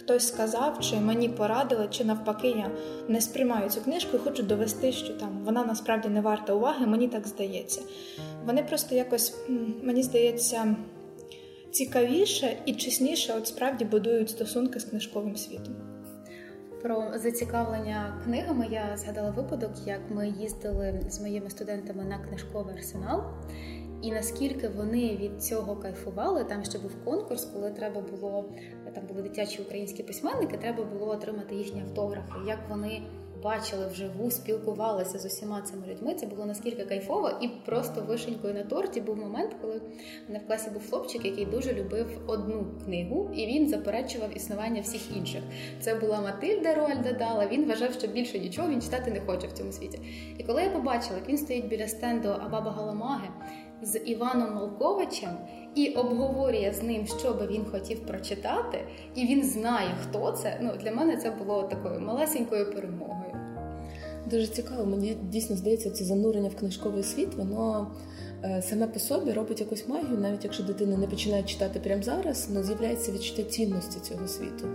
хтось 0.09 0.29
сказав, 0.29 0.81
чи 0.81 0.97
мені 0.97 1.29
порадили, 1.29 1.89
чи 1.91 2.05
навпаки, 2.05 2.49
я 2.49 2.71
не 3.09 3.21
сприймаю 3.21 3.71
цю 3.71 3.81
книжку 3.81 4.17
і 4.17 4.21
хочу 4.21 4.43
довести, 4.43 4.93
що 4.93 5.15
там 5.15 5.41
вона 5.45 5.65
насправді 5.65 6.09
не 6.09 6.21
варта 6.21 6.53
уваги, 6.55 6.87
мені 6.87 7.09
так 7.09 7.27
здається. 7.29 7.81
Вони 8.47 8.63
просто 8.63 8.95
якось, 8.95 9.35
мені 9.83 10.03
здається, 10.03 10.77
цікавіше 11.71 12.57
і 12.67 12.75
чесніше 12.75 13.35
от 13.39 13.47
справді 13.47 13.85
будують 13.85 14.31
стосунки 14.31 14.81
з 14.81 14.85
книжковим 14.85 15.37
світом. 15.37 15.75
Про 16.83 17.05
зацікавлення 17.15 18.21
книгами 18.25 18.67
я 18.71 18.97
згадала 18.97 19.31
випадок, 19.31 19.71
як 19.87 20.01
ми 20.11 20.29
їздили 20.29 21.01
з 21.11 21.21
моїми 21.21 21.51
студентами 21.51 22.05
на 22.05 22.19
книжковий 22.19 22.75
арсенал. 22.75 23.23
І 24.03 24.13
наскільки 24.13 24.69
вони 24.69 25.17
від 25.17 25.43
цього 25.43 25.77
кайфували, 25.77 26.45
там 26.45 26.65
ще 26.65 26.79
був 26.79 27.05
конкурс, 27.05 27.45
коли 27.45 27.71
треба 27.71 28.01
було 28.01 28.45
там 28.99 29.07
були 29.09 29.23
дитячі 29.23 29.63
українські 29.63 30.03
письменники, 30.03 30.57
треба 30.57 30.85
було 30.85 31.11
отримати 31.13 31.55
їхні 31.55 31.81
автографи. 31.81 32.35
Як 32.47 32.59
вони 32.69 33.03
бачили 33.43 33.87
вживу, 33.87 34.31
спілкувалися 34.31 35.19
з 35.19 35.25
усіма 35.25 35.63
цими 35.63 35.87
людьми. 35.87 36.15
Це 36.15 36.27
було 36.27 36.47
наскільки 36.47 36.85
кайфово, 36.85 37.31
і 37.41 37.49
просто 37.49 38.01
вишенькою 38.01 38.55
на 38.55 38.63
торті 38.63 39.01
був 39.01 39.17
момент, 39.17 39.57
коли 39.61 39.81
мене 40.29 40.41
в 40.45 40.47
класі 40.47 40.71
був 40.71 40.91
хлопчик, 40.91 41.25
який 41.25 41.47
дуже 41.47 41.73
любив 41.73 42.21
одну 42.27 42.67
книгу, 42.85 43.31
і 43.35 43.47
він 43.47 43.69
заперечував 43.69 44.37
існування 44.37 44.81
всіх 44.81 45.17
інших. 45.17 45.43
Це 45.81 45.95
була 45.95 46.21
Матильда 46.21 46.75
Роальда 46.75 47.13
Дала. 47.13 47.47
Він 47.47 47.69
вважав, 47.69 47.93
що 47.93 48.07
більше 48.07 48.39
нічого 48.39 48.69
він 48.69 48.83
читати 48.83 49.11
не 49.11 49.21
хоче 49.21 49.47
в 49.47 49.53
цьому 49.53 49.73
світі. 49.73 50.01
І 50.39 50.45
коли 50.45 50.63
я 50.63 50.71
побачила, 50.71 51.17
як 51.17 51.29
він 51.29 51.39
стоїть 51.39 51.69
біля 51.69 51.89
стенду 51.89 52.29
Абаба 52.29 52.71
Галамаги 52.71 53.29
з 53.83 53.99
Іваном 53.99 54.55
Малковичем 54.55 55.31
і 55.75 55.89
обговорює 55.89 56.75
з 56.79 56.83
ним, 56.83 57.07
що 57.07 57.35
би 57.35 57.47
він 57.47 57.65
хотів 57.65 58.07
прочитати, 58.07 58.79
і 59.15 59.27
він 59.27 59.45
знає, 59.45 59.89
хто 60.03 60.33
це. 60.33 60.59
Ну 60.63 60.73
для 60.83 60.93
мене 60.93 61.17
це 61.17 61.31
було 61.31 61.63
такою 61.63 62.01
малесенькою 62.01 62.73
перемогою. 62.73 63.33
Дуже 64.31 64.47
цікаво. 64.47 64.87
Мені 64.87 65.17
дійсно 65.31 65.57
здається, 65.57 65.91
це 65.91 66.05
занурення 66.05 66.49
в 66.49 66.57
книжковий 66.57 67.03
світ. 67.03 67.35
Воно 67.35 67.91
е, 68.45 68.63
саме 68.63 68.87
по 68.87 68.99
собі 68.99 69.33
робить 69.33 69.61
якусь 69.61 69.89
магію, 69.89 70.19
навіть 70.19 70.45
якщо 70.45 70.63
дитина 70.63 70.97
не 70.97 71.07
починає 71.07 71.43
читати 71.43 71.81
прямо 71.81 72.03
зараз, 72.03 72.49
але 72.53 72.63
з'являється 72.63 73.13
відчуття 73.13 73.43
цінності 73.43 74.01
цього 74.01 74.29
світу. 74.29 74.69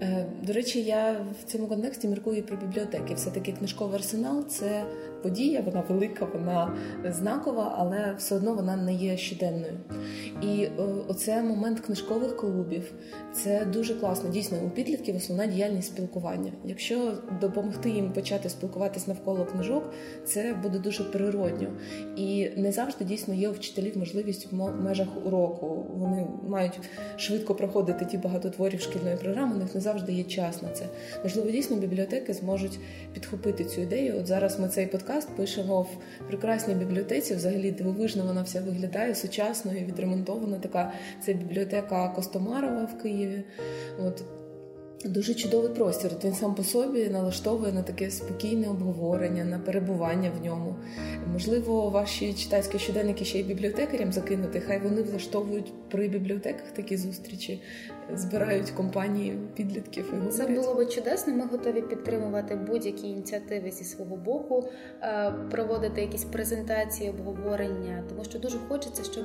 Е, 0.00 0.26
до 0.42 0.52
речі, 0.52 0.82
я 0.82 1.26
в 1.40 1.52
цьому 1.52 1.66
контексті 1.66 2.08
міркую 2.08 2.42
про 2.42 2.56
бібліотеки. 2.56 3.14
Все 3.14 3.30
таки 3.30 3.52
книжковий 3.52 3.94
арсенал 3.94 4.44
це 4.48 4.84
подія, 5.22 5.60
вона 5.60 5.82
велика, 5.88 6.26
вона 6.34 6.76
знакова, 7.10 7.74
але 7.78 8.14
все 8.18 8.34
одно 8.34 8.54
вона 8.54 8.76
не 8.76 8.94
є 8.94 9.16
щоденною. 9.16 9.78
І 10.42 10.68
оце 11.08 11.42
момент 11.42 11.80
книжкових 11.80 12.36
клубів. 12.36 12.92
Це 13.32 13.64
дуже 13.64 13.94
класно. 13.94 14.30
Дійсно, 14.30 14.58
у 14.66 14.70
підлітків 14.70 15.16
основна 15.16 15.46
діяльність 15.46 15.88
спілкування. 15.88 16.52
Якщо 16.64 17.12
допомогти 17.40 17.90
їм 17.90 18.12
почати 18.12 18.48
спілкуватись 18.48 19.06
навколо 19.06 19.44
книжок, 19.44 19.92
це 20.24 20.54
буде 20.62 20.78
дуже 20.78 21.04
природньо. 21.04 21.68
І 22.16 22.48
не 22.56 22.72
завжди 22.72 23.04
дійсно 23.04 23.34
є 23.34 23.48
у 23.48 23.52
вчителів 23.52 23.98
можливість 23.98 24.52
в 24.52 24.70
межах 24.82 25.08
уроку. 25.26 25.86
Вони 25.94 26.26
мають 26.48 26.80
швидко 27.16 27.54
проходити 27.54 28.04
ті 28.04 28.18
багатотворів 28.18 28.80
шкільної 28.80 29.16
програми. 29.16 29.54
У 29.54 29.58
них 29.58 29.74
не 29.74 29.80
завжди 29.80 30.12
є 30.12 30.24
час 30.24 30.62
на 30.62 30.68
це. 30.68 30.84
Можливо, 31.22 31.50
дійсно 31.50 31.76
бібліотеки 31.76 32.32
зможуть 32.32 32.78
підхопити 33.14 33.64
цю 33.64 33.80
ідею. 33.80 34.16
От 34.18 34.26
зараз 34.26 34.60
ми 34.60 34.68
цей 34.68 34.86
подкаст 34.86 35.11
подкаст 35.12 35.36
пишемо 35.36 35.82
в 35.82 35.88
прекрасній 36.28 36.74
бібліотеці. 36.74 37.34
Взагалі 37.34 37.70
дивовижно 37.70 38.24
вона 38.26 38.42
вся 38.42 38.60
виглядає 38.60 39.14
сучасно 39.14 39.72
і 39.72 39.84
відремонтована. 39.84 40.58
Така 40.58 40.92
це 41.24 41.32
бібліотека 41.32 42.08
Костомарова 42.08 42.84
в 42.84 43.02
Києві. 43.02 43.44
От 43.98 44.24
Дуже 45.04 45.34
чудовий 45.34 45.70
простір. 45.70 46.10
Він 46.24 46.34
сам 46.34 46.54
по 46.54 46.64
собі 46.64 47.08
налаштовує 47.08 47.72
на 47.72 47.82
таке 47.82 48.10
спокійне 48.10 48.68
обговорення, 48.68 49.44
на 49.44 49.58
перебування 49.58 50.30
в 50.40 50.44
ньому. 50.44 50.74
Можливо, 51.32 51.90
ваші 51.90 52.34
читацькі 52.34 52.78
щоденники 52.78 53.24
ще 53.24 53.38
й 53.38 53.42
бібліотекарям 53.42 54.12
закинути. 54.12 54.60
Хай 54.60 54.78
вони 54.78 55.02
влаштовують 55.02 55.72
при 55.88 56.08
бібліотеках 56.08 56.70
такі 56.70 56.96
зустрічі 56.96 57.62
збирають 58.14 58.70
компанії 58.70 59.38
підлітків 59.54 60.04
і 60.08 60.10
говорять. 60.10 60.34
Це 60.34 60.46
було 60.46 60.74
би 60.74 60.86
чудесно. 60.86 61.34
Ми 61.34 61.46
готові 61.46 61.82
підтримувати 61.82 62.56
будь-які 62.56 63.08
ініціативи 63.08 63.70
зі 63.70 63.84
свого 63.84 64.16
боку, 64.16 64.68
е, 65.02 65.34
проводити 65.50 66.00
якісь 66.00 66.24
презентації, 66.24 67.10
обговорення, 67.10 68.04
тому 68.08 68.24
що 68.24 68.38
дуже 68.38 68.58
хочеться, 68.68 69.04
щоб 69.12 69.24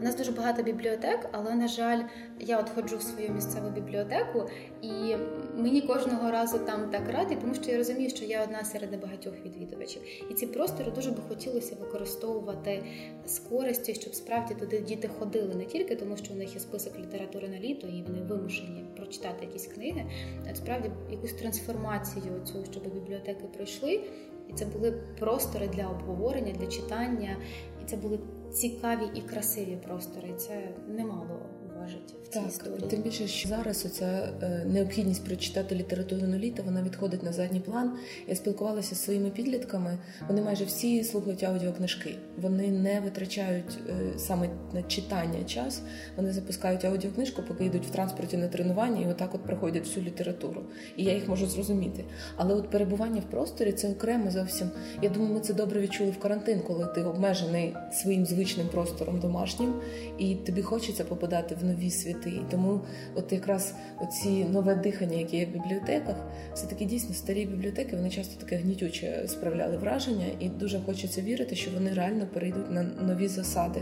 у 0.00 0.04
нас 0.04 0.16
дуже 0.16 0.32
багато 0.32 0.62
бібліотек, 0.62 1.28
але 1.32 1.54
на 1.54 1.68
жаль, 1.68 2.00
я 2.40 2.58
от 2.58 2.70
ходжу 2.70 2.96
в 2.96 3.02
свою 3.02 3.30
місцеву 3.30 3.70
бібліотеку, 3.70 4.48
і 4.82 5.16
мені 5.58 5.80
кожного 5.82 6.30
разу 6.30 6.58
там 6.58 6.90
так 6.90 7.10
раді, 7.10 7.36
тому 7.40 7.54
що 7.54 7.70
я 7.70 7.76
розумію, 7.76 8.10
що 8.10 8.24
я 8.24 8.44
одна 8.44 8.64
серед 8.64 8.90
небагатьох 8.90 9.34
відвідувачів, 9.44 10.02
і 10.30 10.34
ці 10.34 10.46
простори 10.46 10.90
дуже 10.90 11.10
би 11.10 11.22
хотілося 11.28 11.76
використовувати 11.80 12.82
з 13.26 13.38
користю, 13.38 13.94
щоб 13.94 14.14
справді 14.14 14.54
туди 14.54 14.80
діти 14.80 15.08
ходили 15.18 15.54
не 15.54 15.64
тільки 15.64 15.96
тому, 15.96 16.16
що 16.16 16.34
у 16.34 16.36
них 16.36 16.54
є 16.54 16.60
список 16.60 16.98
літератури 16.98 17.48
на 17.48 17.58
літо 17.58 17.86
і 17.86 18.02
вони 18.02 18.22
вимушені 18.22 18.84
прочитати 18.96 19.46
якісь 19.46 19.66
книги, 19.66 20.04
насправді 20.46 20.90
якусь 21.10 21.32
трансформацію 21.32 22.40
цього, 22.44 22.64
щоб 22.70 22.94
бібліотеки 22.94 23.44
пройшли. 23.56 24.00
І 24.48 24.52
це 24.52 24.66
були 24.66 24.92
простори 25.18 25.68
для 25.68 25.86
обговорення, 25.86 26.52
для 26.52 26.66
читання, 26.66 27.36
і 27.82 27.88
це 27.88 27.96
були 27.96 28.18
цікаві 28.52 29.10
і 29.14 29.20
красиві 29.20 29.78
простори. 29.86 30.34
Це 30.36 30.68
немало 30.88 31.40
важить 31.80 32.14
в 32.24 32.28
цій 32.28 32.40
так, 32.40 32.48
історії. 32.48 32.88
Тим 32.90 33.02
більше, 33.02 33.26
що 33.26 33.48
зараз 33.48 33.86
оця 33.86 34.28
е, 34.42 34.64
необхідність 34.66 35.24
прочитати 35.24 35.74
літературу 35.74 36.26
на 36.26 36.38
літо, 36.38 36.62
вона 36.62 36.82
відходить 36.82 37.22
на 37.22 37.32
задній 37.32 37.60
план. 37.60 37.92
Я 38.28 38.36
спілкувалася 38.36 38.94
зі 38.94 39.00
своїми 39.00 39.30
підлітками. 39.30 39.98
Вони 40.28 40.42
майже 40.42 40.64
всі 40.64 41.04
слухають 41.04 41.44
аудіокнижки. 41.44 42.14
Вони 42.36 42.68
не 42.68 43.00
витрачають 43.00 43.78
е, 43.88 44.18
саме 44.18 44.48
на 44.74 44.82
читання 44.82 45.44
час. 45.44 45.82
Вони 46.16 46.32
запускають 46.32 46.84
аудіокнижку, 46.84 47.42
поки 47.48 47.64
йдуть 47.64 47.86
в 47.86 47.90
транспорті 47.90 48.36
на 48.36 48.48
тренування, 48.48 49.06
і 49.06 49.10
отак 49.10 49.34
от 49.34 49.42
проходять 49.42 49.86
всю 49.86 50.06
літературу. 50.06 50.62
І 50.96 51.04
я 51.04 51.14
їх 51.14 51.28
можу 51.28 51.46
зрозуміти. 51.46 52.04
Але 52.36 52.54
от 52.54 52.70
перебування 52.70 53.20
в 53.20 53.30
просторі 53.30 53.72
це 53.72 53.90
окремо 53.90 54.30
зовсім. 54.30 54.70
Я 55.02 55.08
думаю, 55.08 55.34
ми 55.34 55.40
це 55.40 55.54
добре 55.54 55.80
відчули 55.80 56.10
в 56.10 56.18
карантин, 56.18 56.60
коли 56.66 56.86
ти 56.86 57.04
обмежений 57.04 57.74
своїм 57.92 58.26
звичним 58.26 58.68
простором 58.68 59.20
домашнім, 59.20 59.74
і 60.18 60.34
тобі 60.34 60.62
хочеться 60.62 61.04
попадати 61.04 61.54
в 61.54 61.64
нові 61.68 61.90
світи. 61.90 62.30
І 62.30 62.42
тому, 62.50 62.80
от 63.14 63.32
якраз 63.32 63.74
оці 64.00 64.44
нове 64.44 64.74
дихання, 64.74 65.16
яке 65.16 65.36
є 65.36 65.46
в 65.46 65.48
бібліотеках, 65.48 66.16
все 66.54 66.66
таки 66.66 66.84
дійсно 66.84 67.14
старі 67.14 67.46
бібліотеки 67.46 67.96
вони 67.96 68.10
часто 68.10 68.40
таке 68.40 68.56
гнітюче 68.56 69.24
справляли 69.26 69.76
враження, 69.76 70.26
і 70.40 70.48
дуже 70.48 70.80
хочеться 70.80 71.22
вірити, 71.22 71.56
що 71.56 71.70
вони 71.70 71.92
реально 71.92 72.26
перейдуть 72.26 72.70
на 72.70 72.82
нові 72.82 73.28
засади. 73.28 73.80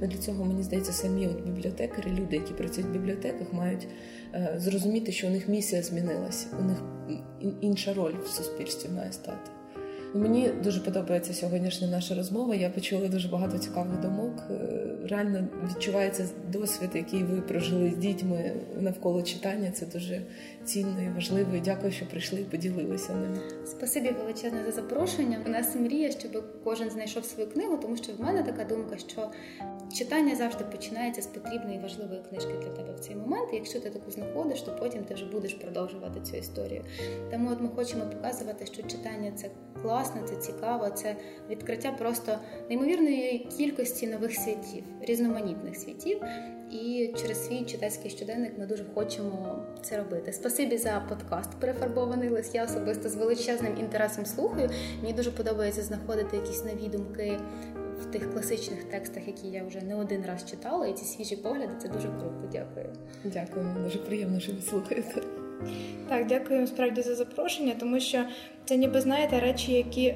Но 0.00 0.06
для 0.06 0.18
цього 0.18 0.44
мені 0.44 0.62
здається, 0.62 0.92
самі 0.92 1.26
от 1.26 1.46
бібліотекарі, 1.46 2.10
люди, 2.10 2.36
які 2.36 2.52
працюють 2.52 2.90
в 2.90 2.92
бібліотеках, 2.92 3.52
мають 3.52 3.88
е, 4.34 4.54
зрозуміти, 4.56 5.12
що 5.12 5.26
у 5.26 5.30
них 5.30 5.48
місія 5.48 5.82
змінилася, 5.82 6.46
у 6.60 6.62
них 6.62 6.82
інша 7.60 7.94
роль 7.94 8.14
в 8.24 8.28
суспільстві 8.28 8.88
має 8.88 9.12
стати. 9.12 9.57
Мені 10.14 10.50
дуже 10.64 10.80
подобається 10.80 11.34
сьогоднішня 11.34 11.88
наша 11.88 12.14
розмова. 12.14 12.54
Я 12.54 12.70
почула 12.70 13.08
дуже 13.08 13.28
багато 13.28 13.58
цікавих 13.58 14.00
думок. 14.00 14.32
Е, 14.50 14.54
реально 15.08 15.48
відчувається 15.70 16.28
досвід, 16.52 16.90
який 16.94 17.22
ви 17.22 17.40
прожили 17.40 17.90
з 17.90 17.96
дітьми 17.96 18.52
навколо 18.80 19.22
читання. 19.22 19.70
Це 19.70 19.86
дуже 19.86 20.22
цінно 20.64 21.02
і 21.02 21.14
важливо. 21.14 21.56
І 21.56 21.60
Дякую, 21.60 21.92
що 21.92 22.06
прийшли 22.06 22.40
і 22.40 22.44
поділилися 22.44 23.14
ним. 23.14 23.40
Спасибі 23.66 24.10
величезне 24.10 24.58
за 24.66 24.72
запрошення. 24.72 25.38
У 25.46 25.48
нас 25.48 25.76
мрія, 25.76 26.10
щоб 26.10 26.44
кожен 26.64 26.90
знайшов 26.90 27.24
свою 27.24 27.50
книгу, 27.50 27.76
тому 27.76 27.96
що 27.96 28.12
в 28.12 28.20
мене 28.20 28.42
така 28.42 28.64
думка, 28.64 28.98
що 28.98 29.30
читання 29.94 30.34
завжди 30.34 30.64
починається 30.64 31.22
з 31.22 31.26
потрібної 31.26 31.76
і 31.76 31.80
важливої 31.80 32.20
книжки 32.28 32.52
для 32.62 32.70
тебе 32.70 32.94
в 32.94 33.00
цей 33.00 33.16
момент. 33.16 33.48
І 33.52 33.56
якщо 33.56 33.80
ти 33.80 33.90
таку 33.90 34.10
знаходиш, 34.10 34.62
то 34.62 34.76
потім 34.80 35.04
ти 35.04 35.14
вже 35.14 35.24
будеш 35.24 35.54
продовжувати 35.54 36.20
цю 36.20 36.36
історію. 36.36 36.84
Тому 37.30 37.50
от 37.50 37.60
ми 37.60 37.68
хочемо 37.68 38.04
показувати, 38.04 38.66
що 38.66 38.82
читання 38.82 39.32
це 39.36 39.50
класно, 39.98 40.22
це 40.28 40.36
цікаво, 40.36 40.90
це 40.90 41.16
відкриття 41.50 41.92
просто 41.98 42.38
неймовірної 42.68 43.48
кількості 43.56 44.06
нових 44.06 44.34
світів, 44.34 44.84
різноманітних 45.00 45.76
світів. 45.76 46.20
І 46.70 47.14
через 47.20 47.46
свій 47.46 47.64
читацький 47.64 48.10
щоденник 48.10 48.58
ми 48.58 48.66
дуже 48.66 48.84
хочемо 48.94 49.62
це 49.82 49.96
робити. 49.96 50.32
Спасибі 50.32 50.78
за 50.78 51.06
подкаст 51.08 51.50
перефарбований 51.60 52.28
лист. 52.28 52.54
Я 52.54 52.64
особисто 52.64 53.08
з 53.08 53.14
величезним 53.14 53.78
інтересом 53.78 54.26
слухаю. 54.26 54.70
Мені 55.02 55.12
дуже 55.12 55.30
подобається 55.30 55.82
знаходити 55.82 56.36
якісь 56.36 56.64
нові 56.64 56.88
думки 56.88 57.40
в 58.00 58.04
тих 58.04 58.32
класичних 58.32 58.84
текстах, 58.84 59.26
які 59.26 59.48
я 59.48 59.64
вже 59.64 59.80
не 59.80 59.96
один 59.96 60.24
раз 60.26 60.50
читала. 60.50 60.86
І 60.86 60.92
ці 60.92 61.04
свіжі 61.04 61.36
погляди 61.36 61.72
це 61.82 61.88
дуже 61.88 62.08
круто. 62.08 62.48
Дякую. 62.52 62.86
Дякую, 63.24 63.76
дуже 63.84 63.98
приємно, 63.98 64.40
що 64.40 64.52
ви 64.52 64.62
слухаєте. 64.62 65.22
Так, 66.08 66.26
дякую 66.26 66.66
справді 66.66 67.02
за 67.02 67.14
запрошення, 67.14 67.74
тому 67.80 68.00
що 68.00 68.24
це 68.68 68.76
ніби 68.76 69.00
знаєте 69.00 69.40
речі, 69.40 69.72
які 69.72 70.14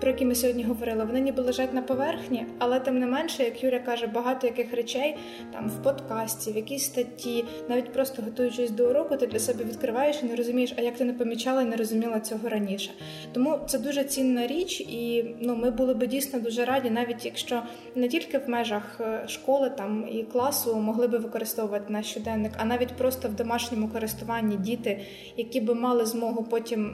про 0.00 0.10
які 0.10 0.24
ми 0.24 0.34
сьогодні 0.34 0.64
говорили, 0.64 1.04
вони 1.04 1.20
ніби 1.20 1.42
лежать 1.42 1.74
на 1.74 1.82
поверхні, 1.82 2.46
але 2.58 2.80
тим 2.80 2.98
не 2.98 3.06
менше, 3.06 3.42
як 3.44 3.64
Юля 3.64 3.78
каже, 3.78 4.06
багато 4.06 4.46
яких 4.46 4.74
речей 4.74 5.16
там 5.52 5.68
в 5.68 5.82
подкасті, 5.82 6.52
в 6.52 6.56
якійсь 6.56 6.84
статті, 6.84 7.44
навіть 7.68 7.92
просто 7.92 8.22
готуючись 8.22 8.70
до 8.70 8.90
уроку, 8.90 9.16
ти 9.16 9.26
для 9.26 9.38
себе 9.38 9.64
відкриваєш 9.64 10.16
і 10.22 10.26
не 10.26 10.36
розумієш, 10.36 10.74
а 10.78 10.80
як 10.80 10.96
ти 10.96 11.04
не 11.04 11.12
помічала 11.12 11.62
і 11.62 11.64
не 11.64 11.76
розуміла 11.76 12.20
цього 12.20 12.48
раніше. 12.48 12.90
Тому 13.32 13.58
це 13.66 13.78
дуже 13.78 14.04
цінна 14.04 14.46
річ, 14.46 14.80
і 14.80 15.24
ну 15.40 15.56
ми 15.56 15.70
були 15.70 15.94
би 15.94 16.06
дійсно 16.06 16.40
дуже 16.40 16.64
раді, 16.64 16.90
навіть 16.90 17.24
якщо 17.24 17.62
не 17.94 18.08
тільки 18.08 18.38
в 18.38 18.48
межах 18.48 19.00
е, 19.00 19.28
школи 19.28 19.70
там 19.70 20.08
і 20.12 20.22
класу 20.22 20.76
могли 20.76 21.08
би 21.08 21.18
використовувати 21.18 21.92
наш 21.92 22.06
щоденник, 22.06 22.52
а 22.56 22.64
навіть 22.64 22.92
просто 22.96 23.28
в 23.28 23.34
домашньому 23.34 23.88
користуванні 23.88 24.56
діти, 24.56 25.00
які 25.36 25.60
би 25.60 25.74
мали 25.74 26.06
змогу 26.06 26.44
потім 26.50 26.92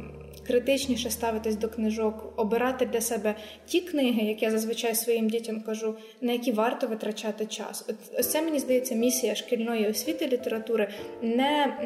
критичніше 0.49 1.11
ставитись 1.11 1.57
до 1.57 1.69
книжок, 1.69 2.33
обирати 2.37 2.87
для 2.87 3.01
себе 3.01 3.35
ті 3.67 3.81
книги, 3.81 4.23
як 4.23 4.43
я 4.43 4.51
зазвичай 4.51 4.95
своїм 4.95 5.29
дітям 5.29 5.61
кажу, 5.61 5.95
на 6.21 6.33
які 6.33 6.53
варто 6.53 6.87
витрачати 6.87 7.47
час. 7.47 7.85
От 7.89 7.97
ось 8.19 8.31
це 8.31 8.43
мені 8.43 8.59
здається 8.59 8.95
місія 8.95 9.35
шкільної 9.35 9.89
освіти 9.89 10.27
літератури 10.27 10.89
не 11.23 11.77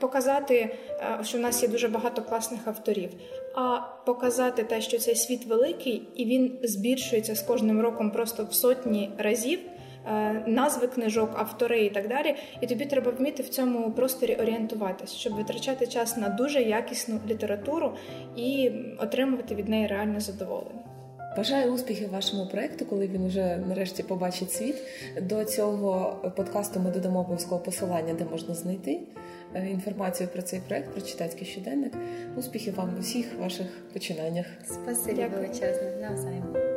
показати, 0.00 0.54
е, 0.54 1.18
що 1.24 1.38
в 1.38 1.40
нас 1.40 1.62
є 1.62 1.68
дуже 1.68 1.88
багато 1.88 2.22
класних 2.22 2.60
авторів, 2.64 3.10
а 3.54 3.78
показати 4.06 4.64
те, 4.64 4.80
що 4.80 4.98
цей 4.98 5.14
світ 5.14 5.46
великий 5.46 6.02
і 6.14 6.24
він 6.24 6.58
збільшується 6.62 7.34
з 7.34 7.42
кожним 7.42 7.80
роком 7.80 8.10
просто 8.10 8.44
в 8.50 8.54
сотні 8.54 9.10
разів. 9.18 9.58
Е, 10.06 10.42
назви 10.46 10.86
книжок, 10.86 11.30
автори 11.36 11.84
і 11.84 11.90
так 11.90 12.08
далі. 12.08 12.34
І 12.60 12.66
тобі 12.66 12.86
треба 12.86 13.10
вміти 13.10 13.42
в 13.42 13.48
цьому 13.48 13.90
просторі 13.90 14.34
орієнтуватись, 14.34 15.12
щоб 15.12 15.34
витрачати 15.34 15.86
час 15.86 16.16
на 16.16 16.28
дуже 16.28 16.62
якісну 16.62 17.20
літературу 17.28 17.92
і 18.36 18.70
отримувати 18.98 19.54
від 19.54 19.68
неї 19.68 19.86
реальне 19.86 20.20
задоволення. 20.20 20.80
Бажаю 21.36 21.72
успіхів 21.72 22.10
вашому 22.10 22.46
проекту, 22.46 22.86
коли 22.86 23.06
він 23.06 23.26
вже 23.26 23.56
нарешті 23.68 24.02
побачить 24.02 24.52
світ. 24.52 24.76
До 25.22 25.44
цього 25.44 26.16
подкасту 26.36 26.80
ми 26.80 26.90
додамо 26.90 27.20
обов'язково 27.20 27.60
посилання, 27.60 28.14
де 28.14 28.24
можна 28.24 28.54
знайти 28.54 29.00
е, 29.54 29.68
інформацію 29.70 30.28
про 30.32 30.42
цей 30.42 30.60
проект, 30.68 30.92
про 30.92 31.00
читацький 31.00 31.46
щоденник. 31.46 31.92
Успіхів 32.36 32.74
вам 32.74 32.94
в 32.96 33.00
усіх 33.00 33.38
ваших 33.38 33.66
починаннях. 33.92 34.46
Спасибі 34.64 35.26
величезне. 35.34 35.96
Навзаєм. 36.00 36.69